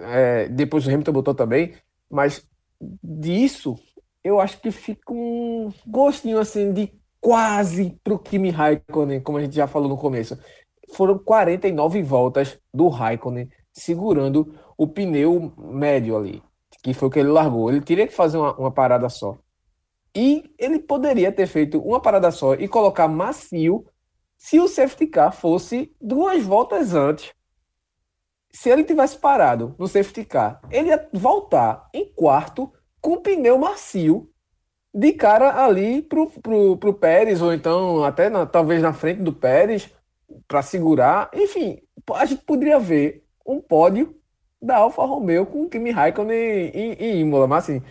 é, 0.00 0.48
depois 0.48 0.86
o 0.86 0.90
Hamilton 0.90 1.12
botou 1.12 1.34
também, 1.34 1.74
mas 2.10 2.46
disso 3.02 3.76
eu 4.24 4.40
acho 4.40 4.60
que 4.60 4.70
fica 4.70 5.12
um 5.12 5.72
gostinho 5.86 6.38
assim 6.40 6.72
de 6.72 6.92
quase 7.20 7.98
pro 8.02 8.18
Kimi 8.18 8.50
Raikkonen, 8.50 9.20
como 9.20 9.38
a 9.38 9.40
gente 9.40 9.54
já 9.54 9.66
falou 9.66 9.88
no 9.88 9.96
começo. 9.96 10.38
Foram 10.94 11.18
49 11.18 12.02
voltas 12.02 12.58
do 12.72 12.88
Raikkonen 12.88 13.48
segurando 13.72 14.54
o 14.76 14.86
pneu 14.86 15.52
médio 15.56 16.16
ali 16.16 16.42
que 16.86 16.94
foi 16.94 17.08
o 17.08 17.10
que 17.10 17.18
ele 17.18 17.30
largou. 17.30 17.68
Ele 17.68 17.80
teria 17.80 18.06
que 18.06 18.14
fazer 18.14 18.38
uma, 18.38 18.54
uma 18.54 18.70
parada 18.70 19.08
só. 19.08 19.36
E 20.14 20.54
ele 20.56 20.78
poderia 20.78 21.32
ter 21.32 21.48
feito 21.48 21.80
uma 21.80 22.00
parada 22.00 22.30
só 22.30 22.54
e 22.54 22.68
colocar 22.68 23.08
macio 23.08 23.84
se 24.36 24.60
o 24.60 24.68
safety 24.68 25.08
car 25.08 25.32
fosse 25.32 25.92
duas 26.00 26.44
voltas 26.44 26.94
antes. 26.94 27.32
Se 28.52 28.70
ele 28.70 28.84
tivesse 28.84 29.18
parado 29.18 29.74
no 29.78 29.88
safety 29.88 30.24
car, 30.24 30.60
ele 30.70 30.88
ia 30.90 31.08
voltar 31.12 31.88
em 31.92 32.06
quarto 32.14 32.72
com 33.00 33.14
o 33.14 33.20
pneu 33.20 33.58
macio 33.58 34.30
de 34.94 35.12
cara 35.12 35.62
ali 35.64 36.00
pro, 36.02 36.30
pro, 36.40 36.76
pro 36.76 36.94
Pérez, 36.94 37.42
ou 37.42 37.52
então 37.52 38.04
até 38.04 38.30
na, 38.30 38.46
talvez 38.46 38.80
na 38.80 38.92
frente 38.92 39.22
do 39.22 39.32
Pérez, 39.32 39.90
para 40.46 40.62
segurar. 40.62 41.30
Enfim, 41.34 41.82
a 42.14 42.24
gente 42.24 42.44
poderia 42.44 42.78
ver 42.78 43.24
um 43.44 43.60
pódio 43.60 44.16
da 44.60 44.78
Alfa 44.78 45.04
Romeo 45.04 45.46
com 45.46 45.68
Kimi 45.68 45.90
Raikkonen 45.90 46.70
em, 46.74 47.20
Imola, 47.20 47.46
mas 47.46 47.64
assim, 47.64 47.82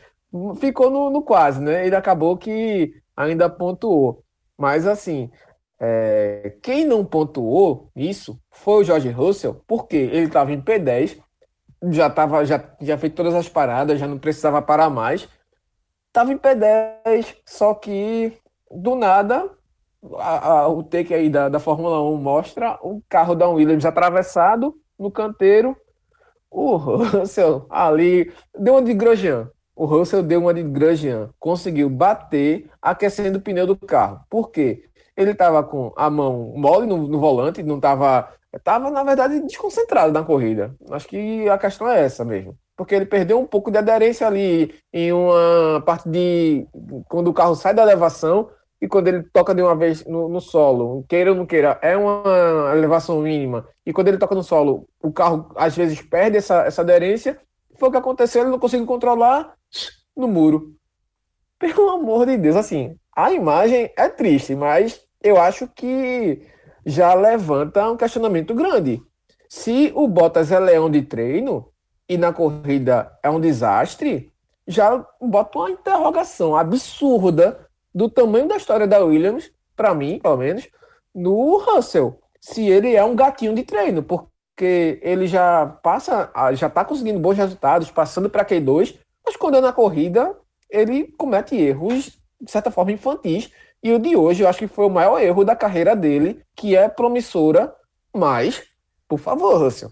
ficou 0.59 0.89
no, 0.89 1.09
no, 1.09 1.22
quase, 1.22 1.61
né? 1.61 1.86
Ele 1.86 1.95
acabou 1.95 2.38
que 2.38 2.93
ainda 3.16 3.49
pontuou. 3.49 4.24
Mas 4.57 4.88
assim, 4.88 5.32
é, 5.80 6.57
quem 6.61 6.86
não 6.86 7.05
pontuou 7.05 7.91
isso 7.95 8.39
foi 8.51 8.82
o 8.82 8.84
George 8.84 9.09
Russell, 9.09 9.61
porque 9.68 9.95
ele 9.95 10.26
estava 10.26 10.51
em 10.51 10.61
P10, 10.61 11.20
já 11.91 12.09
tava, 12.09 12.45
já 12.45 12.76
já 12.82 12.97
feito 12.97 13.16
todas 13.16 13.36
as 13.36 13.49
paradas, 13.49 13.99
já 13.99 14.07
não 14.07 14.18
precisava 14.18 14.61
parar 14.61 14.89
mais. 14.89 15.28
Estava 16.07 16.32
em 16.34 16.38
P10, 16.38 17.36
só 17.45 17.74
que 17.74 18.34
do 18.72 18.95
nada 18.95 19.49
a, 20.18 20.49
a, 20.49 20.68
o 20.68 20.84
take 20.84 21.13
aí 21.13 21.30
da, 21.30 21.49
da 21.49 21.59
Fórmula 21.59 22.01
1 22.01 22.18
mostra 22.18 22.78
o 22.82 23.01
carro 23.09 23.36
da 23.36 23.47
Williams 23.47 23.86
atravessado 23.86 24.76
no 24.97 25.11
canteiro 25.11 25.76
o 26.56 26.78
Russell 26.78 27.66
ali 27.70 28.32
deu 28.58 28.76
uma 28.76 28.82
de 28.82 28.93
Grosjean. 28.93 29.49
O 29.76 29.84
Russell 29.84 30.24
deu 30.24 30.39
uma 30.39 30.53
de 30.53 30.64
Grosjean. 30.64 31.30
Conseguiu 31.38 31.89
bater 31.89 32.70
aquecendo 32.82 33.39
o 33.39 33.41
pneu 33.41 33.68
do 33.68 33.76
carro. 33.76 34.22
Por 34.30 34.49
quê? 34.49 34.86
Ele 35.18 35.32
estava 35.32 35.62
com 35.64 35.91
a 35.97 36.10
mão 36.10 36.53
mole 36.56 36.88
no, 36.88 37.08
no 37.08 37.20
volante, 37.20 37.62
não 37.62 37.76
estava. 37.76 38.30
Estava, 38.53 38.89
na 38.89 39.03
verdade, 39.03 39.41
desconcentrado 39.41 40.14
na 40.14 40.24
corrida. 40.24 40.74
Acho 40.91 41.10
que 41.10 41.49
a 41.49 41.58
questão 41.58 41.89
é 41.89 42.01
essa 42.06 42.24
mesmo. 42.24 42.58
Porque 42.78 42.95
ele 42.95 43.06
perdeu 43.06 43.38
um 43.38 43.45
pouco 43.45 43.70
de 43.70 43.78
aderência 43.78 44.26
ali 44.26 44.74
em 44.93 45.12
uma 45.12 45.84
parte 45.86 46.08
de. 46.08 46.66
Quando 47.10 47.28
o 47.28 47.34
carro 47.34 47.56
sai 47.56 47.74
da 47.74 47.84
elevação 47.84 48.49
e 48.82 48.88
quando 48.88 49.07
ele 49.07 49.23
toca 49.23 49.53
de 49.55 49.61
uma 49.61 49.76
vez 49.76 50.05
no, 50.05 50.28
no, 50.28 50.41
solo, 50.41 51.05
queira 51.07 51.32
ou 51.32 51.38
não 51.38 51.45
queira, 51.45 51.80
é 51.82 51.95
uma 51.95 52.71
elevação 52.76 53.21
mínima, 53.21 53.67
e 53.86 53.93
quando 53.93 54.09
ele 54.09 54.17
toca 54.17 54.36
no 54.36 54.43
solo, 54.43 54.88
o 55.01 55.11
carro 55.11 55.51
às 55.55 55.76
vezes 55.76 56.01
perde 56.01 56.38
essa, 56.38 56.63
essa 56.63 56.82
aderência, 56.82 57.38
foi 57.76 57.89
o 57.89 57.91
que 57.91 57.97
aconteceu, 57.97 58.41
ele 58.41 58.51
não 58.51 58.59
conseguiu 58.59 58.86
controlar 58.86 59.53
no 60.15 60.28
muro. 60.28 60.73
Pelo 61.57 61.89
amor 61.89 62.26
de 62.26 62.38
Deus, 62.38 62.55
assim, 62.55 62.97
a 63.15 63.32
imagem 63.32 63.91
é 63.97 64.09
triste, 64.09 64.55
mas 64.55 65.01
eu 65.23 65.39
acho 65.39 65.67
que 65.67 66.45
já 66.86 67.13
levanta 67.13 67.89
um 67.89 67.97
questionamento 67.97 68.53
grande. 68.53 69.01
Se 69.49 69.91
o 69.95 70.07
Bottas 70.07 70.51
é 70.51 70.59
leão 70.59 70.89
de 70.89 71.01
treino 71.01 71.69
e 72.07 72.17
na 72.17 72.32
corrida 72.32 73.11
é 73.23 73.30
um 73.30 73.39
desastre, 73.39 74.32
já 74.67 75.05
bota 75.21 75.59
uma 75.59 75.71
interrogação 75.71 76.55
absurda 76.55 77.64
do 77.95 78.09
tamanho 78.09 78.45
da 78.45 78.57
história 78.57 78.85
da 78.85 78.99
Williams, 78.99 79.49
para 79.73 79.95
mim, 79.95 80.19
pelo 80.19 80.35
menos, 80.35 80.67
no 81.13 81.57
Russell. 81.57 82.19
Se 82.41 82.67
ele 82.67 82.93
é 82.93 83.03
um 83.03 83.15
gatinho 83.15 83.55
de 83.55 83.63
treino, 83.63 84.03
porque 84.03 84.99
ele 85.01 85.25
já 85.25 85.65
passa, 85.81 86.29
já 86.53 86.69
tá 86.69 86.83
conseguindo 86.83 87.19
bons 87.19 87.37
resultados, 87.37 87.89
passando 87.89 88.29
para 88.29 88.43
Q2, 88.43 88.99
mas 89.25 89.37
quando 89.37 89.55
é 89.55 89.61
na 89.61 89.71
corrida, 89.71 90.37
ele 90.69 91.05
comete 91.17 91.55
erros, 91.55 92.19
de 92.39 92.51
certa 92.51 92.69
forma, 92.69 92.91
infantis. 92.91 93.49
E 93.81 93.93
o 93.93 93.99
de 93.99 94.15
hoje, 94.17 94.43
eu 94.43 94.49
acho 94.49 94.59
que 94.59 94.67
foi 94.67 94.85
o 94.85 94.89
maior 94.89 95.19
erro 95.21 95.45
da 95.45 95.55
carreira 95.55 95.95
dele, 95.95 96.43
que 96.53 96.75
é 96.75 96.89
promissora, 96.89 97.73
mas, 98.13 98.63
por 99.07 99.19
favor, 99.19 99.57
Russell, 99.57 99.91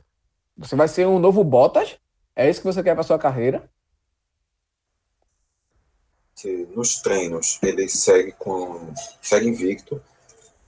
Você 0.57 0.75
vai 0.75 0.87
ser 0.87 1.07
um 1.07 1.19
novo 1.19 1.43
Bottas? 1.43 1.97
É 2.35 2.49
isso 2.49 2.59
que 2.59 2.67
você 2.67 2.83
quer 2.83 2.93
para 2.95 3.03
sua 3.03 3.17
carreira? 3.17 3.69
Que 6.43 6.67
nos 6.75 6.97
treinos 6.97 7.57
ele 7.63 7.87
segue 7.87 8.33
com 8.33 8.93
segue 9.21 9.47
invicto, 9.47 10.01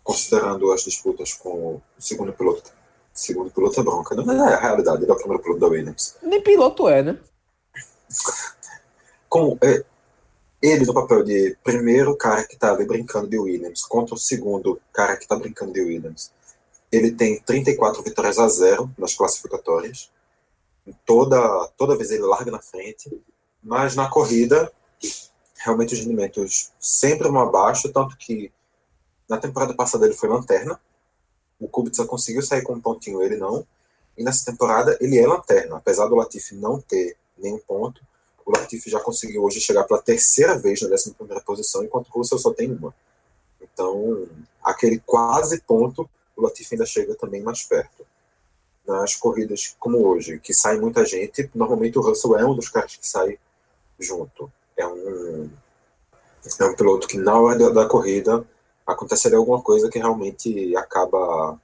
considerando 0.02 0.72
as 0.72 0.86
disputas 0.86 1.34
com 1.34 1.76
o 1.76 1.82
segundo 2.00 2.32
piloto. 2.32 2.72
Segundo 3.14 3.52
piloto 3.52 3.82
é 3.82 3.84
bronca, 3.84 4.16
não 4.16 4.48
é 4.48 4.54
a 4.54 4.58
realidade, 4.58 5.04
ele 5.04 5.12
é 5.12 5.14
o 5.14 5.18
primeiro 5.18 5.44
piloto 5.44 5.60
da 5.60 5.68
Williams. 5.68 6.16
Nem 6.22 6.42
piloto 6.42 6.88
é, 6.88 7.04
né? 7.04 7.20
Com, 9.28 9.58
é, 9.62 9.84
ele 10.62 10.86
no 10.86 10.94
papel 10.94 11.24
de 11.24 11.58
primeiro 11.62 12.16
cara 12.16 12.48
que 12.48 12.56
tá 12.56 12.72
ali 12.72 12.86
brincando 12.86 13.28
de 13.28 13.38
Williams 13.38 13.84
contra 13.84 14.16
o 14.16 14.18
segundo 14.18 14.80
cara 14.94 15.18
que 15.18 15.28
tá 15.28 15.36
brincando 15.36 15.74
de 15.74 15.82
Williams. 15.82 16.32
Ele 16.90 17.12
tem 17.12 17.38
34 17.42 18.02
vitórias 18.02 18.40
a 18.40 18.48
zero 18.48 18.90
nas 18.98 19.14
classificatórias. 19.14 20.10
Toda, 21.06 21.68
toda 21.76 21.98
vez 21.98 22.12
ele 22.12 22.24
larga 22.24 22.50
na 22.50 22.62
frente, 22.62 23.12
mas 23.62 23.94
na 23.94 24.10
corrida, 24.10 24.72
realmente 25.66 25.94
os 25.94 26.00
rendimentos 26.00 26.72
sempre 26.80 27.28
vão 27.28 27.42
abaixo, 27.42 27.92
tanto 27.92 28.16
que 28.18 28.52
na 29.28 29.38
temporada 29.38 29.74
passada 29.74 30.06
ele 30.06 30.16
foi 30.16 30.30
lanterna. 30.30 30.80
O 31.60 31.68
Kubica 31.68 32.06
conseguiu 32.06 32.42
sair 32.42 32.62
com 32.62 32.74
um 32.74 32.82
pontinho, 32.82 33.22
ele 33.22 33.38
não. 33.38 33.66
E 34.18 34.24
nessa 34.24 34.46
temporada 34.50 34.98
ele 35.02 35.18
é 35.18 35.28
lanterna, 35.28 35.78
apesar 35.78 36.08
do 36.08 36.16
Latifi 36.16 36.56
não 36.56 36.80
ter 36.80 37.18
nenhum 37.38 37.60
ponto 37.60 38.02
o 38.46 38.52
Latifi 38.52 38.90
já 38.90 39.00
conseguiu 39.00 39.44
hoje 39.44 39.60
chegar 39.60 39.84
pela 39.86 40.02
terceira 40.02 40.58
vez 40.58 40.80
na 40.82 40.90
11 40.90 41.16
posição, 41.44 41.84
enquanto 41.84 42.10
o 42.10 42.12
Russell 42.12 42.38
só 42.38 42.54
tem 42.54 42.72
uma. 42.72 42.94
Então, 43.60 44.28
aquele 44.64 45.00
quase 45.00 45.60
ponto, 45.62 46.08
o 46.38 46.44
Latifi 46.44 46.76
ainda 46.76 46.86
chega 46.86 47.16
também 47.16 47.42
mais 47.42 47.64
perto. 47.64 48.06
Nas 48.86 49.16
corridas 49.16 49.76
como 49.80 50.06
hoje, 50.06 50.40
que 50.40 50.54
sai 50.54 50.80
muita 50.80 51.04
gente, 51.04 51.50
normalmente 51.56 51.98
o 51.98 52.02
Russell 52.02 52.38
é 52.38 52.46
um 52.46 52.54
dos 52.54 52.70
caras 52.70 52.96
que 52.96 53.08
sai 53.08 53.40
junto. 54.00 54.52
É 54.78 54.86
um, 54.88 55.50
é 56.60 56.66
um 56.66 56.76
piloto 56.76 57.08
que, 57.08 57.18
na 57.18 57.40
hora 57.40 57.58
da, 57.58 57.70
da 57.70 57.88
corrida, 57.88 58.46
aconteceria 58.86 59.38
alguma 59.38 59.62
coisa 59.62 59.90
que 59.90 60.00
realmente 60.00 60.76
acaba. 60.76 61.60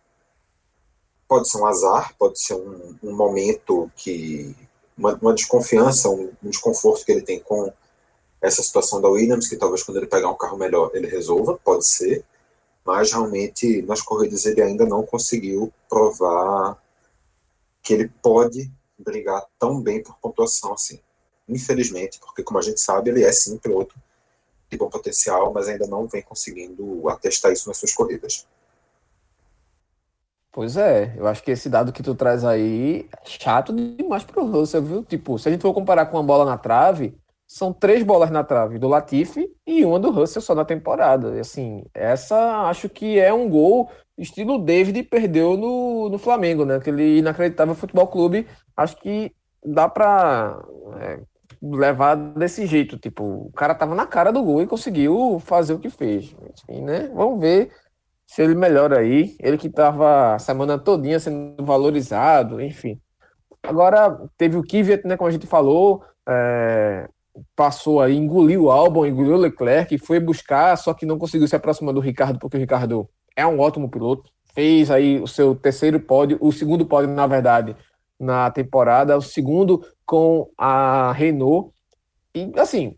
Pode 1.27 1.49
ser 1.49 1.59
um 1.59 1.65
azar, 1.65 2.13
pode 2.17 2.41
ser 2.41 2.55
um, 2.55 2.97
um 3.01 3.15
momento 3.15 3.89
que 3.95 4.55
uma, 4.97 5.17
uma 5.21 5.33
desconfiança, 5.33 6.09
um, 6.09 6.31
um, 6.43 6.49
desconforto 6.49 7.05
que 7.05 7.11
ele 7.11 7.21
tem 7.21 7.39
com 7.39 7.71
essa 8.41 8.61
situação 8.61 8.99
da 8.99 9.07
Williams, 9.07 9.47
que 9.47 9.55
talvez 9.55 9.83
quando 9.83 9.97
ele 9.97 10.07
pegar 10.07 10.29
um 10.29 10.37
carro 10.37 10.57
melhor 10.57 10.91
ele 10.93 11.07
resolva, 11.07 11.59
pode 11.63 11.85
ser, 11.85 12.25
mas 12.85 13.11
realmente 13.11 13.81
nas 13.83 14.01
corridas 14.01 14.45
ele 14.45 14.61
ainda 14.61 14.85
não 14.85 15.03
conseguiu 15.03 15.71
provar 15.87 16.77
que 17.81 17.93
ele 17.93 18.11
pode 18.21 18.69
brigar 18.97 19.45
tão 19.57 19.81
bem 19.81 20.03
por 20.03 20.17
pontuação 20.17 20.73
assim. 20.73 20.99
Infelizmente, 21.51 22.19
porque 22.19 22.43
como 22.43 22.59
a 22.59 22.61
gente 22.61 22.79
sabe, 22.79 23.09
ele 23.09 23.23
é 23.23 23.31
sim 23.31 23.57
piloto 23.57 23.95
de 24.69 24.77
bom 24.77 24.89
potencial, 24.89 25.51
mas 25.53 25.67
ainda 25.67 25.85
não 25.85 26.07
vem 26.07 26.21
conseguindo 26.21 27.07
atestar 27.09 27.51
isso 27.51 27.67
nas 27.67 27.77
suas 27.77 27.93
corridas. 27.93 28.47
Pois 30.53 30.75
é, 30.77 31.13
eu 31.17 31.27
acho 31.27 31.43
que 31.43 31.51
esse 31.51 31.69
dado 31.69 31.93
que 31.93 32.03
tu 32.03 32.15
traz 32.15 32.43
aí 32.43 33.09
é 33.11 33.25
chato 33.25 33.73
demais 33.73 34.23
pro 34.23 34.45
Russell, 34.45 34.81
viu? 34.81 35.03
Tipo, 35.03 35.37
se 35.37 35.47
a 35.47 35.51
gente 35.51 35.61
for 35.61 35.73
comparar 35.73 36.05
com 36.05 36.17
uma 36.17 36.23
bola 36.23 36.45
na 36.45 36.57
trave, 36.57 37.17
são 37.47 37.73
três 37.73 38.03
bolas 38.03 38.31
na 38.31 38.43
trave 38.43 38.79
do 38.79 38.87
Latifi 38.87 39.49
e 39.67 39.83
uma 39.85 39.99
do 39.99 40.09
Russell 40.09 40.41
só 40.41 40.55
na 40.55 40.65
temporada. 40.65 41.35
E, 41.35 41.39
assim, 41.39 41.83
essa 41.93 42.67
acho 42.69 42.89
que 42.89 43.19
é 43.19 43.33
um 43.33 43.49
gol 43.49 43.89
estilo 44.17 44.57
David 44.57 45.03
perdeu 45.03 45.57
no, 45.57 46.09
no 46.09 46.17
Flamengo, 46.17 46.65
né? 46.65 46.75
Aquele 46.75 47.19
inacreditável 47.19 47.75
futebol 47.75 48.07
clube. 48.07 48.47
Acho 48.75 48.97
que 48.97 49.33
dá 49.65 49.87
pra 49.87 50.61
é, 50.99 51.19
levar 51.61 52.15
desse 52.15 52.65
jeito. 52.65 52.97
Tipo, 52.97 53.23
o 53.23 53.51
cara 53.51 53.75
tava 53.75 53.93
na 53.95 54.07
cara 54.07 54.31
do 54.31 54.43
gol 54.43 54.61
e 54.61 54.67
conseguiu 54.67 55.39
fazer 55.39 55.73
o 55.73 55.79
que 55.79 55.89
fez. 55.89 56.35
Enfim, 56.69 56.81
né? 56.81 57.11
Vamos 57.13 57.39
ver 57.39 57.71
se 58.25 58.41
ele 58.41 58.55
melhora 58.55 58.99
aí. 58.99 59.35
Ele 59.39 59.57
que 59.57 59.67
estava 59.67 60.35
a 60.35 60.39
semana 60.39 60.79
todinha 60.79 61.19
sendo 61.19 61.63
valorizado, 61.63 62.61
enfim. 62.61 62.99
Agora 63.63 64.17
teve 64.37 64.57
o 64.57 64.63
Kvyat, 64.63 65.05
né, 65.05 65.15
como 65.15 65.27
a 65.27 65.31
gente 65.31 65.45
falou, 65.45 66.03
é, 66.27 67.07
passou 67.55 68.01
aí, 68.01 68.15
engoliu 68.15 68.63
o 68.63 68.71
álbum, 68.71 69.05
engoliu 69.05 69.35
o 69.35 69.37
Leclerc, 69.37 69.97
foi 69.99 70.19
buscar, 70.19 70.75
só 70.77 70.93
que 70.93 71.05
não 71.05 71.19
conseguiu 71.19 71.47
se 71.47 71.55
aproximar 71.55 71.93
do 71.93 71.99
Ricardo, 71.99 72.39
porque 72.39 72.57
o 72.57 72.59
Ricardo 72.59 73.07
é 73.35 73.45
um 73.45 73.59
ótimo 73.59 73.89
piloto. 73.89 74.31
Fez 74.53 74.89
aí 74.89 75.19
o 75.19 75.27
seu 75.27 75.55
terceiro 75.55 75.99
pódio, 75.99 76.37
o 76.41 76.51
segundo 76.51 76.85
pódio, 76.85 77.09
na 77.09 77.27
verdade, 77.27 77.75
na 78.21 78.51
temporada, 78.51 79.17
o 79.17 79.21
segundo 79.21 79.83
com 80.05 80.47
a 80.55 81.11
Renault. 81.11 81.73
E 82.35 82.51
assim, 82.55 82.95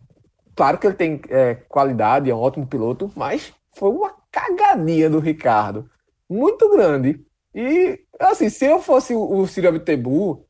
claro 0.54 0.78
que 0.78 0.86
ele 0.86 0.96
tem 0.96 1.22
é, 1.30 1.56
qualidade, 1.56 2.30
é 2.30 2.36
um 2.36 2.40
ótimo 2.40 2.68
piloto, 2.68 3.10
mas 3.16 3.54
foi 3.74 3.90
uma 3.90 4.14
cagadinha 4.30 5.10
do 5.10 5.20
Ricardo. 5.20 5.90
Muito 6.30 6.70
grande. 6.70 7.26
E, 7.56 8.00
assim, 8.20 8.50
se 8.50 8.66
eu 8.66 8.82
fosse 8.82 9.16
o, 9.16 9.48
Ciro 9.48 9.70
Abtebu, 9.70 10.46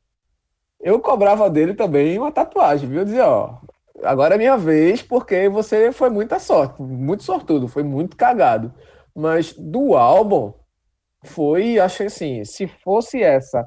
eu 0.80 0.98
cobrava 1.00 1.48
dele 1.48 1.74
também 1.74 2.18
uma 2.18 2.32
tatuagem, 2.32 2.88
viu? 2.88 3.00
Eu 3.00 3.04
dizia, 3.04 3.28
ó, 3.28 3.58
agora 4.02 4.34
é 4.34 4.38
minha 4.38 4.56
vez, 4.56 5.02
porque 5.02 5.48
você 5.48 5.92
foi 5.92 6.10
muita 6.10 6.40
sorte, 6.40 6.82
muito 6.82 7.22
sortudo, 7.22 7.68
foi 7.68 7.84
muito 7.84 8.16
cagado. 8.16 8.74
Mas 9.14 9.52
do 9.52 9.94
álbum, 9.94 10.52
foi, 11.22 11.78
acho 11.78 12.02
assim, 12.02 12.44
se 12.44 12.66
fosse 12.66 13.22
essa 13.22 13.64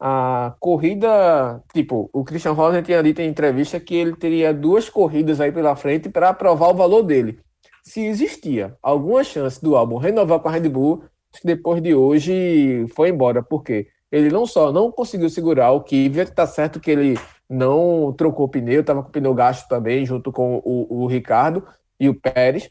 a 0.00 0.54
corrida, 0.58 1.62
tipo, 1.74 2.08
o 2.12 2.24
Christian 2.24 2.52
Horner 2.52 2.82
tinha 2.82 3.02
dito 3.02 3.20
em 3.20 3.28
entrevista 3.28 3.78
que 3.78 3.94
ele 3.94 4.16
teria 4.16 4.52
duas 4.54 4.88
corridas 4.88 5.40
aí 5.40 5.52
pela 5.52 5.76
frente 5.76 6.08
para 6.08 6.32
provar 6.32 6.70
o 6.70 6.74
valor 6.74 7.02
dele 7.02 7.38
se 7.82 8.04
existia 8.06 8.76
alguma 8.82 9.24
chance 9.24 9.60
do 9.62 9.76
álbum 9.76 9.96
renovar 9.96 10.40
com 10.40 10.48
a 10.48 10.52
Red 10.52 10.68
Bull, 10.68 11.02
depois 11.44 11.82
de 11.82 11.94
hoje 11.94 12.86
foi 12.94 13.08
embora, 13.08 13.42
porque 13.42 13.88
ele 14.10 14.30
não 14.30 14.46
só 14.46 14.72
não 14.72 14.90
conseguiu 14.90 15.30
segurar 15.30 15.72
o 15.72 15.82
Kvyat, 15.82 16.32
tá 16.32 16.46
certo 16.46 16.80
que 16.80 16.90
ele 16.90 17.18
não 17.48 18.12
trocou 18.16 18.48
pneu, 18.48 18.80
estava 18.80 19.02
com 19.02 19.10
pneu 19.10 19.34
gasto 19.34 19.68
também, 19.68 20.04
junto 20.04 20.32
com 20.32 20.60
o, 20.64 21.02
o 21.02 21.06
Ricardo 21.06 21.66
e 21.98 22.08
o 22.08 22.14
Pérez. 22.14 22.70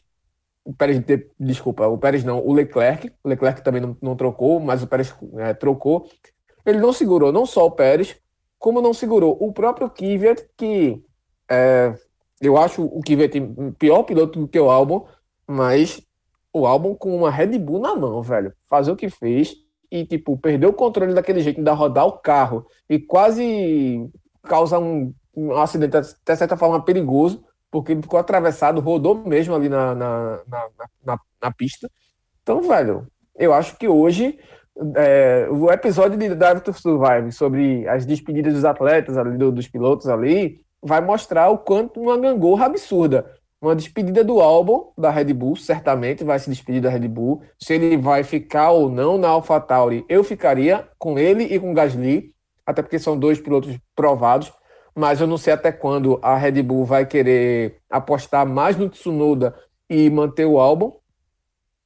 O 0.64 0.74
Pérez, 0.74 1.02
desculpa, 1.38 1.86
o 1.86 1.98
Pérez 1.98 2.22
não, 2.22 2.44
o 2.46 2.52
Leclerc. 2.52 3.10
O 3.24 3.28
Leclerc 3.28 3.62
também 3.62 3.80
não, 3.80 3.96
não 4.00 4.14
trocou, 4.14 4.60
mas 4.60 4.82
o 4.82 4.86
Pérez 4.86 5.14
é, 5.38 5.54
trocou. 5.54 6.08
Ele 6.70 6.80
não 6.80 6.92
segurou 6.92 7.32
não 7.32 7.44
só 7.44 7.66
o 7.66 7.70
Pérez, 7.70 8.16
como 8.58 8.80
não 8.80 8.92
segurou 8.92 9.36
o 9.40 9.52
próprio 9.52 9.90
Kvyat, 9.90 10.48
que 10.56 11.02
é, 11.50 11.94
eu 12.40 12.56
acho 12.56 12.84
o 12.84 13.00
Kvyat 13.00 13.40
pior 13.78 14.02
piloto 14.04 14.38
do 14.38 14.48
que 14.48 14.58
o 14.58 14.70
álbum, 14.70 15.04
mas 15.46 16.00
o 16.52 16.66
álbum 16.66 16.94
com 16.94 17.16
uma 17.16 17.30
Red 17.30 17.58
Bull 17.58 17.80
na 17.80 17.94
mão, 17.94 18.22
velho. 18.22 18.52
Fazer 18.68 18.90
o 18.90 18.96
que 18.96 19.08
fez 19.08 19.54
e, 19.90 20.04
tipo, 20.04 20.36
perder 20.38 20.66
o 20.66 20.72
controle 20.72 21.14
daquele 21.14 21.40
jeito, 21.40 21.58
ainda 21.58 21.72
rodar 21.72 22.06
o 22.06 22.18
carro 22.18 22.66
e 22.88 22.98
quase 22.98 24.08
causar 24.42 24.78
um, 24.78 25.12
um 25.34 25.52
acidente, 25.52 25.96
até 25.96 26.36
certa 26.36 26.56
forma, 26.56 26.84
perigoso, 26.84 27.44
porque 27.70 27.92
ele 27.92 28.02
ficou 28.02 28.18
atravessado, 28.18 28.80
rodou 28.80 29.14
mesmo 29.14 29.54
ali 29.54 29.68
na, 29.68 29.94
na, 29.94 30.42
na, 30.46 30.68
na, 31.04 31.20
na 31.42 31.52
pista. 31.52 31.90
Então, 32.42 32.62
velho, 32.62 33.06
eu 33.36 33.52
acho 33.52 33.76
que 33.76 33.88
hoje 33.88 34.38
é, 34.96 35.46
o 35.50 35.70
episódio 35.70 36.18
de 36.18 36.34
Drive 36.34 36.60
to 36.60 36.72
Survive 36.72 37.32
sobre 37.32 37.86
as 37.88 38.06
despedidas 38.06 38.54
dos 38.54 38.64
atletas 38.64 39.16
ali, 39.16 39.36
do, 39.36 39.52
dos 39.52 39.68
pilotos 39.68 40.08
ali, 40.08 40.60
vai 40.82 41.00
mostrar 41.00 41.50
o 41.50 41.58
quanto 41.58 42.00
uma 42.00 42.16
gangorra 42.18 42.66
absurda. 42.66 43.26
Uma 43.60 43.76
despedida 43.76 44.24
do 44.24 44.40
álbum 44.40 44.90
da 44.96 45.10
Red 45.10 45.34
Bull, 45.34 45.54
certamente 45.54 46.24
vai 46.24 46.38
se 46.38 46.48
despedir 46.48 46.80
da 46.80 46.88
Red 46.88 47.06
Bull. 47.08 47.42
Se 47.58 47.74
ele 47.74 47.96
vai 47.98 48.24
ficar 48.24 48.70
ou 48.70 48.88
não 48.88 49.18
na 49.18 49.28
AlphaTauri, 49.28 50.02
eu 50.08 50.24
ficaria 50.24 50.88
com 50.98 51.18
ele 51.18 51.44
e 51.44 51.60
com 51.60 51.74
Gasly, 51.74 52.32
até 52.64 52.80
porque 52.80 52.98
são 52.98 53.18
dois 53.18 53.38
pilotos 53.38 53.76
provados. 53.94 54.50
Mas 54.94 55.20
eu 55.20 55.26
não 55.26 55.36
sei 55.36 55.52
até 55.52 55.70
quando 55.70 56.18
a 56.22 56.36
Red 56.36 56.62
Bull 56.62 56.86
vai 56.86 57.04
querer 57.04 57.76
apostar 57.90 58.46
mais 58.46 58.78
no 58.78 58.88
Tsunoda 58.88 59.54
e 59.90 60.08
manter 60.08 60.46
o 60.46 60.58
álbum. 60.58 60.92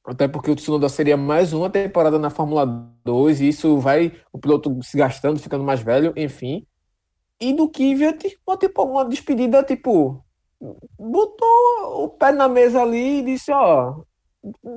Até 0.05 0.27
porque 0.27 0.51
o 0.51 0.55
Tsunoda 0.55 0.87
seria 0.87 1.17
mais 1.17 1.51
uma 1.51 1.69
temporada 1.69 2.19
na 2.19 2.29
Fórmula 2.29 2.65
2 3.03 3.41
e 3.41 3.47
isso 3.49 3.79
vai 3.79 4.13
o 4.31 4.37
piloto 4.37 4.77
se 4.83 4.97
gastando, 4.97 5.39
ficando 5.39 5.63
mais 5.63 5.81
velho, 5.81 6.13
enfim. 6.15 6.65
E 7.41 7.51
do 7.53 7.67
Kvyat, 7.67 8.37
uma, 8.47 8.55
tipo, 8.55 8.83
uma 8.83 9.03
despedida, 9.03 9.63
tipo, 9.63 10.23
botou 10.97 12.03
o 12.03 12.09
pé 12.09 12.31
na 12.31 12.47
mesa 12.47 12.81
ali 12.81 13.19
e 13.19 13.21
disse, 13.23 13.51
ó, 13.51 13.95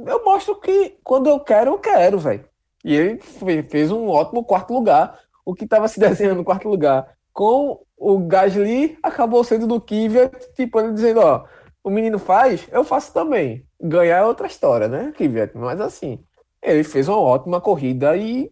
eu 0.06 0.24
mostro 0.24 0.58
que 0.58 0.96
quando 1.04 1.28
eu 1.28 1.38
quero, 1.40 1.72
eu 1.72 1.78
quero, 1.78 2.18
velho. 2.18 2.48
E 2.82 2.94
ele 2.94 3.20
fez 3.68 3.90
um 3.90 4.08
ótimo 4.08 4.44
quarto 4.44 4.72
lugar. 4.72 5.18
O 5.44 5.54
que 5.54 5.64
estava 5.64 5.88
se 5.88 6.00
desenhando 6.00 6.38
no 6.38 6.44
quarto 6.44 6.68
lugar 6.68 7.06
com 7.34 7.80
o 7.96 8.18
Gasly 8.18 8.98
acabou 9.02 9.44
sendo 9.44 9.66
do 9.66 9.80
Kvyat, 9.80 10.54
tipo, 10.54 10.80
ele 10.80 10.92
dizendo, 10.92 11.20
ó, 11.20 11.44
o 11.84 11.90
menino 11.90 12.18
faz, 12.18 12.66
eu 12.72 12.82
faço 12.82 13.12
também. 13.12 13.67
Ganhar 13.80 14.18
é 14.18 14.24
outra 14.24 14.46
história, 14.46 14.88
né, 14.88 15.12
Kvyat? 15.16 15.56
Mas 15.56 15.80
assim, 15.80 16.24
ele 16.62 16.82
fez 16.82 17.08
uma 17.08 17.20
ótima 17.20 17.60
corrida 17.60 18.16
e 18.16 18.50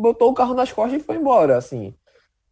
botou 0.00 0.30
o 0.30 0.34
carro 0.34 0.54
nas 0.54 0.72
costas 0.72 1.00
e 1.00 1.04
foi 1.04 1.16
embora, 1.16 1.56
assim. 1.56 1.94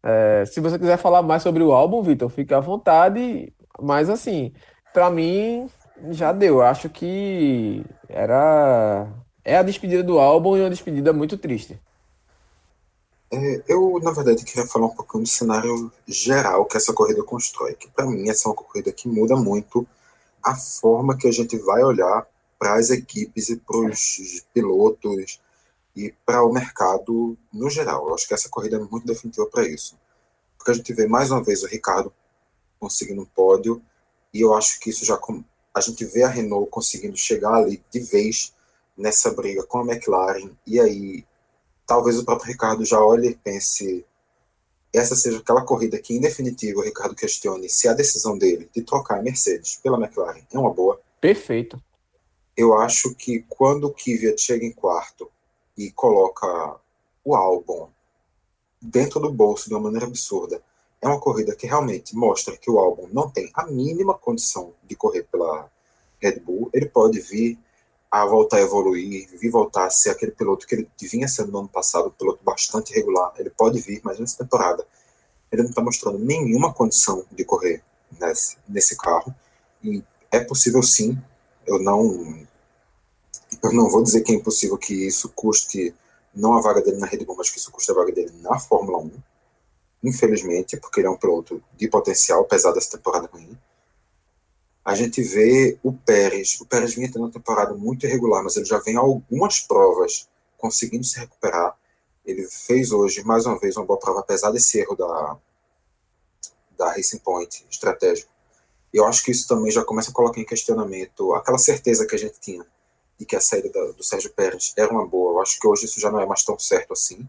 É, 0.03 0.43
se 0.45 0.61
você 0.61 0.77
quiser 0.77 0.97
falar 0.97 1.21
mais 1.21 1.43
sobre 1.43 1.63
o 1.63 1.71
álbum, 1.71 2.01
Vitor, 2.01 2.29
fique 2.29 2.53
à 2.53 2.59
vontade, 2.59 3.51
mas 3.81 4.09
assim, 4.09 4.53
para 4.93 5.09
mim 5.09 5.69
já 6.11 6.31
deu. 6.31 6.61
Acho 6.61 6.89
que 6.89 7.83
era 8.07 9.07
é 9.43 9.57
a 9.57 9.63
despedida 9.63 10.03
do 10.03 10.19
álbum 10.19 10.55
e 10.55 10.61
uma 10.61 10.69
despedida 10.69 11.11
muito 11.11 11.37
triste. 11.37 11.79
É, 13.31 13.63
eu, 13.67 13.99
na 14.01 14.11
verdade, 14.11 14.43
queria 14.43 14.67
falar 14.67 14.87
um 14.87 14.95
pouquinho 14.95 15.23
do 15.23 15.29
cenário 15.29 15.91
geral 16.07 16.65
que 16.65 16.77
essa 16.77 16.93
corrida 16.93 17.23
constrói, 17.23 17.75
que 17.75 17.89
para 17.89 18.05
mim 18.05 18.27
essa 18.27 18.47
é 18.47 18.49
uma 18.49 18.55
corrida 18.55 18.91
que 18.91 19.07
muda 19.07 19.35
muito 19.35 19.87
a 20.43 20.55
forma 20.55 21.17
que 21.17 21.27
a 21.27 21.31
gente 21.31 21.57
vai 21.57 21.83
olhar 21.83 22.27
para 22.57 22.75
as 22.75 22.89
equipes 22.89 23.49
e 23.49 23.57
para 23.57 23.77
os 23.77 24.45
pilotos 24.53 25.39
e 25.95 26.13
para 26.25 26.43
o 26.43 26.51
mercado 26.51 27.37
no 27.51 27.69
geral. 27.69 28.07
Eu 28.07 28.15
acho 28.15 28.27
que 28.27 28.33
essa 28.33 28.49
corrida 28.49 28.77
é 28.77 28.79
muito 28.79 29.05
definitiva 29.05 29.45
para 29.47 29.67
isso. 29.67 29.97
Porque 30.57 30.71
a 30.71 30.73
gente 30.73 30.93
vê 30.93 31.07
mais 31.07 31.31
uma 31.31 31.43
vez 31.43 31.63
o 31.63 31.67
Ricardo 31.67 32.13
conseguindo 32.79 33.21
um 33.21 33.25
pódio, 33.25 33.81
e 34.33 34.41
eu 34.41 34.53
acho 34.53 34.79
que 34.79 34.89
isso 34.89 35.05
já. 35.05 35.19
A 35.73 35.81
gente 35.81 36.05
vê 36.05 36.23
a 36.23 36.29
Renault 36.29 36.69
conseguindo 36.69 37.17
chegar 37.17 37.53
ali 37.55 37.83
de 37.91 37.99
vez 37.99 38.53
nessa 38.97 39.31
briga 39.31 39.63
com 39.63 39.79
a 39.79 39.85
McLaren, 39.85 40.51
e 40.65 40.79
aí 40.79 41.25
talvez 41.85 42.17
o 42.17 42.25
próprio 42.25 42.51
Ricardo 42.51 42.85
já 42.85 43.01
olhe 43.01 43.29
e 43.29 43.35
pense. 43.35 44.05
Essa 44.93 45.15
seja 45.15 45.37
aquela 45.37 45.63
corrida 45.63 45.99
que, 45.99 46.15
em 46.15 46.19
definitivo, 46.19 46.79
o 46.79 46.83
Ricardo 46.83 47.15
questione 47.15 47.69
se 47.69 47.87
a 47.87 47.93
decisão 47.93 48.37
dele 48.37 48.69
de 48.73 48.81
trocar 48.81 49.19
a 49.19 49.21
Mercedes 49.21 49.75
pela 49.75 49.99
McLaren 49.99 50.41
é 50.51 50.57
uma 50.57 50.73
boa. 50.73 50.99
Perfeito. 51.21 51.81
Eu 52.57 52.77
acho 52.77 53.13
que 53.15 53.45
quando 53.47 53.85
o 53.85 53.93
Kvyat 53.93 54.41
chega 54.41 54.65
em 54.65 54.71
quarto 54.71 55.29
e 55.77 55.91
coloca 55.91 56.77
o 57.23 57.35
álbum 57.35 57.87
dentro 58.81 59.19
do 59.19 59.31
bolso 59.31 59.67
de 59.67 59.75
uma 59.75 59.81
maneira 59.81 60.05
absurda. 60.05 60.61
É 61.01 61.07
uma 61.07 61.19
corrida 61.19 61.55
que 61.55 61.67
realmente 61.67 62.15
mostra 62.15 62.57
que 62.57 62.69
o 62.69 62.77
álbum 62.77 63.07
não 63.11 63.29
tem 63.29 63.49
a 63.53 63.65
mínima 63.65 64.13
condição 64.13 64.73
de 64.83 64.95
correr 64.95 65.23
pela 65.23 65.69
Red 66.19 66.39
Bull. 66.39 66.69
Ele 66.73 66.87
pode 66.87 67.19
vir 67.19 67.57
a 68.11 68.25
voltar 68.25 68.57
a 68.57 68.61
evoluir, 68.61 69.29
vir 69.37 69.49
voltar 69.49 69.85
a 69.85 69.89
ser 69.89 70.09
aquele 70.09 70.31
piloto 70.31 70.65
que 70.65 70.75
ele 70.75 70.89
vinha 70.99 71.27
sendo 71.27 71.51
no 71.51 71.59
ano 71.59 71.67
passado, 71.67 72.07
um 72.07 72.11
piloto 72.11 72.43
bastante 72.43 72.93
regular. 72.93 73.33
Ele 73.37 73.49
pode 73.49 73.79
vir, 73.79 74.01
mas 74.03 74.19
nessa 74.19 74.37
temporada 74.37 74.85
ele 75.51 75.63
não 75.63 75.69
está 75.69 75.81
mostrando 75.81 76.19
nenhuma 76.19 76.73
condição 76.73 77.25
de 77.31 77.43
correr 77.43 77.83
nesse, 78.19 78.57
nesse 78.67 78.97
carro. 78.97 79.33
E 79.83 80.03
é 80.31 80.39
possível 80.39 80.81
sim, 80.81 81.17
eu 81.65 81.79
não 81.79 82.47
eu 83.63 83.73
não 83.73 83.89
vou 83.89 84.03
dizer 84.03 84.21
que 84.21 84.31
é 84.31 84.35
impossível 84.35 84.77
que 84.77 84.93
isso 84.93 85.29
custe 85.29 85.93
não 86.33 86.55
a 86.55 86.61
vaga 86.61 86.81
dele 86.81 86.97
na 86.97 87.07
Red 87.07 87.25
Bull, 87.25 87.35
mas 87.35 87.49
que 87.49 87.57
isso 87.57 87.71
custe 87.71 87.91
a 87.91 87.95
vaga 87.95 88.11
dele 88.11 88.31
na 88.41 88.59
Fórmula 88.59 88.99
1. 88.99 89.11
Infelizmente, 90.03 90.77
porque 90.77 90.99
ele 90.99 91.07
é 91.07 91.09
um 91.09 91.17
piloto 91.17 91.61
de 91.75 91.87
potencial, 91.87 92.41
apesar 92.41 92.71
dessa 92.71 92.97
temporada 92.97 93.27
ruim. 93.31 93.57
A 94.83 94.95
gente 94.95 95.21
vê 95.21 95.77
o 95.83 95.93
Pérez. 95.93 96.59
O 96.61 96.65
Pérez 96.65 96.93
vinha 96.93 97.07
tendo 97.07 97.23
uma 97.23 97.31
temporada 97.31 97.73
muito 97.73 98.05
irregular, 98.05 98.43
mas 98.43 98.55
ele 98.55 98.65
já 98.65 98.79
vem 98.79 98.95
algumas 98.95 99.59
provas 99.59 100.27
conseguindo 100.57 101.03
se 101.03 101.19
recuperar. 101.19 101.77
Ele 102.25 102.47
fez 102.47 102.91
hoje, 102.91 103.23
mais 103.23 103.45
uma 103.45 103.59
vez, 103.59 103.75
uma 103.77 103.85
boa 103.85 103.99
prova, 103.99 104.19
apesar 104.19 104.51
desse 104.51 104.79
erro 104.79 104.95
da, 104.95 105.37
da 106.77 106.91
Racing 106.91 107.19
Point 107.19 107.65
estratégico. 107.69 108.31
E 108.93 108.97
eu 108.97 109.05
acho 109.05 109.23
que 109.23 109.31
isso 109.31 109.47
também 109.47 109.71
já 109.71 109.83
começa 109.83 110.09
a 110.09 110.13
colocar 110.13 110.39
em 110.39 110.45
questionamento 110.45 111.33
aquela 111.33 111.57
certeza 111.57 112.05
que 112.07 112.15
a 112.15 112.19
gente 112.19 112.39
tinha 112.39 112.65
e 113.19 113.25
que 113.25 113.35
a 113.35 113.41
saída 113.41 113.69
da, 113.69 113.91
do 113.91 114.03
Sérgio 114.03 114.31
Pérez 114.31 114.73
era 114.77 114.91
uma 114.91 115.05
boa. 115.05 115.33
Eu 115.33 115.41
acho 115.41 115.59
que 115.59 115.67
hoje 115.67 115.85
isso 115.85 115.99
já 115.99 116.09
não 116.09 116.19
é 116.19 116.25
mais 116.25 116.43
tão 116.43 116.57
certo 116.57 116.93
assim. 116.93 117.27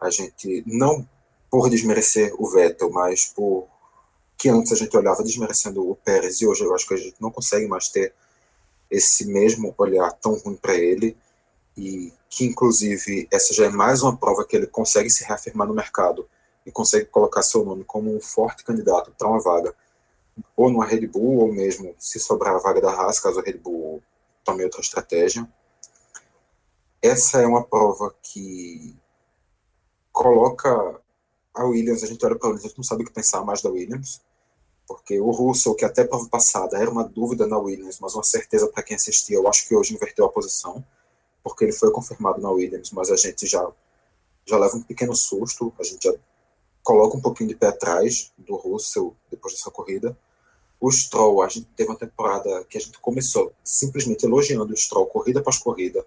A 0.00 0.10
gente, 0.10 0.64
não 0.66 1.08
por 1.50 1.70
desmerecer 1.70 2.34
o 2.38 2.48
Vettel, 2.48 2.90
mas 2.90 3.26
por 3.26 3.68
que 4.36 4.48
antes 4.48 4.72
a 4.72 4.76
gente 4.76 4.96
olhava 4.96 5.22
desmerecendo 5.22 5.88
o 5.88 5.96
Pérez 5.96 6.40
e 6.40 6.46
hoje 6.46 6.62
eu 6.62 6.74
acho 6.74 6.86
que 6.86 6.94
a 6.94 6.98
gente 6.98 7.16
não 7.20 7.30
consegue 7.30 7.66
mais 7.66 7.88
ter 7.88 8.14
esse 8.90 9.26
mesmo 9.26 9.74
olhar 9.78 10.12
tão 10.12 10.34
ruim 10.34 10.56
para 10.56 10.74
ele 10.74 11.16
e 11.76 12.12
que 12.28 12.44
inclusive 12.44 13.26
essa 13.32 13.54
já 13.54 13.66
é 13.66 13.70
mais 13.70 14.02
uma 14.02 14.16
prova 14.16 14.44
que 14.44 14.56
ele 14.56 14.66
consegue 14.66 15.10
se 15.10 15.24
reafirmar 15.24 15.66
no 15.66 15.74
mercado 15.74 16.28
e 16.64 16.70
consegue 16.70 17.06
colocar 17.06 17.42
seu 17.42 17.64
nome 17.64 17.84
como 17.84 18.14
um 18.14 18.20
forte 18.20 18.64
candidato 18.64 19.12
para 19.16 19.28
uma 19.28 19.40
vaga 19.40 19.74
ou 20.56 20.70
numa 20.70 20.84
Red 20.84 21.06
Bull 21.06 21.38
ou 21.38 21.52
mesmo 21.52 21.94
se 21.98 22.18
sobrar 22.18 22.54
a 22.54 22.58
vaga 22.58 22.80
da 22.80 22.90
Haas 22.90 23.18
caso 23.18 23.40
a 23.40 23.42
Red 23.42 23.58
Bull 23.58 24.02
tomei 24.44 24.64
outra 24.64 24.80
estratégia. 24.80 25.48
Essa 27.02 27.40
é 27.40 27.46
uma 27.46 27.64
prova 27.64 28.14
que 28.22 28.96
coloca 30.12 31.00
a 31.54 31.64
Williams, 31.64 32.02
a 32.02 32.06
gente 32.06 32.24
olha 32.24 32.36
para 32.36 32.48
a 32.48 32.50
Williams, 32.50 32.64
a 32.64 32.68
gente 32.68 32.78
não 32.78 32.84
sabe 32.84 33.02
o 33.02 33.06
que 33.06 33.12
pensar 33.12 33.44
mais 33.44 33.62
da 33.62 33.70
Williams, 33.70 34.20
porque 34.86 35.20
o 35.20 35.30
Russell, 35.30 35.74
que 35.74 35.84
até 35.84 36.04
prova 36.04 36.28
passada 36.28 36.78
era 36.78 36.90
uma 36.90 37.04
dúvida 37.04 37.46
na 37.46 37.58
Williams, 37.58 37.98
mas 38.00 38.14
uma 38.14 38.22
certeza 38.22 38.68
para 38.68 38.82
quem 38.82 38.96
assistia, 38.96 39.36
eu 39.36 39.48
acho 39.48 39.66
que 39.66 39.74
hoje 39.74 39.94
inverteu 39.94 40.24
a 40.24 40.28
posição, 40.28 40.84
porque 41.42 41.64
ele 41.64 41.72
foi 41.72 41.90
confirmado 41.90 42.40
na 42.40 42.50
Williams, 42.50 42.90
mas 42.92 43.10
a 43.10 43.16
gente 43.16 43.46
já, 43.46 43.66
já 44.44 44.56
leva 44.56 44.76
um 44.76 44.82
pequeno 44.82 45.14
susto, 45.14 45.72
a 45.78 45.82
gente 45.82 46.04
já 46.04 46.14
coloca 46.82 47.16
um 47.16 47.20
pouquinho 47.20 47.48
de 47.48 47.56
pé 47.56 47.68
atrás 47.68 48.32
do 48.38 48.54
Russell 48.54 49.14
depois 49.30 49.54
dessa 49.54 49.70
corrida, 49.70 50.16
o 50.80 50.90
Stroll, 50.90 51.42
a 51.42 51.48
gente 51.48 51.66
teve 51.74 51.90
uma 51.90 51.98
temporada 51.98 52.64
que 52.64 52.76
a 52.76 52.80
gente 52.80 52.98
começou 52.98 53.52
simplesmente 53.64 54.24
elogiando 54.24 54.72
o 54.72 54.76
Stroll, 54.76 55.06
corrida 55.06 55.40
após 55.40 55.58
corrida. 55.58 56.04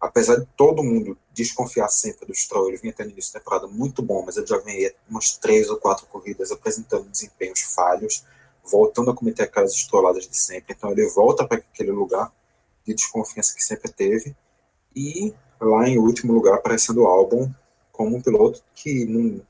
Apesar 0.00 0.36
de 0.36 0.46
todo 0.56 0.82
mundo 0.82 1.16
desconfiar 1.32 1.88
sempre 1.88 2.26
do 2.26 2.34
Stroll, 2.34 2.68
ele 2.68 2.76
vinha 2.76 2.92
tendo 2.92 3.10
início 3.10 3.32
de 3.32 3.38
temporada 3.38 3.66
muito 3.66 4.02
bom, 4.02 4.22
mas 4.24 4.36
ele 4.36 4.46
já 4.46 4.58
vem 4.58 4.90
umas 5.08 5.36
três 5.36 5.70
ou 5.70 5.76
quatro 5.76 6.06
corridas 6.06 6.52
apresentando 6.52 7.08
desempenhos 7.08 7.60
falhos, 7.62 8.24
voltando 8.64 9.10
a 9.10 9.14
cometer 9.14 9.44
aquelas 9.44 9.72
estroladas 9.72 10.28
de 10.28 10.36
sempre. 10.36 10.74
Então 10.76 10.90
ele 10.90 11.08
volta 11.08 11.46
para 11.46 11.58
aquele 11.58 11.92
lugar 11.92 12.32
de 12.84 12.94
desconfiança 12.94 13.54
que 13.54 13.64
sempre 13.64 13.90
teve. 13.90 14.36
E 14.94 15.34
lá 15.60 15.88
em 15.88 15.98
último 15.98 16.32
lugar, 16.32 16.54
aparecendo 16.54 17.02
o 17.02 17.06
álbum 17.06 17.50
como 17.90 18.16
um 18.16 18.22
piloto 18.22 18.62
que 18.74 19.06
não 19.06 19.40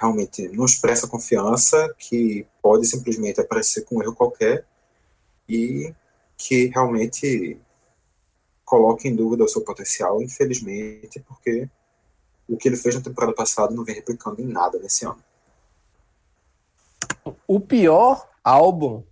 realmente 0.00 0.48
não 0.48 0.64
expressa 0.64 1.06
confiança, 1.06 1.92
que 1.98 2.46
pode 2.62 2.86
simplesmente 2.86 3.40
aparecer 3.40 3.84
com 3.84 3.96
um 3.98 4.02
erro 4.02 4.14
qualquer 4.14 4.64
e 5.46 5.92
que 6.38 6.68
realmente 6.68 7.58
coloca 8.70 9.08
em 9.08 9.16
dúvida 9.16 9.42
o 9.42 9.48
seu 9.48 9.62
potencial, 9.62 10.22
infelizmente, 10.22 11.18
porque 11.26 11.68
o 12.48 12.56
que 12.56 12.68
ele 12.68 12.76
fez 12.76 12.94
na 12.94 13.00
temporada 13.00 13.34
passada 13.34 13.74
não 13.74 13.84
vem 13.84 13.96
replicando 13.96 14.40
em 14.40 14.46
nada 14.46 14.78
nesse 14.78 15.04
ano. 15.04 15.18
O 17.48 17.58
pior 17.58 18.28
álbum 18.44 19.02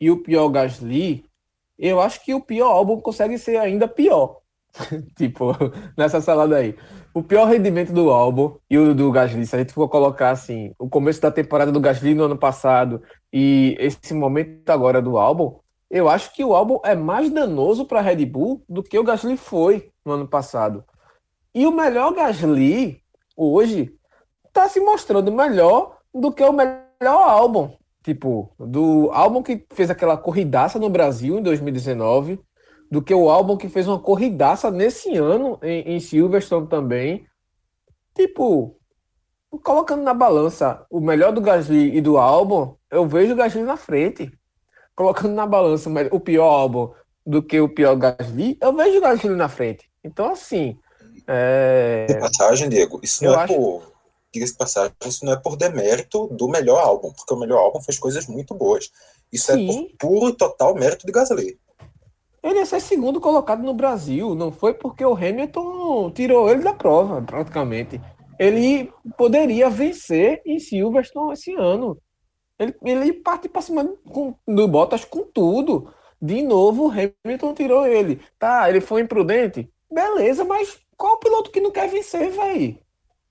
e 0.00 0.08
o 0.08 0.22
pior 0.22 0.48
Gasly, 0.50 1.24
eu 1.76 2.00
acho 2.00 2.24
que 2.24 2.32
o 2.32 2.40
pior 2.40 2.68
álbum 2.68 3.00
consegue 3.00 3.36
ser 3.38 3.56
ainda 3.56 3.88
pior. 3.88 4.38
tipo, 5.18 5.52
nessa 5.98 6.20
salada 6.20 6.56
aí. 6.56 6.76
O 7.12 7.24
pior 7.24 7.46
rendimento 7.46 7.92
do 7.92 8.10
álbum 8.10 8.56
e 8.70 8.78
o 8.78 8.94
do 8.94 9.10
Gasly, 9.10 9.46
se 9.46 9.56
a 9.56 9.58
gente 9.58 9.72
for 9.72 9.88
colocar 9.88 10.30
assim, 10.30 10.72
o 10.78 10.88
começo 10.88 11.20
da 11.20 11.30
temporada 11.32 11.72
do 11.72 11.80
Gasly 11.80 12.14
no 12.14 12.24
ano 12.24 12.38
passado 12.38 13.02
e 13.32 13.74
esse 13.80 14.14
momento 14.14 14.70
agora 14.70 15.02
do 15.02 15.18
álbum, 15.18 15.58
eu 15.90 16.08
acho 16.08 16.32
que 16.34 16.44
o 16.44 16.54
álbum 16.54 16.80
é 16.84 16.94
mais 16.94 17.30
danoso 17.30 17.84
para 17.84 18.00
a 18.00 18.02
Red 18.02 18.24
Bull 18.26 18.62
do 18.68 18.82
que 18.82 18.98
o 18.98 19.04
Gasly 19.04 19.36
foi 19.36 19.90
no 20.04 20.12
ano 20.12 20.28
passado. 20.28 20.84
E 21.54 21.66
o 21.66 21.72
melhor 21.72 22.12
Gasly 22.12 23.02
hoje 23.36 23.94
está 24.46 24.68
se 24.68 24.80
mostrando 24.80 25.30
melhor 25.30 25.98
do 26.12 26.32
que 26.32 26.42
o 26.42 26.52
melhor 26.52 27.28
álbum. 27.28 27.76
Tipo, 28.02 28.54
do 28.58 29.10
álbum 29.12 29.42
que 29.42 29.66
fez 29.72 29.90
aquela 29.90 30.16
corridaça 30.16 30.78
no 30.78 30.88
Brasil 30.88 31.38
em 31.38 31.42
2019, 31.42 32.40
do 32.90 33.02
que 33.02 33.14
o 33.14 33.28
álbum 33.28 33.56
que 33.56 33.68
fez 33.68 33.88
uma 33.88 33.98
corridaça 33.98 34.70
nesse 34.70 35.16
ano 35.16 35.58
em, 35.62 35.94
em 35.94 36.00
Silverstone 36.00 36.68
também. 36.68 37.26
Tipo, 38.14 38.78
colocando 39.62 40.02
na 40.02 40.14
balança 40.14 40.86
o 40.90 41.00
melhor 41.00 41.32
do 41.32 41.40
Gasly 41.40 41.96
e 41.96 42.00
do 42.00 42.16
álbum, 42.16 42.76
eu 42.90 43.06
vejo 43.06 43.32
o 43.32 43.36
Gasly 43.36 43.62
na 43.62 43.76
frente. 43.76 44.32
Colocando 44.96 45.34
na 45.34 45.46
balança 45.46 45.90
o 46.10 46.18
pior 46.18 46.48
álbum 46.48 46.90
do 47.24 47.42
que 47.42 47.60
o 47.60 47.68
pior 47.68 47.94
Gasly, 47.96 48.56
eu 48.60 48.74
vejo 48.74 48.98
o 48.98 49.00
Gasly 49.00 49.28
na 49.36 49.48
frente. 49.48 49.90
Então, 50.02 50.32
assim. 50.32 50.78
É... 51.26 52.06
De 52.08 52.18
passagem, 52.18 52.68
Diego, 52.68 52.98
isso 53.02 53.22
não 53.22 53.32
eu 53.32 53.38
é 53.38 53.42
acho... 53.44 53.54
por. 53.54 53.96
Diga-se 54.32 54.56
passagem, 54.56 54.92
isso 55.04 55.24
não 55.24 55.32
é 55.32 55.36
por 55.36 55.56
demérito 55.56 56.26
do 56.28 56.48
melhor 56.48 56.80
álbum, 56.80 57.12
porque 57.12 57.32
o 57.32 57.38
melhor 57.38 57.58
álbum 57.58 57.80
fez 57.80 57.98
coisas 57.98 58.26
muito 58.26 58.54
boas. 58.54 58.90
Isso 59.32 59.52
Sim. 59.52 59.68
é 59.68 59.72
por 59.72 59.96
puro 59.98 60.28
e 60.30 60.36
total 60.36 60.74
mérito 60.74 61.06
de 61.06 61.12
Gasly. 61.12 61.58
Ele 62.42 62.58
ia 62.60 62.66
ser 62.66 62.80
segundo 62.80 63.20
colocado 63.20 63.62
no 63.62 63.74
Brasil. 63.74 64.34
Não 64.34 64.52
foi 64.52 64.72
porque 64.72 65.04
o 65.04 65.14
Hamilton 65.14 66.10
tirou 66.12 66.48
ele 66.48 66.62
da 66.62 66.72
prova, 66.72 67.20
praticamente. 67.20 68.00
Ele 68.38 68.92
poderia 69.16 69.68
vencer 69.68 70.42
em 70.46 70.58
Silverstone 70.58 71.32
esse 71.32 71.54
ano. 71.54 71.98
Ele, 72.58 72.74
ele 72.82 73.12
parte 73.12 73.48
para 73.48 73.62
cima 73.62 73.84
com, 74.08 74.34
do 74.46 74.66
Bottas 74.66 75.04
com 75.04 75.22
tudo. 75.22 75.92
De 76.20 76.42
novo, 76.42 76.86
o 76.86 76.90
Hamilton 76.90 77.54
tirou 77.54 77.86
ele. 77.86 78.20
Tá, 78.38 78.68
ele 78.68 78.80
foi 78.80 79.02
imprudente? 79.02 79.70
Beleza, 79.90 80.44
mas 80.44 80.78
qual 80.96 81.18
piloto 81.18 81.50
que 81.50 81.60
não 81.60 81.70
quer 81.70 81.88
vencer, 81.88 82.30
velho? 82.30 82.78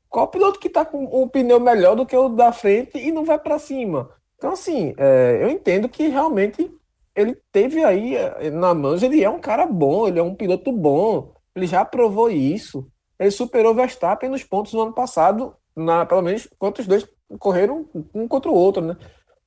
Qual 0.10 0.28
piloto 0.28 0.60
que 0.60 0.70
tá 0.70 0.86
com 0.86 1.24
um 1.24 1.28
pneu 1.28 1.60
melhor 1.60 1.96
do 1.96 2.06
que 2.06 2.16
o 2.16 2.30
da 2.30 2.52
frente 2.52 2.98
e 2.98 3.12
não 3.12 3.26
vai 3.26 3.40
para 3.40 3.60
cima? 3.60 4.10
Então, 4.38 4.52
assim, 4.52 4.94
é, 4.98 5.40
eu 5.42 5.50
entendo 5.50 5.90
que 5.90 6.08
realmente 6.08 6.72
ele 7.16 7.38
teve 7.52 7.84
aí 7.84 8.16
é, 8.16 8.50
na 8.52 8.74
mão, 8.74 8.96
ele 8.96 9.24
é 9.24 9.30
um 9.30 9.40
cara 9.40 9.66
bom, 9.66 10.08
ele 10.08 10.20
é 10.20 10.24
um 10.24 10.36
piloto 10.36 10.72
bom, 10.72 11.34
ele 11.56 11.66
já 11.66 11.84
provou 11.84 12.30
isso. 12.30 12.88
Ele 13.18 13.32
superou 13.32 13.72
o 13.72 13.76
Verstappen 13.76 14.30
nos 14.30 14.44
pontos 14.44 14.74
no 14.74 14.82
ano 14.82 14.94
passado, 14.94 15.56
na, 15.76 16.06
pelo 16.06 16.22
menos 16.22 16.48
quanto 16.60 16.80
os 16.80 16.88
dois 16.88 17.08
correram 17.40 17.90
um 18.14 18.28
contra 18.28 18.52
o 18.52 18.56
outro, 18.56 18.84
né? 18.84 18.98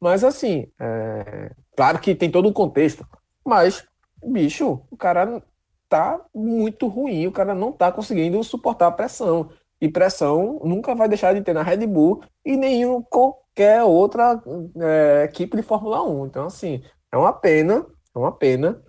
Mas 0.00 0.22
assim, 0.22 0.66
é, 0.80 1.52
claro 1.76 1.98
que 1.98 2.14
tem 2.14 2.30
todo 2.30 2.48
um 2.48 2.52
contexto, 2.52 3.06
mas, 3.44 3.84
bicho, 4.22 4.82
o 4.90 4.96
cara 4.96 5.42
tá 5.88 6.20
muito 6.34 6.86
ruim, 6.86 7.26
o 7.26 7.32
cara 7.32 7.54
não 7.54 7.72
tá 7.72 7.90
conseguindo 7.90 8.42
suportar 8.44 8.88
a 8.88 8.92
pressão. 8.92 9.50
E 9.80 9.88
pressão 9.88 10.60
nunca 10.64 10.94
vai 10.94 11.08
deixar 11.08 11.34
de 11.34 11.40
ter 11.40 11.52
na 11.52 11.62
Red 11.62 11.86
Bull 11.86 12.20
e 12.44 12.56
nenhum 12.56 13.00
qualquer 13.02 13.82
outra 13.84 14.40
é, 14.80 15.24
equipe 15.24 15.56
de 15.56 15.62
Fórmula 15.62 16.02
1. 16.02 16.26
Então, 16.26 16.46
assim, 16.46 16.82
é 17.12 17.16
uma 17.16 17.32
pena, 17.32 17.86
é 18.14 18.18
uma 18.18 18.32
pena, 18.32 18.82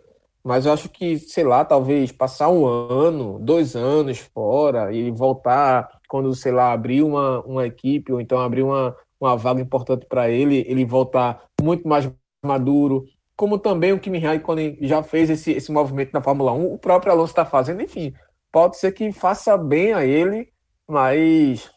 mas 0.43 0.65
eu 0.65 0.73
acho 0.73 0.89
que, 0.89 1.19
sei 1.19 1.43
lá, 1.43 1.63
talvez 1.63 2.11
passar 2.11 2.49
um 2.49 2.65
ano, 2.65 3.39
dois 3.39 3.75
anos 3.75 4.17
fora 4.17 4.91
e 4.91 5.11
voltar 5.11 5.89
quando, 6.07 6.33
sei 6.33 6.51
lá, 6.51 6.71
abrir 6.71 7.03
uma, 7.03 7.41
uma 7.41 7.67
equipe 7.67 8.11
ou 8.11 8.19
então 8.19 8.39
abrir 8.39 8.63
uma, 8.63 8.95
uma 9.19 9.35
vaga 9.35 9.61
importante 9.61 10.05
para 10.05 10.29
ele, 10.29 10.63
ele 10.67 10.85
voltar 10.85 11.43
muito 11.61 11.87
mais 11.87 12.09
maduro, 12.43 13.05
como 13.35 13.57
também 13.57 13.93
o 13.93 13.99
Kimi 13.99 14.19
Raikkonen 14.19 14.77
já 14.81 15.01
fez 15.01 15.29
esse, 15.29 15.51
esse 15.51 15.71
movimento 15.71 16.11
na 16.13 16.21
Fórmula 16.21 16.51
1, 16.51 16.73
o 16.73 16.77
próprio 16.77 17.11
Alonso 17.11 17.31
está 17.31 17.45
fazendo, 17.45 17.81
enfim, 17.81 18.13
pode 18.51 18.77
ser 18.77 18.91
que 18.91 19.11
faça 19.11 19.57
bem 19.57 19.93
a 19.93 20.05
ele, 20.05 20.49
mas 20.87 21.69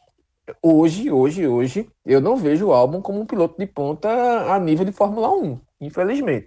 hoje, 0.63 1.11
hoje, 1.11 1.47
hoje, 1.47 1.89
eu 2.05 2.21
não 2.21 2.37
vejo 2.37 2.67
o 2.67 2.73
álbum 2.73 3.01
como 3.01 3.21
um 3.21 3.27
piloto 3.27 3.57
de 3.59 3.67
ponta 3.67 4.09
a 4.53 4.59
nível 4.59 4.85
de 4.85 4.93
Fórmula 4.93 5.31
1, 5.31 5.61
infelizmente. 5.81 6.47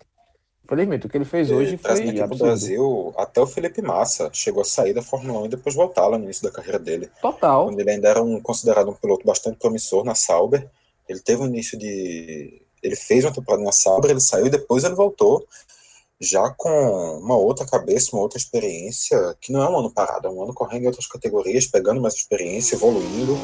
Infelizmente, 0.66 1.06
o 1.06 1.10
que 1.10 1.16
ele 1.16 1.26
fez 1.26 1.52
hoje 1.52 1.78
foi 1.78 2.20
absurdo. 2.20 2.44
Brasil, 2.44 3.14
até 3.18 3.40
o 3.40 3.46
Felipe 3.46 3.84
Massa 3.84 4.32
chegou 4.34 4.64
a 4.64 4.66
sair 4.66 4.94
da 4.94 5.02
Fórmula 5.04 5.42
1 5.42 5.46
e 5.46 5.50
depois 5.50 5.76
voltar 5.76 6.08
lá 6.08 6.18
no 6.18 6.24
início 6.24 6.44
da 6.44 6.52
carreira 6.52 6.80
dele. 6.80 7.10
Total. 7.22 7.66
Quando 7.66 7.80
ele 7.80 7.92
ainda 7.92 8.10
era 8.10 8.22
um, 8.22 8.42
considerado 8.42 8.90
um 8.90 8.96
piloto 8.96 9.24
bastante 9.26 9.60
promissor 9.60 10.04
na 10.04 10.16
Sauber, 10.16 10.68
ele 11.08 11.20
teve 11.20 11.42
um 11.42 11.48
início 11.48 11.78
de... 11.78 12.62
Ele 12.82 12.96
fez 12.96 13.24
uma 13.24 13.34
temporada 13.34 13.64
na 13.64 13.72
Sauber, 13.72 14.12
ele 14.12 14.22
saiu 14.22 14.46
e 14.46 14.50
depois 14.50 14.84
ele 14.84 14.96
voltou 14.96 15.46
já 16.20 16.50
com 16.52 17.20
uma 17.20 17.36
outra 17.36 17.66
cabeça, 17.66 18.12
uma 18.14 18.22
outra 18.22 18.38
experiência, 18.38 19.36
que 19.42 19.52
não 19.52 19.62
é 19.62 19.70
um 19.70 19.80
ano 19.80 19.92
parado, 19.92 20.28
é 20.28 20.32
um 20.32 20.42
ano 20.42 20.54
correndo 20.54 20.84
em 20.84 20.88
outras 20.88 21.08
categorias, 21.08 21.68
pegando 21.68 22.02
mais 22.02 22.14
experiência, 22.14 22.76
evoluindo. 22.76 23.38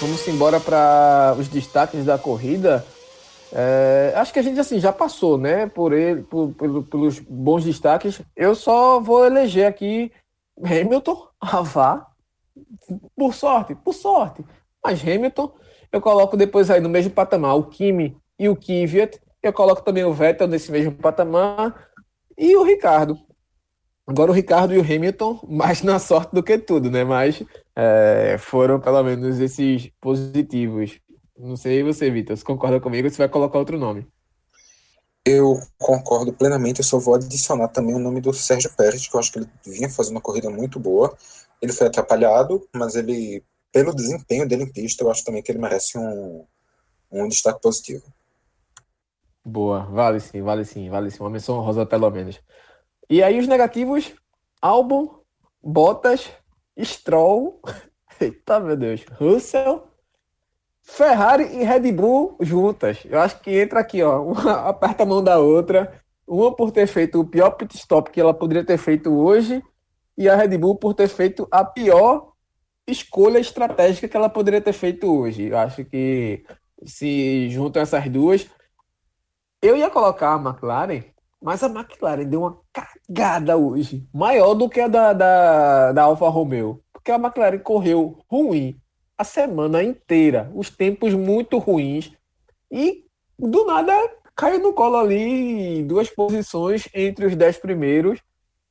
Vamos 0.00 0.26
embora 0.28 0.60
para 0.60 1.36
os 1.38 1.48
destaques 1.48 2.04
da 2.04 2.16
corrida. 2.16 2.84
É, 3.52 4.12
acho 4.16 4.32
que 4.32 4.38
a 4.38 4.42
gente 4.42 4.60
assim 4.60 4.78
já 4.78 4.92
passou, 4.92 5.38
né? 5.38 5.66
Por 5.66 5.92
ele, 5.92 6.22
por, 6.22 6.52
por, 6.52 6.84
pelos 6.84 7.18
bons 7.18 7.64
destaques. 7.64 8.20
Eu 8.36 8.54
só 8.54 9.00
vou 9.00 9.24
eleger 9.24 9.66
aqui 9.66 10.12
Hamilton, 10.64 11.28
Avá, 11.40 12.06
por 13.16 13.34
sorte, 13.34 13.74
por 13.74 13.94
sorte. 13.94 14.44
Mas 14.84 15.02
Hamilton, 15.02 15.52
eu 15.92 16.00
coloco 16.00 16.36
depois 16.36 16.70
aí 16.70 16.80
no 16.80 16.88
mesmo 16.88 17.12
patamar 17.12 17.56
o 17.56 17.64
Kimi 17.64 18.16
e 18.38 18.48
o 18.48 18.56
Kvyat. 18.56 19.20
Eu 19.42 19.52
coloco 19.52 19.82
também 19.82 20.04
o 20.04 20.12
Vettel 20.12 20.48
nesse 20.48 20.70
mesmo 20.70 20.92
patamar 20.92 21.88
e 22.36 22.56
o 22.56 22.62
Ricardo. 22.62 23.18
Agora 24.06 24.30
o 24.30 24.34
Ricardo 24.34 24.72
e 24.72 24.78
o 24.78 24.82
Hamilton, 24.82 25.38
mais 25.46 25.82
na 25.82 25.98
sorte 25.98 26.34
do 26.34 26.42
que 26.42 26.58
tudo, 26.58 26.90
né? 26.90 27.04
Mas 27.04 27.42
é, 27.76 28.36
foram 28.38 28.80
pelo 28.80 29.02
menos 29.02 29.38
esses 29.38 29.90
positivos. 30.00 30.98
Não 31.36 31.56
sei 31.56 31.82
você, 31.82 32.10
Vitor, 32.10 32.36
se 32.36 32.44
concorda 32.44 32.80
comigo 32.80 33.08
se 33.10 33.18
vai 33.18 33.28
colocar 33.28 33.58
outro 33.58 33.78
nome. 33.78 34.06
Eu 35.30 35.60
concordo 35.76 36.32
plenamente, 36.32 36.80
eu 36.80 36.84
só 36.84 36.98
vou 36.98 37.14
adicionar 37.14 37.68
também 37.68 37.94
o 37.94 37.98
nome 37.98 38.18
do 38.18 38.32
Sérgio 38.32 38.74
Pérez, 38.74 39.06
que 39.06 39.14
eu 39.14 39.20
acho 39.20 39.30
que 39.30 39.38
ele 39.40 39.50
vinha 39.62 39.90
fazendo 39.90 40.14
uma 40.14 40.22
corrida 40.22 40.48
muito 40.48 40.80
boa. 40.80 41.14
Ele 41.60 41.70
foi 41.70 41.86
atrapalhado, 41.86 42.66
mas 42.74 42.94
ele, 42.94 43.44
pelo 43.70 43.94
desempenho 43.94 44.48
dele 44.48 44.62
em 44.62 44.72
pista, 44.72 45.04
eu 45.04 45.10
acho 45.10 45.22
também 45.22 45.42
que 45.42 45.52
ele 45.52 45.58
merece 45.58 45.98
um, 45.98 46.46
um 47.12 47.28
destaque 47.28 47.60
positivo. 47.60 48.04
Boa, 49.44 49.84
vale 49.84 50.18
sim, 50.18 50.40
vale 50.40 50.64
sim, 50.64 50.88
vale 50.88 51.10
sim. 51.10 51.22
Uma 51.22 51.28
menção 51.28 51.60
rosa 51.60 51.84
pelo 51.84 52.10
menos. 52.10 52.40
E 53.10 53.22
aí 53.22 53.38
os 53.38 53.46
negativos, 53.46 54.14
Albon, 54.62 55.22
Bottas, 55.62 56.26
Stroll, 56.82 57.60
eita 58.18 58.60
meu 58.60 58.78
Deus, 58.78 59.04
Russell, 59.12 59.90
Ferrari 60.88 61.44
e 61.44 61.64
Red 61.64 61.92
Bull 61.92 62.36
juntas. 62.40 62.98
Eu 63.04 63.20
acho 63.20 63.38
que 63.40 63.58
entra 63.58 63.80
aqui, 63.80 64.02
ó, 64.02 64.22
uma 64.32 64.68
aperta 64.68 65.02
a 65.02 65.06
mão 65.06 65.22
da 65.22 65.38
outra, 65.38 66.02
uma 66.26 66.54
por 66.54 66.72
ter 66.72 66.86
feito 66.86 67.20
o 67.20 67.26
pior 67.26 67.50
pit 67.50 67.76
stop 67.76 68.10
que 68.10 68.20
ela 68.20 68.32
poderia 68.32 68.64
ter 68.64 68.78
feito 68.78 69.10
hoje 69.10 69.62
e 70.16 70.28
a 70.28 70.34
Red 70.34 70.56
Bull 70.56 70.76
por 70.76 70.94
ter 70.94 71.08
feito 71.08 71.46
a 71.50 71.64
pior 71.64 72.32
escolha 72.86 73.38
estratégica 73.38 74.08
que 74.08 74.16
ela 74.16 74.30
poderia 74.30 74.60
ter 74.60 74.72
feito 74.72 75.06
hoje. 75.06 75.48
Eu 75.48 75.58
acho 75.58 75.84
que 75.84 76.44
se 76.84 77.50
juntam 77.50 77.82
essas 77.82 78.08
duas, 78.08 78.48
eu 79.60 79.76
ia 79.76 79.90
colocar 79.90 80.34
a 80.34 80.38
McLaren 80.38 81.04
mas 81.40 81.62
a 81.62 81.68
McLaren 81.68 82.24
deu 82.24 82.40
uma 82.40 82.58
cagada 82.72 83.56
hoje, 83.56 84.08
maior 84.12 84.54
do 84.54 84.68
que 84.68 84.80
a 84.80 84.88
da, 84.88 85.12
da, 85.12 85.92
da 85.92 86.02
Alfa 86.02 86.28
Romeo. 86.28 86.82
Porque 86.92 87.12
a 87.12 87.16
McLaren 87.16 87.58
correu 87.60 88.18
ruim 88.28 88.80
a 89.18 89.24
semana 89.24 89.82
inteira, 89.82 90.50
os 90.54 90.70
tempos 90.70 91.12
muito 91.12 91.58
ruins, 91.58 92.12
e 92.70 93.04
do 93.36 93.66
nada 93.66 93.92
caiu 94.36 94.60
no 94.60 94.72
colo 94.72 94.96
ali 94.96 95.82
duas 95.82 96.08
posições 96.08 96.88
entre 96.94 97.26
os 97.26 97.34
dez 97.34 97.58
primeiros. 97.58 98.20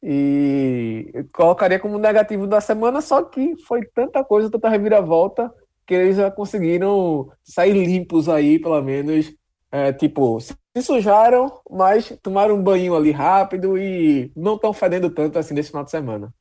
E 0.01 1.25
colocaria 1.33 1.79
como 1.79 1.97
negativo 1.97 2.47
da 2.47 2.61
semana, 2.61 3.01
só 3.01 3.23
que 3.23 3.57
foi 3.65 3.83
tanta 3.93 4.23
coisa, 4.23 4.49
tanta 4.49 4.69
reviravolta, 4.69 5.51
que 5.85 5.93
eles 5.93 6.15
já 6.17 6.29
conseguiram 6.31 7.29
sair 7.43 7.73
limpos 7.73 8.29
aí, 8.29 8.59
pelo 8.59 8.81
menos. 8.81 9.33
É, 9.69 9.91
tipo, 9.91 10.39
se 10.39 10.55
sujaram, 10.81 11.51
mas 11.69 12.17
tomaram 12.21 12.55
um 12.55 12.63
banho 12.63 12.95
ali 12.95 13.11
rápido 13.11 13.77
e 13.77 14.31
não 14.35 14.55
estão 14.55 14.71
fedendo 14.71 15.09
tanto 15.09 15.37
assim 15.37 15.53
nesse 15.53 15.69
final 15.69 15.83
de 15.83 15.91
semana. 15.91 16.33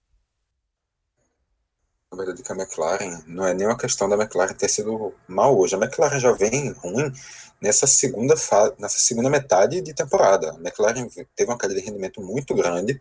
Na 2.10 2.18
verdade, 2.18 2.42
que 2.42 2.52
a 2.52 2.54
McLaren 2.54 3.22
não 3.26 3.46
é 3.46 3.52
nem 3.52 3.66
uma 3.66 3.76
questão 3.76 4.08
da 4.08 4.16
McLaren 4.16 4.54
ter 4.54 4.68
sido 4.68 5.12
mal 5.26 5.58
hoje. 5.58 5.74
A 5.74 5.78
McLaren 5.78 6.18
já 6.18 6.32
vem 6.32 6.72
ruim 6.72 7.12
nessa 7.60 7.86
segunda, 7.86 8.36
fa 8.36 8.72
nessa 8.78 8.98
segunda 8.98 9.28
metade 9.28 9.80
de 9.80 9.92
temporada. 9.92 10.52
A 10.52 10.54
McLaren 10.54 11.08
teve 11.34 11.50
uma 11.50 11.58
queda 11.58 11.74
de 11.74 11.80
rendimento 11.80 12.22
muito 12.22 12.54
grande. 12.54 13.00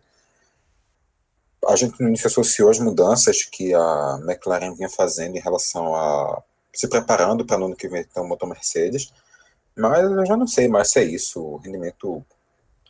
A 1.66 1.76
gente 1.76 2.00
no 2.00 2.08
início 2.08 2.26
associou 2.26 2.70
as 2.70 2.78
mudanças 2.78 3.44
que 3.44 3.74
a 3.74 4.18
McLaren 4.22 4.74
vinha 4.74 4.88
fazendo 4.88 5.36
em 5.36 5.40
relação 5.40 5.94
a 5.94 6.42
se 6.74 6.88
preparando 6.88 7.44
para 7.46 7.58
no 7.58 7.66
ano 7.66 7.76
que 7.76 7.88
vem 7.88 8.04
ter 8.04 8.20
um 8.20 8.28
motor 8.28 8.48
Mercedes 8.48 9.12
mas 9.76 10.10
eu 10.10 10.24
já 10.24 10.36
não 10.36 10.46
sei 10.46 10.68
mais 10.68 10.90
se 10.90 10.98
é 10.98 11.04
isso. 11.04 11.40
O 11.40 11.56
rendimento 11.58 12.24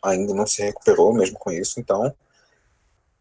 ainda 0.01 0.33
não 0.33 0.47
se 0.47 0.61
recuperou 0.61 1.13
mesmo 1.13 1.37
com 1.37 1.51
isso, 1.51 1.79
então 1.79 2.13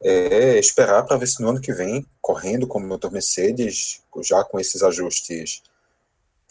é 0.03 0.59
esperar 0.59 1.05
para 1.05 1.17
ver 1.17 1.27
se 1.27 1.43
no 1.43 1.49
ano 1.49 1.61
que 1.61 1.73
vem, 1.73 2.07
correndo 2.21 2.67
como 2.67 2.87
motor 2.87 3.11
Mercedes, 3.11 4.03
já 4.23 4.45
com 4.45 4.59
esses 4.61 4.83
ajustes 4.83 5.63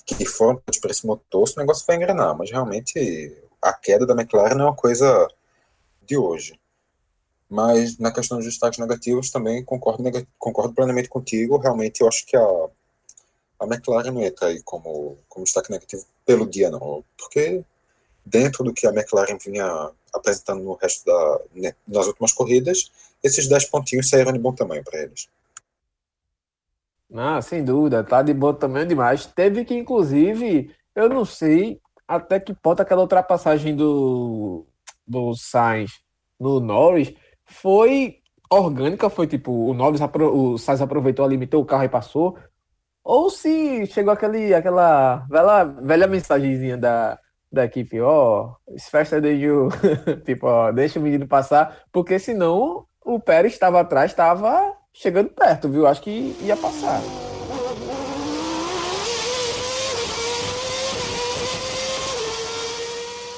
que 0.05 0.25
foram 0.25 0.61
para 0.81 0.91
esse 0.91 1.05
motor, 1.05 1.47
se 1.47 1.55
o 1.57 1.59
negócio 1.59 1.85
vai 1.87 1.95
engrenar. 1.95 2.37
Mas 2.37 2.51
realmente 2.51 3.35
a 3.61 3.73
queda 3.73 4.05
da 4.05 4.13
McLaren 4.13 4.59
é 4.59 4.63
uma 4.63 4.75
coisa 4.75 5.27
de 6.05 6.17
hoje. 6.17 6.59
Mas 7.49 7.97
na 7.97 8.11
questão 8.11 8.37
dos 8.37 8.45
destaques 8.45 8.79
negativos 8.79 9.31
também 9.31 9.63
concordo, 9.63 10.03
concordo 10.37 10.73
plenamente 10.73 11.09
contigo. 11.09 11.57
Realmente 11.57 12.01
eu 12.01 12.07
acho 12.07 12.25
que 12.25 12.35
a 12.35 12.69
a 13.59 13.65
McLaren 13.65 14.11
não 14.11 14.21
entra 14.21 14.47
aí 14.47 14.61
como, 14.63 15.17
como 15.27 15.45
destaque 15.45 15.71
negativo 15.71 16.05
pelo 16.25 16.45
dia, 16.45 16.69
não. 16.69 17.03
Porque 17.17 17.63
dentro 18.25 18.63
do 18.63 18.73
que 18.73 18.87
a 18.87 18.91
McLaren 18.91 19.37
vinha 19.37 19.91
apresentando 20.13 20.63
no 20.63 20.73
resto 20.73 21.05
da. 21.05 21.39
Né, 21.53 21.75
nas 21.87 22.07
últimas 22.07 22.33
corridas, 22.33 22.91
esses 23.23 23.47
10 23.47 23.65
pontinhos 23.65 24.09
saíram 24.09 24.33
de 24.33 24.39
bom 24.39 24.53
tamanho 24.53 24.83
para 24.83 25.01
eles. 25.01 25.27
Ah, 27.13 27.41
sem 27.41 27.63
dúvida, 27.63 28.03
tá 28.03 28.21
de 28.21 28.33
bom 28.33 28.53
tamanho 28.53 28.87
demais. 28.87 29.25
Teve 29.25 29.63
que, 29.63 29.75
inclusive, 29.75 30.75
eu 30.95 31.07
não 31.07 31.23
sei 31.23 31.79
até 32.07 32.39
que 32.39 32.53
ponto 32.53 32.81
aquela 32.81 33.01
ultrapassagem 33.01 33.75
do, 33.75 34.65
do 35.07 35.33
Sainz 35.35 35.91
no 36.39 36.59
Norris 36.59 37.13
foi 37.45 38.19
orgânica, 38.49 39.09
foi 39.09 39.27
tipo, 39.27 39.51
o 39.51 39.73
Norris, 39.73 40.01
o 40.01 40.57
Sainz 40.57 40.81
aproveitou, 40.81 41.27
limitou 41.27 41.61
o 41.61 41.65
carro 41.65 41.83
e 41.83 41.89
passou, 41.89 42.37
ou 43.03 43.29
se 43.29 43.85
chegou 43.87 44.11
aquele, 44.13 44.53
aquela 44.53 45.25
velha, 45.29 45.63
velha 45.63 46.07
mensagenzinha 46.07 46.77
da, 46.77 47.19
da 47.55 47.65
equipe, 47.65 47.99
ó, 48.01 48.49
oh, 48.67 48.79
festa 48.79 49.19
de 49.19 49.29
you, 49.29 49.69
tipo, 50.25 50.45
ó, 50.45 50.71
deixa 50.71 50.99
o 50.99 51.01
menino 51.01 51.27
passar, 51.27 51.77
porque 51.91 52.19
senão 52.19 52.85
o 53.03 53.19
Pérez 53.19 53.53
estava 53.53 53.79
atrás, 53.79 54.11
estava 54.11 54.73
chegando 54.93 55.29
perto, 55.29 55.69
viu? 55.69 55.87
Acho 55.87 56.01
que 56.01 56.35
ia 56.41 56.57
passar. 56.57 57.01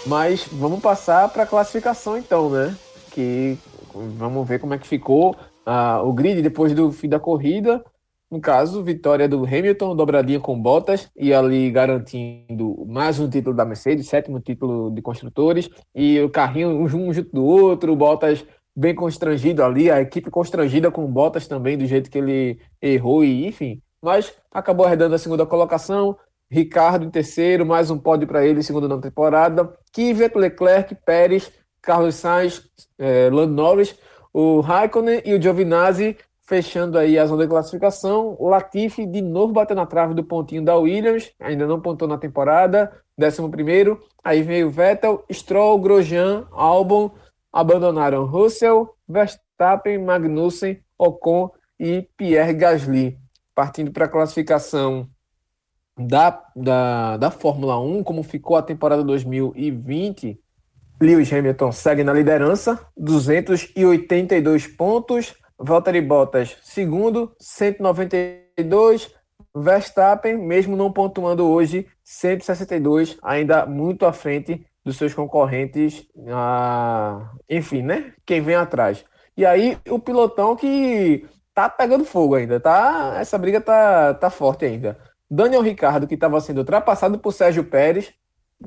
Mas 0.06 0.48
vamos 0.48 0.80
passar 0.80 1.30
para 1.30 1.44
a 1.44 1.48
classificação 1.48 2.18
então, 2.18 2.50
né? 2.50 2.76
Que 3.12 3.58
vamos 3.94 4.48
ver 4.48 4.60
como 4.60 4.74
é 4.74 4.78
que 4.78 4.88
ficou 4.88 5.36
ah, 5.66 6.02
o 6.02 6.14
grid 6.14 6.42
depois 6.42 6.74
do 6.74 6.92
fim 6.92 7.10
da 7.10 7.20
corrida. 7.20 7.84
No 8.30 8.42
caso, 8.42 8.84
vitória 8.84 9.28
do 9.28 9.46
Hamilton, 9.46 9.96
dobradinha 9.96 10.40
com 10.40 10.62
Bottas 10.62 11.10
e 11.16 11.34
ali 11.34 11.72
garantindo 11.72 12.86
mais 12.86 13.18
um 13.22 13.30
título 13.30 13.56
da 13.56 13.64
Mercedes, 13.64 14.10
sétimo 14.10 14.42
título 14.42 14.92
de 14.92 15.02
construtores, 15.02 15.70
e 15.96 16.20
o 16.20 16.30
carrinho 16.30 16.72
um 16.72 16.88
junto 16.90 17.24
do 17.32 17.46
outro, 17.46 17.96
Bottas 17.96 18.46
bem 18.76 18.94
constrangido 18.94 19.64
ali, 19.64 19.90
a 19.90 20.02
equipe 20.02 20.30
constrangida 20.30 20.92
com 20.92 21.08
Bottas 21.08 21.48
também, 21.48 21.78
do 21.78 21.86
jeito 21.86 22.12
que 22.12 22.18
ele 22.18 22.60
errou, 22.82 23.24
e 23.24 23.48
enfim. 23.48 23.82
Mas 24.02 24.34
acabou 24.52 24.86
arredando 24.86 25.16
a 25.16 25.18
segunda 25.18 25.46
colocação, 25.46 26.18
Ricardo 26.52 27.06
em 27.06 27.10
terceiro, 27.10 27.66
mais 27.66 27.90
um 27.90 27.98
pódio 27.98 28.28
para 28.28 28.46
ele, 28.46 28.62
segundo 28.62 28.90
na 28.90 28.98
temporada. 28.98 29.74
Kvyat, 29.94 30.38
Leclerc, 30.38 30.96
Pérez, 31.06 31.50
Carlos 31.82 32.16
Sainz, 32.16 32.62
eh, 33.00 33.30
Lando 33.32 33.54
Norris, 33.54 33.96
o 34.34 34.60
Raikkonen 34.60 35.22
e 35.26 35.34
o 35.34 35.42
Giovinazzi 35.42 36.18
fechando 36.48 36.98
aí 36.98 37.20
a 37.20 37.26
zona 37.26 37.44
de 37.44 37.50
classificação. 37.50 38.38
Latifi 38.40 39.06
de 39.06 39.22
novo 39.22 39.54
bateu 39.54 39.76
na 39.76 39.86
trave 39.86 40.14
do 40.14 40.24
pontinho 40.24 40.64
da 40.64 40.78
Williams, 40.78 41.32
ainda 41.40 41.68
não 41.68 41.82
pontou 41.82 42.08
na 42.08 42.18
temporada, 42.18 42.92
décimo 43.18 43.52
primeiro. 43.52 44.00
Aí 44.24 44.42
veio 44.42 44.72
Vettel, 44.72 45.24
Stroll, 45.32 45.78
Grosjean, 45.78 46.48
Albon, 46.52 47.12
abandonaram 47.52 48.26
Russell, 48.26 48.96
Verstappen, 49.08 49.98
Magnussen, 50.00 50.80
Ocon 50.98 51.52
e 51.78 52.08
Pierre 52.16 52.54
Gasly. 52.54 53.18
Partindo 53.54 53.92
para 53.92 54.06
a 54.06 54.10
classificação 54.10 55.06
da, 55.98 56.42
da, 56.56 57.18
da 57.18 57.32
Fórmula 57.32 57.78
1, 57.80 58.04
como 58.04 58.24
ficou 58.24 58.56
a 58.56 58.62
temporada 58.62 59.04
2020, 59.04 60.40
Lewis 61.02 61.34
Hamilton 61.34 61.72
segue 61.72 62.04
na 62.04 62.14
liderança, 62.14 62.80
282 62.96 64.68
pontos. 64.68 65.36
Valtteri 65.60 66.02
Bottas, 66.02 66.58
segundo, 66.62 67.36
192. 67.40 69.16
Verstappen, 69.56 70.38
mesmo 70.38 70.76
não 70.76 70.92
pontuando 70.92 71.48
hoje, 71.48 71.88
162, 72.04 73.18
ainda 73.24 73.66
muito 73.66 74.06
à 74.06 74.14
frente 74.14 74.66
dos 74.86 74.98
seus 74.98 75.14
concorrentes. 75.14 76.08
Ah, 76.30 77.32
enfim, 77.50 77.82
né? 77.82 78.14
Quem 78.26 78.42
vem 78.42 78.56
atrás. 78.56 79.04
E 79.36 79.46
aí, 79.46 79.78
o 79.90 80.00
pilotão 80.00 80.56
que 80.56 81.26
tá 81.54 81.68
pegando 81.70 82.06
fogo 82.06 82.36
ainda, 82.36 82.60
tá? 82.60 83.18
Essa 83.20 83.38
briga 83.38 83.60
tá, 83.60 84.14
tá 84.14 84.30
forte 84.30 84.66
ainda. 84.66 84.98
Daniel 85.30 85.62
Ricardo, 85.62 86.08
que 86.08 86.14
estava 86.14 86.40
sendo 86.40 86.60
ultrapassado 86.60 87.20
por 87.20 87.34
Sérgio 87.34 87.64
Pérez, 87.64 88.14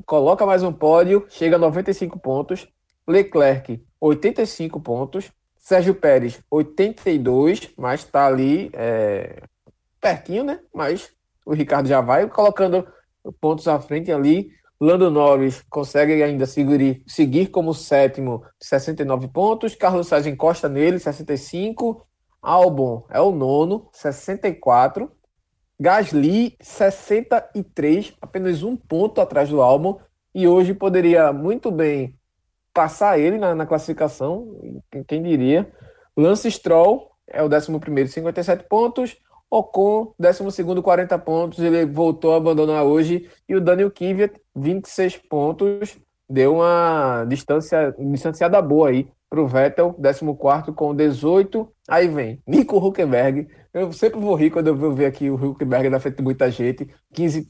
coloca 0.05 0.45
mais 0.45 0.61
um 0.61 0.71
pódio, 0.71 1.25
chega 1.29 1.55
a 1.55 1.59
95 1.59 2.19
pontos. 2.19 2.67
Leclerc, 3.07 3.83
85 3.99 4.79
pontos. 4.79 5.31
Sérgio 5.61 5.93
Pérez, 5.93 6.41
82, 6.49 7.69
mas 7.77 8.01
está 8.01 8.25
ali 8.25 8.71
é, 8.73 9.43
pertinho, 10.01 10.43
né? 10.43 10.59
Mas 10.73 11.11
o 11.45 11.53
Ricardo 11.53 11.87
já 11.87 12.01
vai 12.01 12.27
colocando 12.27 12.85
pontos 13.39 13.67
à 13.67 13.79
frente 13.79 14.11
ali. 14.11 14.49
Lando 14.79 15.11
Norris 15.11 15.63
consegue 15.69 16.23
ainda 16.23 16.47
seguir, 16.47 17.03
seguir 17.05 17.47
como 17.49 17.75
sétimo, 17.75 18.43
69 18.59 19.27
pontos. 19.27 19.75
Carlos 19.75 20.07
Sainz 20.07 20.25
encosta 20.25 20.67
nele, 20.67 20.97
65. 20.97 22.07
Albon 22.41 23.05
é 23.11 23.21
o 23.21 23.31
nono, 23.31 23.87
64. 23.93 25.11
Gasly, 25.79 26.55
63, 26.59 28.13
apenas 28.19 28.63
um 28.63 28.75
ponto 28.75 29.21
atrás 29.21 29.49
do 29.49 29.61
álbum, 29.61 29.99
e 30.33 30.47
hoje 30.47 30.73
poderia 30.73 31.31
muito 31.31 31.71
bem 31.71 32.19
passar 32.73 33.19
ele 33.19 33.37
na, 33.37 33.53
na 33.53 33.65
classificação, 33.65 34.59
quem 35.07 35.21
diria. 35.21 35.71
Lance 36.15 36.49
Stroll 36.51 37.11
é 37.27 37.41
o 37.41 37.47
11, 37.47 38.07
57 38.07 38.65
pontos. 38.67 39.17
Ocon, 39.49 40.13
12, 40.17 40.81
40 40.81 41.19
pontos. 41.19 41.59
Ele 41.59 41.85
voltou 41.85 42.33
a 42.33 42.37
abandonar 42.37 42.83
hoje. 42.83 43.29
E 43.47 43.55
o 43.55 43.61
Daniel 43.61 43.91
Kvyat, 43.91 44.33
26 44.55 45.17
pontos. 45.17 45.97
Deu 46.29 46.55
uma 46.55 47.25
distância 47.27 47.93
distanciada 47.99 48.61
boa 48.61 48.89
aí 48.89 49.11
para 49.29 49.41
o 49.41 49.47
Vettel, 49.47 49.93
14 49.93 50.71
com 50.73 50.95
18. 50.95 51.69
Aí 51.89 52.07
vem 52.07 52.41
Nico 52.47 52.77
Huckenberg. 52.77 53.47
Eu 53.73 53.91
sempre 53.91 54.19
vou 54.19 54.35
rir 54.35 54.51
quando 54.51 54.67
eu 54.67 54.75
vou 54.75 54.93
ver 54.93 55.05
aqui 55.05 55.29
o 55.29 55.35
Huckenberg 55.35 55.89
na 55.89 55.99
frente 55.99 56.17
de 56.17 56.23
muita 56.23 56.49
gente. 56.49 56.87
15, 57.13 57.49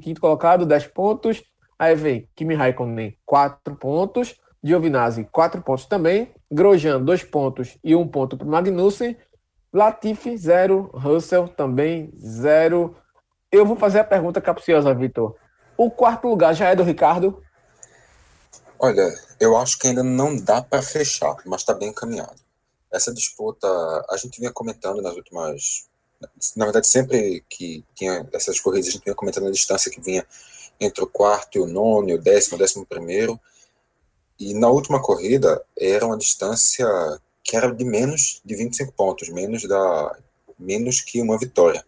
15 0.00 0.20
colocado, 0.20 0.66
10 0.66 0.88
pontos. 0.88 1.42
Aí 1.78 1.94
vem 1.94 2.28
Kimi 2.34 2.54
Raikkonen, 2.54 3.16
4 3.24 3.76
pontos. 3.76 4.36
Giovinazzi, 4.66 5.28
4 5.30 5.62
pontos 5.62 5.86
também. 5.86 6.34
Grosjean, 6.50 7.00
2 7.00 7.22
pontos 7.24 7.78
e 7.84 7.94
1 7.94 8.08
ponto 8.08 8.36
para 8.36 8.46
Magnussen. 8.46 9.16
Latifi, 9.72 10.36
0. 10.36 10.90
Russell, 10.92 11.48
também 11.48 12.12
0. 12.18 12.96
Eu 13.52 13.64
vou 13.64 13.76
fazer 13.76 14.00
a 14.00 14.04
pergunta 14.04 14.40
capciosa, 14.40 14.92
Vitor. 14.92 15.36
O 15.76 15.90
quarto 15.90 16.26
lugar 16.26 16.54
já 16.54 16.68
é 16.68 16.74
do 16.74 16.82
Ricardo? 16.82 17.40
Olha, 18.78 19.14
eu 19.38 19.56
acho 19.56 19.78
que 19.78 19.88
ainda 19.88 20.02
não 20.02 20.36
dá 20.36 20.60
para 20.60 20.82
fechar, 20.82 21.36
mas 21.46 21.60
está 21.60 21.72
bem 21.72 21.90
encaminhado. 21.90 22.40
Essa 22.92 23.12
disputa, 23.12 23.68
a 24.10 24.16
gente 24.16 24.40
vinha 24.40 24.52
comentando 24.52 25.00
nas 25.00 25.14
últimas. 25.14 25.88
Na 26.56 26.64
verdade, 26.64 26.86
sempre 26.86 27.44
que 27.48 27.84
tinha 27.94 28.26
essas 28.32 28.58
corridas, 28.58 28.88
a 28.88 28.92
gente 28.92 29.04
vinha 29.04 29.14
comentando 29.14 29.46
a 29.46 29.50
distância 29.50 29.90
que 29.90 30.00
vinha 30.00 30.26
entre 30.80 31.04
o 31.04 31.06
quarto 31.06 31.56
e 31.56 31.60
o 31.60 31.66
nono, 31.66 32.12
o 32.14 32.18
décimo, 32.18 32.56
o 32.56 32.58
décimo 32.58 32.84
primeiro. 32.84 33.38
E 34.38 34.54
na 34.54 34.68
última 34.68 35.00
corrida, 35.00 35.62
era 35.78 36.06
uma 36.06 36.18
distância 36.18 36.86
que 37.42 37.56
era 37.56 37.72
de 37.72 37.84
menos 37.84 38.40
de 38.44 38.54
25 38.54 38.92
pontos, 38.92 39.28
menos, 39.28 39.62
da, 39.66 40.18
menos 40.58 41.00
que 41.00 41.20
uma 41.20 41.38
vitória. 41.38 41.84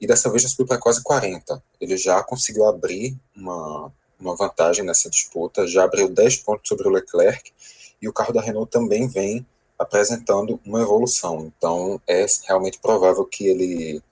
E 0.00 0.06
dessa 0.06 0.30
vez 0.30 0.42
já 0.42 0.48
subiu 0.48 0.66
para 0.66 0.78
quase 0.78 1.02
40. 1.02 1.62
Ele 1.80 1.96
já 1.96 2.22
conseguiu 2.22 2.66
abrir 2.66 3.16
uma 3.34 3.90
uma 4.18 4.34
vantagem 4.34 4.84
nessa 4.84 5.10
disputa, 5.10 5.66
já 5.66 5.84
abriu 5.84 6.08
10 6.08 6.38
pontos 6.38 6.68
sobre 6.68 6.88
o 6.88 6.90
Leclerc 6.90 7.52
e 8.00 8.08
o 8.08 8.12
carro 8.12 8.32
da 8.32 8.40
Renault 8.40 8.70
também 8.70 9.06
vem 9.06 9.46
apresentando 9.78 10.60
uma 10.64 10.80
evolução. 10.80 11.52
Então 11.56 12.00
é 12.06 12.24
realmente 12.46 12.78
provável 12.78 13.24
que 13.24 13.46
ele 13.46 14.02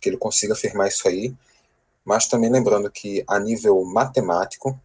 que 0.00 0.10
ele 0.10 0.18
consiga 0.18 0.52
afirmar 0.52 0.88
isso 0.88 1.08
aí, 1.08 1.34
mas 2.04 2.26
também 2.26 2.50
lembrando 2.50 2.90
que 2.90 3.24
a 3.26 3.38
nível 3.38 3.82
matemático 3.84 4.78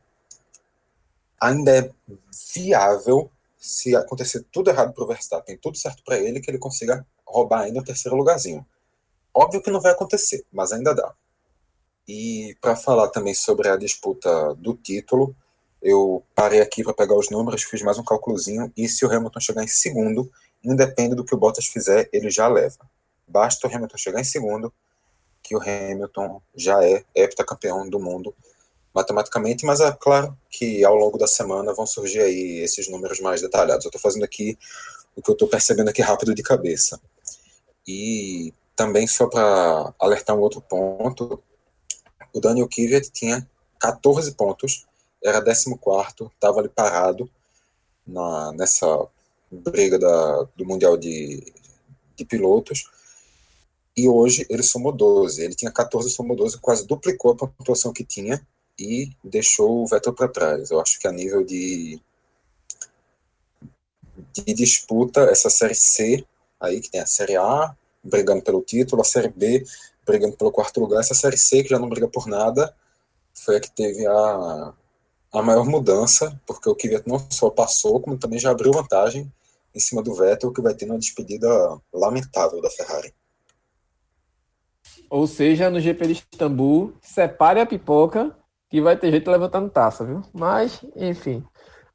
ainda 1.39 1.77
é 1.77 1.91
viável 2.53 3.31
se 3.57 3.95
acontecer 3.95 4.45
tudo 4.51 4.69
errado 4.69 4.93
para 4.93 5.03
o 5.03 5.07
Verstappen, 5.07 5.57
tudo 5.57 5.77
certo 5.77 6.03
para 6.03 6.17
ele, 6.17 6.39
que 6.39 6.49
ele 6.49 6.57
consiga 6.57 7.05
roubar 7.25 7.61
ainda 7.61 7.79
o 7.79 7.83
terceiro 7.83 8.17
lugarzinho. 8.17 8.65
Óbvio 9.33 9.61
que 9.61 9.69
não 9.69 9.81
vai 9.81 9.91
acontecer, 9.91 10.45
mas 10.51 10.71
ainda 10.71 10.93
dá. 10.93 11.13
E 12.07 12.57
para 12.59 12.75
falar 12.75 13.09
também 13.09 13.33
sobre 13.33 13.69
a 13.69 13.77
disputa 13.77 14.55
do 14.55 14.73
título, 14.73 15.35
eu 15.81 16.23
parei 16.33 16.61
aqui 16.61 16.83
para 16.83 16.93
pegar 16.93 17.15
os 17.15 17.29
números, 17.29 17.63
fiz 17.63 17.81
mais 17.81 17.97
um 17.97 18.03
cálculozinho, 18.03 18.71
e 18.75 18.87
se 18.89 19.05
o 19.05 19.11
Hamilton 19.11 19.39
chegar 19.39 19.63
em 19.63 19.67
segundo, 19.67 20.31
independe 20.63 21.15
do 21.15 21.23
que 21.23 21.35
o 21.35 21.37
Bottas 21.37 21.67
fizer, 21.67 22.09
ele 22.11 22.29
já 22.29 22.47
leva. 22.47 22.89
Basta 23.27 23.67
o 23.67 23.73
Hamilton 23.73 23.97
chegar 23.97 24.19
em 24.19 24.25
segundo, 24.25 24.73
que 25.43 25.55
o 25.55 25.61
Hamilton 25.61 26.41
já 26.55 26.83
é 26.83 27.03
heptacampeão 27.13 27.89
do 27.89 27.99
mundo 27.99 28.33
matematicamente, 29.00 29.66
mas 29.66 29.80
é 29.80 29.91
claro 29.91 30.38
que 30.50 30.84
ao 30.84 30.95
longo 30.95 31.18
da 31.18 31.28
semana 31.28 31.74
vão 31.74 31.88
surgir 31.88 32.20
aí 32.20 32.60
esses 32.60 32.89
números 32.89 33.20
mais 33.22 33.41
detalhados. 33.41 33.86
Eu 33.86 33.89
estou 33.89 34.02
fazendo 34.02 34.24
aqui 34.24 34.58
o 35.16 35.22
que 35.22 35.30
eu 35.32 35.34
estou 35.34 35.47
percebendo 35.47 35.89
aqui 35.89 36.02
rápido 36.02 36.36
de 36.36 36.43
cabeça. 36.43 37.00
E 37.88 38.54
também 38.76 39.08
só 39.08 39.28
para 39.28 39.93
alertar 39.97 40.36
um 40.36 40.41
outro 40.41 40.62
ponto, 40.62 41.41
o 42.34 42.39
Daniel 42.39 42.68
Kvyat 42.68 43.10
tinha 43.12 43.47
14 43.80 44.34
pontos, 44.34 44.86
era 45.24 45.41
14, 45.41 45.76
estava 46.34 46.60
ali 46.60 46.70
parado 46.70 47.30
na, 48.06 48.52
nessa 48.52 49.08
briga 49.50 49.97
da, 49.97 50.47
do 50.56 50.66
Mundial 50.66 50.97
de, 50.97 51.54
de 52.16 52.26
Pilotos. 52.26 52.89
E 53.95 54.08
hoje 54.08 54.45
ele 54.50 54.64
somou 54.64 54.91
12. 54.91 55.43
Ele 55.43 55.56
tinha 55.56 55.72
14, 55.72 56.10
somou 56.10 56.36
12, 56.36 56.60
quase 56.60 56.86
duplicou 56.86 57.32
a 57.32 57.36
pontuação 57.36 57.91
que 57.93 58.04
tinha 58.04 58.45
e 58.80 59.11
deixou 59.23 59.84
o 59.84 59.88
Vettel 59.88 60.13
para 60.13 60.27
trás. 60.27 60.71
Eu 60.71 60.80
acho 60.80 60.97
que 60.99 61.07
a 61.07 61.11
nível 61.11 61.43
de, 61.43 61.99
de 64.34 64.53
disputa, 64.53 65.21
essa 65.21 65.49
Série 65.49 65.75
C, 65.75 66.25
aí 66.59 66.80
que 66.80 66.89
tem 66.89 67.01
a 67.01 67.05
Série 67.05 67.36
A, 67.36 67.75
brigando 68.03 68.41
pelo 68.41 68.61
título, 68.61 69.01
a 69.01 69.05
Série 69.05 69.30
B 69.30 69.65
brigando 70.05 70.36
pelo 70.36 70.51
quarto 70.51 70.80
lugar. 70.80 71.01
Essa 71.01 71.13
Série 71.13 71.38
C, 71.38 71.61
que 71.61 71.69
já 71.69 71.77
não 71.77 71.89
briga 71.89 72.07
por 72.07 72.25
nada, 72.25 72.73
foi 73.34 73.57
a 73.57 73.59
que 73.59 73.69
teve 73.69 74.07
a, 74.07 74.73
a 75.32 75.41
maior 75.41 75.65
mudança, 75.65 76.39
porque 76.47 76.67
o 76.67 76.75
Kvyat 76.75 77.07
não 77.07 77.19
só 77.30 77.49
passou, 77.49 77.99
como 77.99 78.17
também 78.17 78.39
já 78.39 78.49
abriu 78.49 78.71
vantagem 78.71 79.32
em 79.75 79.80
cima 79.80 80.01
do 80.01 80.15
Vettel, 80.15 80.51
que 80.51 80.61
vai 80.61 80.73
ter 80.73 80.86
uma 80.86 80.97
despedida 80.97 81.47
lamentável 81.93 82.59
da 82.59 82.71
Ferrari. 82.71 83.13
Ou 85.09 85.27
seja, 85.27 85.69
no 85.69 85.80
GP 85.80 86.07
de 86.07 86.13
Istambul, 86.13 86.93
separe 87.01 87.59
a 87.59 87.65
pipoca 87.65 88.36
que 88.70 88.82
vai 88.82 88.97
ter 88.97 89.11
jeito 89.11 89.30
levantando 89.30 89.70
taça, 89.70 90.05
viu? 90.05 90.22
Mas, 90.34 90.84
enfim. 90.95 91.43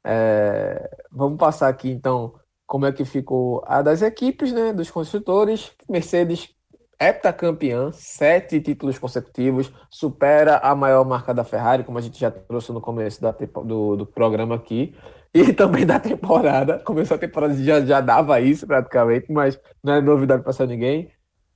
É... 0.03 0.89
Vamos 1.11 1.37
passar 1.37 1.69
aqui 1.69 1.89
então 1.89 2.33
como 2.67 2.85
é 2.85 2.91
que 2.91 3.05
ficou 3.05 3.63
a 3.65 3.81
das 3.81 4.01
equipes, 4.01 4.51
né? 4.51 4.73
Dos 4.73 4.91
construtores. 4.91 5.71
Mercedes 5.89 6.55
heptacampeã, 6.99 7.91
sete 7.91 8.59
títulos 8.61 8.97
consecutivos, 8.97 9.71
supera 9.89 10.57
a 10.57 10.73
maior 10.75 11.05
marca 11.05 11.33
da 11.33 11.43
Ferrari, 11.43 11.83
como 11.83 11.97
a 11.97 12.01
gente 12.01 12.19
já 12.19 12.31
trouxe 12.31 12.71
no 12.71 12.81
começo 12.81 13.21
da, 13.21 13.31
do, 13.31 13.97
do 13.97 14.05
programa 14.05 14.55
aqui, 14.55 14.95
e 15.33 15.51
também 15.53 15.85
da 15.85 15.99
temporada. 15.99 16.79
Começou 16.79 17.15
a 17.15 17.19
temporada 17.19 17.53
já, 17.55 17.81
já 17.81 18.01
dava 18.01 18.39
isso 18.39 18.65
praticamente, 18.65 19.31
mas 19.31 19.59
não 19.83 19.93
é 19.93 20.01
novidade 20.01 20.43
para 20.43 20.65
ninguém. 20.65 21.11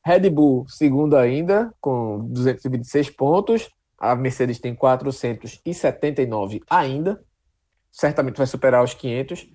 Red 0.05 0.29
Bull, 0.29 0.65
segundo 0.67 1.15
ainda, 1.15 1.73
com 1.79 2.27
226 2.29 3.09
pontos. 3.11 3.69
A 3.99 4.15
Mercedes 4.15 4.59
tem 4.59 4.73
479 4.73 6.61
ainda. 6.69 7.21
Certamente 7.91 8.37
vai 8.37 8.47
superar 8.47 8.83
os 8.83 8.93
500. 8.93 9.47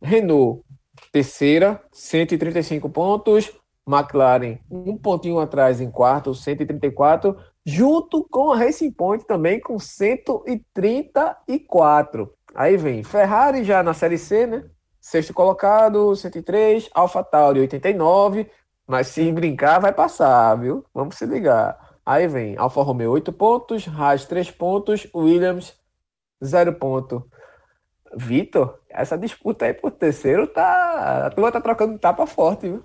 Renault, 0.00 0.62
terceira, 1.10 1.82
135 1.92 2.88
pontos. 2.90 3.52
McLaren 3.88 4.58
um 4.70 4.98
pontinho 4.98 5.40
atrás 5.40 5.80
em 5.80 5.90
quarto, 5.90 6.34
134, 6.34 7.34
junto 7.64 8.22
com 8.28 8.52
a 8.52 8.58
Racing 8.58 8.90
Point 8.90 9.26
também 9.26 9.58
com 9.58 9.78
134. 9.78 12.30
Aí 12.54 12.76
vem 12.76 13.02
Ferrari 13.02 13.64
já 13.64 13.82
na 13.82 13.94
Série 13.94 14.18
C, 14.18 14.46
né? 14.46 14.64
Sexto 15.00 15.32
colocado, 15.32 16.14
103, 16.14 16.90
AlphaTauri 16.94 17.60
89, 17.60 18.50
mas 18.86 19.06
se 19.08 19.32
brincar 19.32 19.78
vai 19.78 19.90
passar, 19.92 20.54
viu? 20.56 20.84
Vamos 20.92 21.16
se 21.16 21.24
ligar. 21.24 21.87
Aí 22.08 22.26
vem 22.26 22.56
Alfa 22.56 22.80
Romeo 22.80 23.10
8 23.10 23.30
pontos, 23.34 23.86
Haas 23.86 24.24
3 24.24 24.50
pontos, 24.52 25.06
Williams 25.14 25.74
0 26.42 26.72
ponto. 26.72 27.22
Vitor, 28.16 28.78
essa 28.88 29.18
disputa 29.18 29.66
aí 29.66 29.74
por 29.74 29.90
terceiro 29.90 30.46
tá. 30.46 31.26
A 31.26 31.30
turma 31.30 31.52
tá 31.52 31.60
trocando 31.60 31.98
tapa 31.98 32.26
forte, 32.26 32.62
viu? 32.62 32.82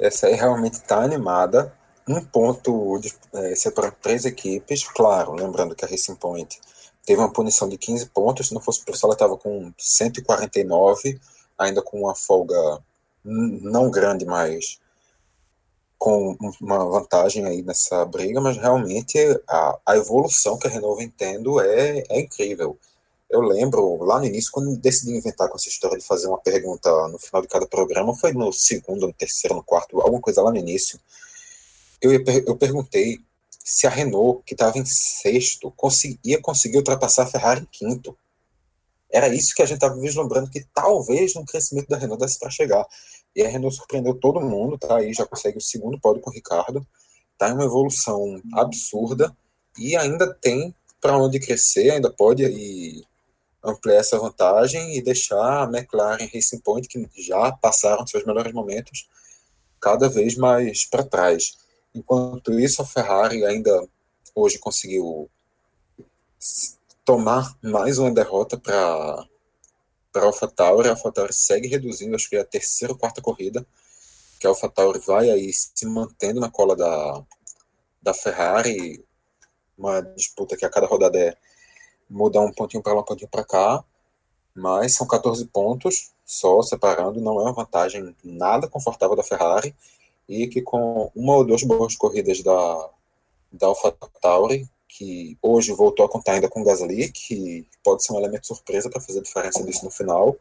Essa 0.00 0.26
aí 0.26 0.34
realmente 0.34 0.72
está 0.72 1.00
animada. 1.00 1.72
Um 2.08 2.24
ponto 2.24 3.00
é, 3.32 3.54
separando 3.54 3.94
três 4.02 4.24
equipes, 4.24 4.82
claro, 4.82 5.32
lembrando 5.32 5.76
que 5.76 5.84
a 5.84 5.88
Racing 5.88 6.16
Point 6.16 6.60
teve 7.06 7.20
uma 7.20 7.32
punição 7.32 7.68
de 7.68 7.78
15 7.78 8.06
pontos, 8.06 8.48
se 8.48 8.54
não 8.54 8.60
fosse 8.60 8.84
por 8.84 8.96
isso 8.96 9.06
ela 9.06 9.14
estava 9.14 9.36
com 9.36 9.72
149, 9.78 11.20
ainda 11.56 11.82
com 11.82 12.00
uma 12.00 12.16
folga 12.16 12.82
não 13.24 13.88
grande, 13.92 14.24
mas 14.24 14.80
com 16.00 16.34
uma 16.62 16.82
vantagem 16.86 17.44
aí 17.44 17.60
nessa 17.60 18.06
briga, 18.06 18.40
mas 18.40 18.56
realmente 18.56 19.18
a, 19.46 19.78
a 19.84 19.96
evolução 19.98 20.58
que 20.58 20.66
a 20.66 20.70
Renault 20.70 20.96
vem 20.96 21.10
tendo 21.10 21.60
é, 21.60 22.02
é 22.08 22.20
incrível. 22.20 22.78
Eu 23.28 23.42
lembro, 23.42 24.02
lá 24.02 24.18
no 24.18 24.24
início, 24.24 24.50
quando 24.50 24.74
decidi 24.78 25.14
inventar 25.14 25.50
com 25.50 25.56
essa 25.56 25.68
história 25.68 25.98
de 25.98 26.04
fazer 26.04 26.26
uma 26.26 26.38
pergunta 26.38 26.90
no 27.08 27.18
final 27.18 27.42
de 27.42 27.48
cada 27.48 27.66
programa, 27.66 28.16
foi 28.16 28.32
no 28.32 28.50
segundo, 28.50 29.06
no 29.06 29.12
terceiro, 29.12 29.54
no 29.54 29.62
quarto, 29.62 30.00
alguma 30.00 30.22
coisa 30.22 30.40
lá 30.42 30.50
no 30.50 30.56
início. 30.56 30.98
Eu, 32.00 32.12
eu 32.46 32.56
perguntei 32.56 33.20
se 33.62 33.86
a 33.86 33.90
Renault, 33.90 34.42
que 34.46 34.54
estava 34.54 34.78
em 34.78 34.86
sexto, 34.86 35.70
conseguia 35.76 36.40
conseguir 36.40 36.78
ultrapassar 36.78 37.24
a 37.24 37.26
Ferrari 37.26 37.60
em 37.60 37.68
quinto. 37.70 38.16
Era 39.12 39.28
isso 39.28 39.54
que 39.54 39.60
a 39.60 39.66
gente 39.66 39.76
estava 39.76 40.00
vislumbrando, 40.00 40.50
que 40.50 40.64
talvez 40.74 41.34
no 41.34 41.44
crescimento 41.44 41.88
da 41.88 41.98
Renault 41.98 42.24
desse 42.24 42.38
para 42.38 42.48
chegar. 42.48 42.86
E 43.34 43.42
a 43.42 43.48
Renault 43.48 43.76
surpreendeu 43.76 44.14
todo 44.14 44.40
mundo, 44.40 44.78
tá 44.78 44.96
aí, 44.96 45.12
já 45.12 45.26
consegue 45.26 45.58
o 45.58 45.62
segundo 45.62 46.00
pódio 46.00 46.22
com 46.22 46.30
o 46.30 46.32
Ricardo. 46.32 46.86
Tá 47.38 47.48
em 47.48 47.54
uma 47.54 47.64
evolução 47.64 48.40
absurda 48.54 49.34
e 49.78 49.96
ainda 49.96 50.32
tem 50.34 50.74
para 51.00 51.16
onde 51.16 51.40
crescer, 51.40 51.90
ainda 51.90 52.10
pode 52.10 52.44
ampliar 53.62 53.96
essa 53.96 54.18
vantagem 54.18 54.96
e 54.96 55.02
deixar 55.02 55.62
a 55.62 55.64
McLaren 55.64 56.28
Racing 56.32 56.60
Point, 56.60 56.88
que 56.88 57.08
já 57.22 57.52
passaram 57.52 58.06
seus 58.06 58.24
melhores 58.24 58.52
momentos, 58.52 59.08
cada 59.80 60.08
vez 60.08 60.36
mais 60.36 60.84
para 60.84 61.04
trás. 61.04 61.56
Enquanto 61.94 62.58
isso, 62.58 62.82
a 62.82 62.86
Ferrari 62.86 63.44
ainda 63.44 63.88
hoje 64.34 64.58
conseguiu 64.58 65.30
tomar 67.04 67.56
mais 67.62 67.98
uma 67.98 68.10
derrota 68.10 68.56
para 68.56 69.26
para 70.12 70.26
AlphaTauri. 70.26 70.88
A 70.88 70.92
AlphaTauri 70.92 71.32
segue 71.32 71.68
reduzindo, 71.68 72.14
acho 72.14 72.28
que 72.28 72.36
é 72.36 72.40
a 72.40 72.44
terceira 72.44 72.92
ou 72.92 72.98
quarta 72.98 73.20
corrida, 73.20 73.66
que 74.38 74.46
a 74.46 74.50
AlphaTauri 74.50 74.98
vai 75.00 75.30
aí 75.30 75.52
se 75.52 75.86
mantendo 75.86 76.40
na 76.40 76.50
cola 76.50 76.76
da, 76.76 77.22
da 78.02 78.14
Ferrari, 78.14 79.04
uma 79.76 80.00
disputa 80.00 80.56
que 80.56 80.64
a 80.64 80.70
cada 80.70 80.86
rodada 80.86 81.18
é 81.18 81.36
mudar 82.08 82.40
um 82.40 82.52
pontinho 82.52 82.82
para 82.82 82.92
lá, 82.92 83.00
um 83.00 83.04
pontinho 83.04 83.30
para 83.30 83.44
cá, 83.44 83.84
mas 84.54 84.94
são 84.94 85.06
14 85.06 85.46
pontos 85.46 86.12
só 86.24 86.60
separando, 86.62 87.20
não 87.20 87.40
é 87.40 87.44
uma 87.44 87.52
vantagem 87.52 88.14
nada 88.22 88.68
confortável 88.68 89.16
da 89.16 89.22
Ferrari, 89.22 89.74
e 90.28 90.46
que 90.46 90.62
com 90.62 91.10
uma 91.14 91.34
ou 91.36 91.44
duas 91.44 91.62
boas 91.62 91.96
corridas 91.96 92.42
da, 92.42 92.90
da 93.52 93.66
AlphaTauri, 93.66 94.68
que 94.96 95.38
hoje 95.40 95.72
voltou 95.72 96.04
a 96.04 96.08
contar 96.08 96.32
ainda 96.32 96.48
com 96.48 96.60
o 96.60 96.64
Gasly, 96.64 97.10
que 97.12 97.66
pode 97.82 98.04
ser 98.04 98.12
um 98.12 98.18
elemento 98.18 98.46
surpresa 98.46 98.90
para 98.90 99.00
fazer 99.00 99.22
diferença 99.22 99.64
disso 99.64 99.84
no 99.84 99.90
final, 99.90 100.36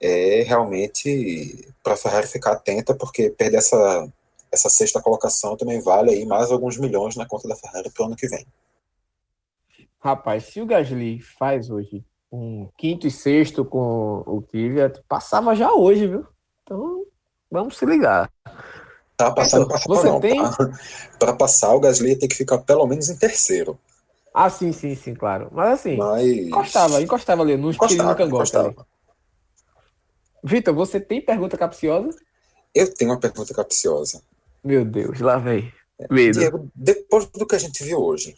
é 0.00 0.42
realmente 0.42 1.68
para 1.82 1.94
a 1.94 1.96
Ferrari 1.96 2.28
ficar 2.28 2.52
atenta, 2.52 2.94
porque 2.94 3.30
perder 3.30 3.58
essa, 3.58 4.08
essa 4.52 4.68
sexta 4.70 5.02
colocação 5.02 5.56
também 5.56 5.80
vale 5.80 6.12
aí 6.12 6.24
mais 6.24 6.52
alguns 6.52 6.78
milhões 6.78 7.16
na 7.16 7.26
conta 7.26 7.48
da 7.48 7.56
Ferrari 7.56 7.90
para 7.90 8.04
o 8.04 8.06
ano 8.06 8.16
que 8.16 8.28
vem. 8.28 8.46
Rapaz, 9.98 10.44
se 10.44 10.60
o 10.60 10.66
Gasly 10.66 11.20
faz 11.20 11.68
hoje 11.68 12.04
um 12.30 12.68
quinto 12.76 13.06
e 13.08 13.10
sexto 13.10 13.64
com 13.64 14.22
o 14.24 14.40
Kvyat, 14.42 15.02
passava 15.08 15.56
já 15.56 15.72
hoje, 15.72 16.06
viu? 16.06 16.24
Então, 16.62 17.04
vamos 17.50 17.76
se 17.76 17.84
ligar. 17.84 18.30
Tá 19.18 19.30
passando 19.34 19.64
então, 19.64 19.80
você 19.86 20.08
não. 20.08 20.20
tem 20.20 20.40
para 21.18 21.32
passar 21.34 21.74
o 21.74 21.80
Gasly 21.80 22.16
tem 22.16 22.28
que 22.28 22.36
ficar 22.36 22.58
pelo 22.58 22.86
menos 22.86 23.10
em 23.10 23.16
terceiro. 23.16 23.78
Ah, 24.32 24.48
sim, 24.48 24.72
sim, 24.72 24.94
sim, 24.94 25.14
claro. 25.14 25.48
Mas 25.50 25.80
assim, 25.80 25.96
Mas... 25.96 26.24
encostava, 26.24 27.02
encostava 27.02 27.42
ali 27.42 27.56
no 27.56 27.72
encostava, 27.72 28.14
cangote. 28.14 28.52
Vitor, 30.44 30.72
você 30.72 31.00
tem 31.00 31.20
pergunta 31.20 31.58
capciosa? 31.58 32.16
Eu 32.72 32.94
tenho 32.94 33.10
uma 33.10 33.18
pergunta 33.18 33.52
capciosa. 33.52 34.22
Meu 34.62 34.84
Deus, 34.84 35.18
lá 35.18 35.36
vem. 35.38 35.72
Medo. 36.08 36.38
Diego, 36.38 36.70
depois 36.72 37.26
do 37.26 37.44
que 37.44 37.56
a 37.56 37.58
gente 37.58 37.82
viu 37.82 37.98
hoje, 37.98 38.36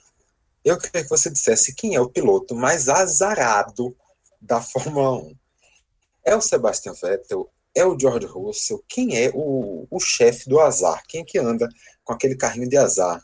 eu 0.65 0.79
queria 0.79 1.03
que 1.03 1.11
você 1.11 1.29
dissesse 1.29 1.75
quem 1.75 1.95
é 1.95 2.01
o 2.01 2.09
piloto 2.09 2.55
mais 2.55 2.89
azarado 2.89 3.95
da 4.41 4.63
Fórmula 4.63 5.13
1. 5.19 5.37
É 6.25 6.35
o 6.35 6.41
Sebastian 6.41 6.95
Vettel? 6.95 7.51
É 7.77 7.85
o 7.85 7.99
George 7.99 8.27
Russell? 8.27 8.83
Quem 8.89 9.17
é 9.17 9.31
o, 9.35 9.87
o 9.91 10.01
chefe 10.01 10.49
do 10.49 10.61
azar? 10.61 11.03
Quem 11.09 11.23
é 11.23 11.25
que 11.25 11.39
anda 11.39 11.69
com 12.05 12.13
aquele 12.13 12.37
carrinho 12.37 12.69
de 12.69 12.77
azar 12.77 13.21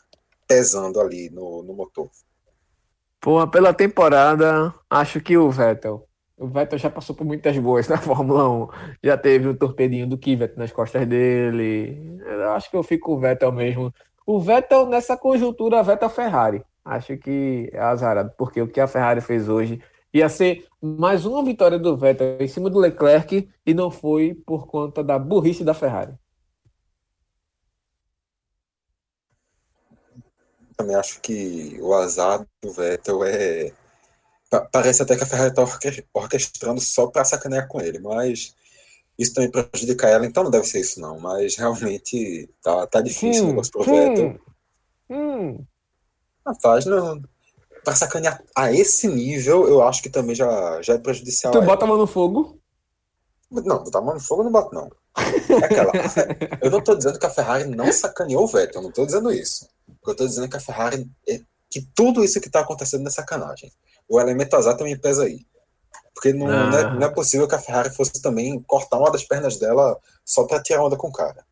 pesando 0.47 0.99
ali 0.99 1.29
no, 1.29 1.63
no 1.63 1.73
motor? 1.73 2.09
Pô, 3.19 3.45
pela 3.47 3.73
temporada, 3.73 4.73
acho 4.89 5.19
que 5.19 5.37
o 5.37 5.49
Vettel. 5.51 6.07
O 6.37 6.47
Vettel 6.47 6.77
já 6.77 6.89
passou 6.89 7.15
por 7.15 7.25
muitas 7.25 7.57
boas 7.57 7.87
na 7.87 7.97
Fórmula 8.01 8.49
1. 8.49 8.67
Já 9.03 9.17
teve 9.17 9.47
o 9.47 9.57
torpedinho 9.57 10.07
do 10.07 10.17
Kvyat 10.17 10.57
nas 10.57 10.71
costas 10.71 11.05
dele. 11.07 12.19
Eu 12.25 12.51
acho 12.51 12.69
que 12.69 12.77
eu 12.77 12.83
fico 12.83 13.07
com 13.07 13.15
o 13.15 13.19
Vettel 13.19 13.51
mesmo. 13.51 13.93
O 14.25 14.39
Vettel, 14.39 14.85
nessa 14.85 15.17
conjuntura, 15.17 15.83
Vettel 15.83 16.09
Ferrari 16.09 16.63
acho 16.87 17.17
que 17.17 17.69
é 17.73 17.79
azarado, 17.79 18.31
porque 18.37 18.61
o 18.61 18.67
que 18.67 18.79
a 18.79 18.87
Ferrari 18.87 19.21
fez 19.21 19.49
hoje 19.49 19.81
ia 20.13 20.29
ser 20.29 20.65
mais 20.81 21.25
uma 21.25 21.43
vitória 21.43 21.77
do 21.77 21.95
Vettel 21.95 22.37
em 22.39 22.47
cima 22.47 22.69
do 22.69 22.79
Leclerc 22.79 23.49
e 23.65 23.73
não 23.73 23.91
foi 23.91 24.33
por 24.45 24.67
conta 24.67 25.03
da 25.03 25.17
burrice 25.19 25.63
da 25.63 25.73
Ferrari. 25.73 26.13
Também 30.75 30.95
acho 30.95 31.19
que 31.21 31.77
o 31.81 31.93
azar 31.93 32.45
do 32.61 32.71
Vettel 32.71 33.23
é. 33.23 33.71
Parece 34.71 35.01
até 35.01 35.17
que 35.17 35.23
a 35.23 35.25
Ferrari 35.25 35.49
está 35.49 35.65
orquestrando 36.13 36.79
só 36.79 37.07
para 37.07 37.25
sacanear 37.25 37.67
com 37.67 37.81
ele, 37.81 37.99
mas 37.99 38.55
isso 39.17 39.33
também 39.33 39.51
prejudica 39.51 40.07
ela, 40.07 40.25
então 40.25 40.43
não 40.43 40.51
deve 40.51 40.65
ser 40.65 40.79
isso, 40.79 41.01
não. 41.01 41.19
Mas 41.19 41.57
realmente 41.57 42.49
tá, 42.61 42.85
tá 42.87 43.01
difícil 43.01 43.43
hum, 43.43 43.47
o 43.47 43.49
negócio 43.49 43.71
pro 43.71 43.81
hum, 43.81 43.85
Vettel. 43.85 44.39
Hum. 45.09 45.65
Rapaz, 46.45 46.85
não. 46.85 47.21
Pra 47.87 47.95
sacanear 47.95 48.43
a 48.53 48.69
esse 48.69 49.07
nível, 49.07 49.65
eu 49.65 49.81
acho 49.81 50.03
que 50.03 50.09
também 50.09 50.35
já, 50.35 50.81
já 50.81 50.95
é 50.95 50.97
prejudicial. 50.97 51.53
Tu 51.53 51.61
bota 51.61 51.85
a 51.85 51.87
mão 51.87 51.97
no 51.97 52.05
fogo? 52.05 52.59
Não, 53.49 53.81
botar 53.81 53.99
a 53.99 54.01
mão 54.01 54.13
no 54.13 54.19
fogo 54.19 54.43
não 54.43 54.51
boto, 54.51 54.75
não. 54.75 54.91
É 55.15 55.65
aquela. 55.65 55.93
eu 56.61 56.69
não 56.69 56.81
tô 56.81 56.95
dizendo 56.97 57.17
que 57.17 57.25
a 57.25 57.29
Ferrari 57.29 57.63
não 57.63 57.89
sacaneou 57.93 58.43
o 58.43 58.47
Vettel, 58.47 58.81
eu 58.81 58.83
não 58.83 58.91
tô 58.91 59.05
dizendo 59.05 59.31
isso. 59.31 59.69
Eu 60.05 60.13
tô 60.13 60.27
dizendo 60.27 60.47
é 60.47 60.49
que 60.49 60.57
a 60.57 60.59
Ferrari. 60.59 61.09
É, 61.29 61.39
que 61.69 61.87
tudo 61.95 62.25
isso 62.25 62.41
que 62.41 62.49
tá 62.49 62.59
acontecendo 62.59 63.07
é 63.07 63.09
sacanagem. 63.09 63.71
o 64.09 64.19
elemento 64.19 64.53
azar 64.57 64.75
também 64.75 64.99
pesa 64.99 65.23
aí. 65.23 65.45
Porque 66.13 66.33
não, 66.33 66.45
Ah. 66.45 66.69
não, 66.69 66.77
é, 66.77 66.93
não 66.93 67.07
é 67.07 67.09
possível 67.09 67.47
que 67.47 67.55
a 67.55 67.59
Ferrari 67.59 67.89
fosse 67.95 68.21
também 68.21 68.61
cortar 68.63 68.97
uma 68.99 69.11
das 69.13 69.23
pernas 69.23 69.57
dela 69.57 69.97
só 70.25 70.43
para 70.43 70.61
tirar 70.61 70.83
onda 70.83 70.97
com 70.97 71.07
o 71.07 71.13
cara. 71.13 71.45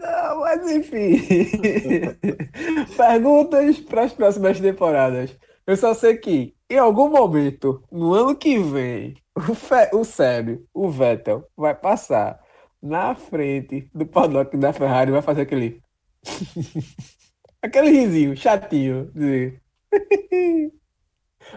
Não 0.00 0.40
mas 0.40 0.70
enfim. 0.70 1.16
Perguntas 2.96 3.80
para 3.80 4.04
as 4.04 4.12
próximas 4.12 4.60
temporadas. 4.60 5.36
Eu 5.66 5.76
só 5.76 5.94
sei 5.94 6.16
que, 6.16 6.54
em 6.68 6.78
algum 6.78 7.08
momento, 7.10 7.82
no 7.92 8.14
ano 8.14 8.34
que 8.34 8.58
vem, 8.58 9.14
o, 9.36 9.54
Fe 9.54 9.90
o 9.92 10.04
Sérgio, 10.04 10.66
o 10.74 10.88
Vettel, 10.90 11.46
vai 11.56 11.74
passar 11.74 12.40
na 12.82 13.14
frente 13.14 13.90
do 13.94 14.06
paddock 14.06 14.56
da 14.56 14.72
Ferrari 14.72 15.10
e 15.10 15.12
vai 15.12 15.22
fazer 15.22 15.42
aquele. 15.42 15.82
aquele 17.62 17.90
risinho 17.90 18.36
chatinho. 18.36 19.10
dizer, 19.14 19.62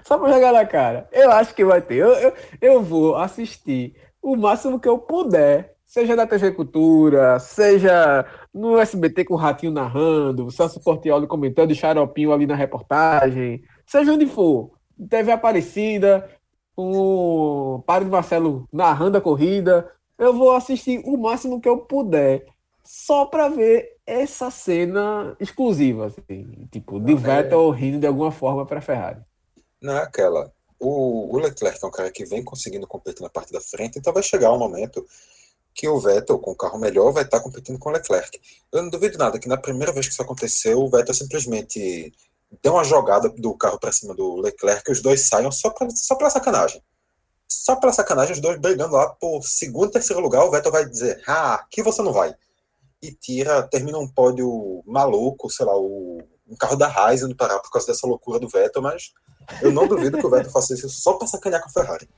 Só 0.05 0.17
pra 0.17 0.31
jogar 0.31 0.53
na 0.53 0.65
cara. 0.65 1.07
Eu 1.11 1.31
acho 1.31 1.53
que 1.53 1.63
vai 1.63 1.81
ter. 1.81 1.95
Eu, 1.97 2.13
eu, 2.13 2.33
eu 2.61 2.83
vou 2.83 3.15
assistir 3.15 3.95
o 4.21 4.35
máximo 4.35 4.79
que 4.79 4.87
eu 4.87 4.97
puder. 4.99 5.72
Seja 5.93 6.15
na 6.15 6.25
TV 6.25 6.51
Cultura, 6.53 7.39
seja 7.39 8.25
no 8.51 8.79
SBT 8.79 9.25
com 9.25 9.35
o 9.35 9.37
Ratinho 9.37 9.71
narrando, 9.71 10.49
Celso 10.49 10.81
Portioli 10.81 11.27
comentando 11.27 11.69
e 11.69 11.75
Xaropinho 11.75 12.33
ali 12.33 12.47
na 12.47 12.55
reportagem, 12.55 13.61
seja 13.85 14.11
onde 14.11 14.25
for. 14.25 14.71
TV 15.07 15.31
Aparecida, 15.31 16.27
com 16.75 16.97
o 16.97 17.83
Padre 17.83 18.09
Marcelo 18.09 18.67
narrando 18.73 19.19
a 19.19 19.21
corrida. 19.21 19.87
Eu 20.17 20.33
vou 20.33 20.53
assistir 20.53 20.99
o 21.05 21.15
máximo 21.15 21.61
que 21.61 21.69
eu 21.69 21.77
puder, 21.77 22.43
só 22.83 23.27
para 23.27 23.47
ver 23.49 23.87
essa 24.03 24.49
cena 24.49 25.37
exclusiva, 25.39 26.07
assim, 26.07 26.67
tipo, 26.71 26.99
de 26.99 27.13
É. 27.13 27.15
Vettel 27.15 27.69
rindo 27.69 27.99
de 27.99 28.07
alguma 28.07 28.31
forma 28.31 28.65
para 28.65 28.81
Ferrari. 28.81 29.21
Não 29.79 29.95
é 29.95 30.01
aquela. 30.01 30.51
O, 30.79 31.35
o 31.35 31.37
Leclerc 31.37 31.77
é 31.83 31.87
um 31.87 31.91
cara 31.91 32.09
que 32.09 32.25
vem 32.25 32.43
conseguindo 32.43 32.87
competir 32.87 33.21
na 33.21 33.29
parte 33.29 33.53
da 33.53 33.61
frente, 33.61 33.99
então 33.99 34.11
vai 34.11 34.23
chegar 34.23 34.51
um 34.51 34.57
momento 34.57 35.05
que 35.73 35.87
o 35.87 35.99
Vettel, 35.99 36.39
com 36.39 36.51
o 36.51 36.55
carro 36.55 36.77
melhor, 36.77 37.11
vai 37.11 37.23
estar 37.23 37.39
competindo 37.39 37.79
com 37.79 37.89
o 37.89 37.91
Leclerc. 37.91 38.39
Eu 38.71 38.83
não 38.83 38.89
duvido 38.89 39.17
nada 39.17 39.39
que 39.39 39.47
na 39.47 39.57
primeira 39.57 39.91
vez 39.91 40.07
que 40.07 40.13
isso 40.13 40.21
aconteceu, 40.21 40.79
o 40.79 40.89
Vettel 40.89 41.13
simplesmente 41.13 42.13
deu 42.61 42.73
uma 42.73 42.83
jogada 42.83 43.29
do 43.29 43.55
carro 43.57 43.79
para 43.79 43.91
cima 43.91 44.13
do 44.13 44.35
Leclerc 44.35 44.87
e 44.87 44.91
os 44.91 45.01
dois 45.01 45.27
saiam 45.27 45.51
só 45.51 45.69
para 45.69 45.89
só 45.89 46.15
pra 46.15 46.29
sacanagem. 46.29 46.81
Só 47.47 47.75
para 47.75 47.93
sacanagem, 47.93 48.33
os 48.33 48.39
dois 48.39 48.59
brigando 48.59 48.95
lá 48.95 49.09
por 49.09 49.43
segundo 49.43 49.91
terceiro 49.91 50.21
lugar, 50.21 50.43
o 50.43 50.51
Vettel 50.51 50.71
vai 50.71 50.85
dizer, 50.85 51.21
ah, 51.27 51.55
aqui 51.55 51.81
você 51.81 52.01
não 52.01 52.13
vai. 52.13 52.35
E 53.01 53.11
tira, 53.11 53.63
termina 53.63 53.97
um 53.97 54.07
pódio 54.07 54.83
maluco, 54.85 55.49
sei 55.49 55.65
lá, 55.65 55.77
o, 55.77 56.21
um 56.47 56.55
carro 56.55 56.75
da 56.75 56.87
Raiz 56.87 57.21
indo 57.21 57.35
parar 57.35 57.59
por 57.59 57.71
causa 57.71 57.87
dessa 57.87 58.07
loucura 58.07 58.39
do 58.39 58.47
Vettel, 58.47 58.81
mas 58.81 59.11
eu 59.61 59.71
não 59.71 59.87
duvido 59.87 60.17
que 60.17 60.25
o 60.25 60.29
Vettel 60.29 60.51
faça 60.51 60.73
isso 60.73 60.89
só 60.89 61.13
para 61.13 61.27
sacanear 61.27 61.61
com 61.61 61.69
a 61.69 61.71
Ferrari. 61.71 62.09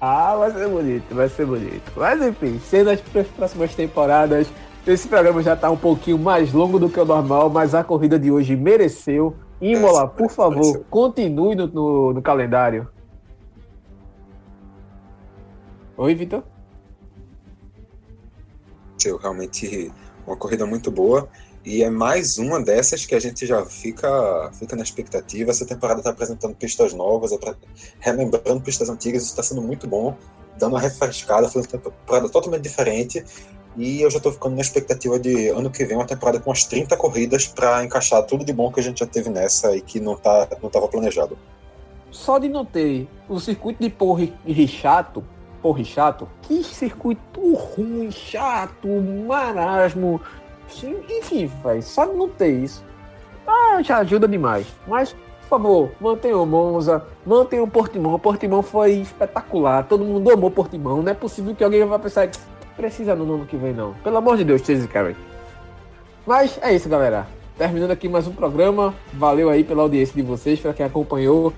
Ah, 0.00 0.36
vai 0.36 0.50
ser 0.52 0.68
bonito, 0.68 1.14
vai 1.14 1.28
ser 1.28 1.46
bonito. 1.46 1.92
Mas 1.96 2.22
enfim, 2.22 2.58
cenas 2.58 3.00
para 3.00 3.22
as 3.22 3.28
próximas 3.28 3.74
temporadas. 3.74 4.46
Esse 4.86 5.08
programa 5.08 5.42
já 5.42 5.54
está 5.54 5.70
um 5.70 5.76
pouquinho 5.76 6.18
mais 6.18 6.52
longo 6.52 6.78
do 6.78 6.88
que 6.88 6.98
o 6.98 7.04
normal, 7.04 7.50
mas 7.50 7.74
a 7.74 7.84
corrida 7.84 8.18
de 8.18 8.30
hoje 8.30 8.56
mereceu. 8.56 9.36
Imola, 9.60 10.08
por 10.08 10.30
favor, 10.30 10.84
continue 10.88 11.54
no, 11.54 11.66
no, 11.66 12.12
no 12.14 12.22
calendário. 12.22 12.88
Oi, 15.96 16.14
Vitor? 16.14 16.42
Realmente 19.20 19.92
uma 20.26 20.36
corrida 20.36 20.64
muito 20.64 20.90
boa. 20.90 21.28
E 21.64 21.82
é 21.82 21.90
mais 21.90 22.38
uma 22.38 22.60
dessas 22.60 23.04
que 23.04 23.14
a 23.14 23.20
gente 23.20 23.46
já 23.46 23.64
fica, 23.66 24.50
fica 24.58 24.74
na 24.74 24.82
expectativa. 24.82 25.50
Essa 25.50 25.66
temporada 25.66 26.00
está 26.00 26.10
apresentando 26.10 26.54
pistas 26.54 26.94
novas, 26.94 27.32
relembrando 27.98 28.62
pistas 28.62 28.88
antigas. 28.88 29.22
Isso 29.22 29.32
está 29.32 29.42
sendo 29.42 29.60
muito 29.60 29.86
bom, 29.86 30.16
dando 30.58 30.72
uma 30.72 30.80
refrescada, 30.80 31.48
fazendo 31.48 31.70
uma 31.74 31.90
temporada 31.90 32.28
totalmente 32.30 32.62
diferente. 32.62 33.22
E 33.76 34.00
eu 34.00 34.10
já 34.10 34.16
estou 34.16 34.32
ficando 34.32 34.54
na 34.56 34.62
expectativa 34.62 35.18
de 35.18 35.48
ano 35.48 35.70
que 35.70 35.84
vem 35.84 35.96
uma 35.96 36.06
temporada 36.06 36.40
com 36.40 36.50
umas 36.50 36.64
30 36.64 36.96
corridas 36.96 37.46
para 37.46 37.84
encaixar 37.84 38.24
tudo 38.24 38.44
de 38.44 38.52
bom 38.52 38.72
que 38.72 38.80
a 38.80 38.82
gente 38.82 39.00
já 39.00 39.06
teve 39.06 39.28
nessa 39.28 39.76
e 39.76 39.82
que 39.82 40.00
não 40.00 40.16
tá, 40.16 40.48
não 40.60 40.68
estava 40.68 40.88
planejado. 40.88 41.38
Só 42.10 42.38
de 42.38 42.48
não 42.48 42.64
ter 42.64 43.06
o 43.28 43.38
circuito 43.38 43.82
de 43.82 43.88
Porri 43.88 44.34
chato, 44.66 45.24
Porri 45.62 45.84
chato, 45.84 46.28
que 46.42 46.64
circuito 46.64 47.54
ruim, 47.54 48.10
chato, 48.10 48.88
marasmo. 49.26 50.20
Enfim, 51.08 51.46
velho, 51.62 51.82
só 51.82 52.06
não 52.06 52.28
ter 52.28 52.50
isso. 52.50 52.84
Ah, 53.46 53.82
já 53.82 53.98
ajuda 53.98 54.28
demais. 54.28 54.66
Mas, 54.86 55.12
por 55.12 55.48
favor, 55.48 55.90
mantenham 56.00 56.42
o 56.42 56.46
Monza, 56.46 57.04
mantenham 57.26 57.64
o 57.64 57.70
Portimão. 57.70 58.14
O 58.14 58.18
Portimão 58.18 58.62
foi 58.62 58.92
espetacular. 58.92 59.84
Todo 59.84 60.04
mundo 60.04 60.30
amou 60.30 60.50
Portimão. 60.50 61.02
Não 61.02 61.10
é 61.10 61.14
possível 61.14 61.54
que 61.54 61.64
alguém 61.64 61.84
vai 61.84 61.98
pensar 61.98 62.28
que 62.28 62.38
precisa 62.76 63.14
no 63.14 63.34
ano 63.34 63.46
que 63.46 63.56
vem, 63.56 63.72
não. 63.72 63.94
Pelo 64.04 64.16
amor 64.16 64.36
de 64.36 64.44
Deus, 64.44 64.62
Chase 64.62 64.86
Carey. 64.86 65.16
Mas 66.26 66.58
é 66.62 66.74
isso, 66.74 66.88
galera. 66.88 67.26
Terminando 67.58 67.90
aqui 67.90 68.08
mais 68.08 68.26
um 68.26 68.32
programa. 68.32 68.94
Valeu 69.12 69.50
aí 69.50 69.64
pela 69.64 69.82
audiência 69.82 70.14
de 70.14 70.22
vocês, 70.22 70.60
para 70.60 70.72
quem 70.72 70.86
acompanhou. 70.86 71.52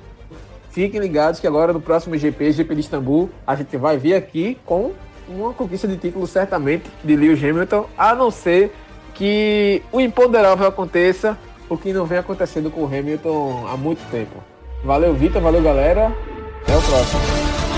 Fiquem 0.70 0.98
ligados 0.98 1.38
que 1.38 1.46
agora 1.46 1.72
no 1.72 1.80
próximo 1.80 2.16
GP, 2.16 2.50
GP 2.50 2.74
de 2.74 2.80
Istambul, 2.80 3.28
a 3.46 3.54
gente 3.54 3.76
vai 3.76 3.98
vir 3.98 4.14
aqui 4.14 4.58
com 4.64 4.92
uma 5.28 5.52
conquista 5.52 5.86
de 5.86 5.98
título 5.98 6.26
certamente 6.26 6.90
de 7.04 7.14
Lewis 7.14 7.44
Hamilton, 7.44 7.86
a 7.96 8.14
não 8.14 8.30
ser 8.30 8.72
que 9.22 9.80
o 9.92 10.00
imponderável 10.00 10.66
aconteça, 10.66 11.38
o 11.68 11.78
que 11.78 11.92
não 11.92 12.04
vem 12.04 12.18
acontecendo 12.18 12.72
com 12.72 12.82
o 12.82 12.86
Hamilton 12.86 13.68
há 13.68 13.76
muito 13.76 14.04
tempo. 14.10 14.42
Valeu, 14.82 15.14
Vitor, 15.14 15.40
valeu, 15.40 15.62
galera. 15.62 16.12
Até 16.64 16.76
o 16.76 16.82
próximo. 16.82 17.71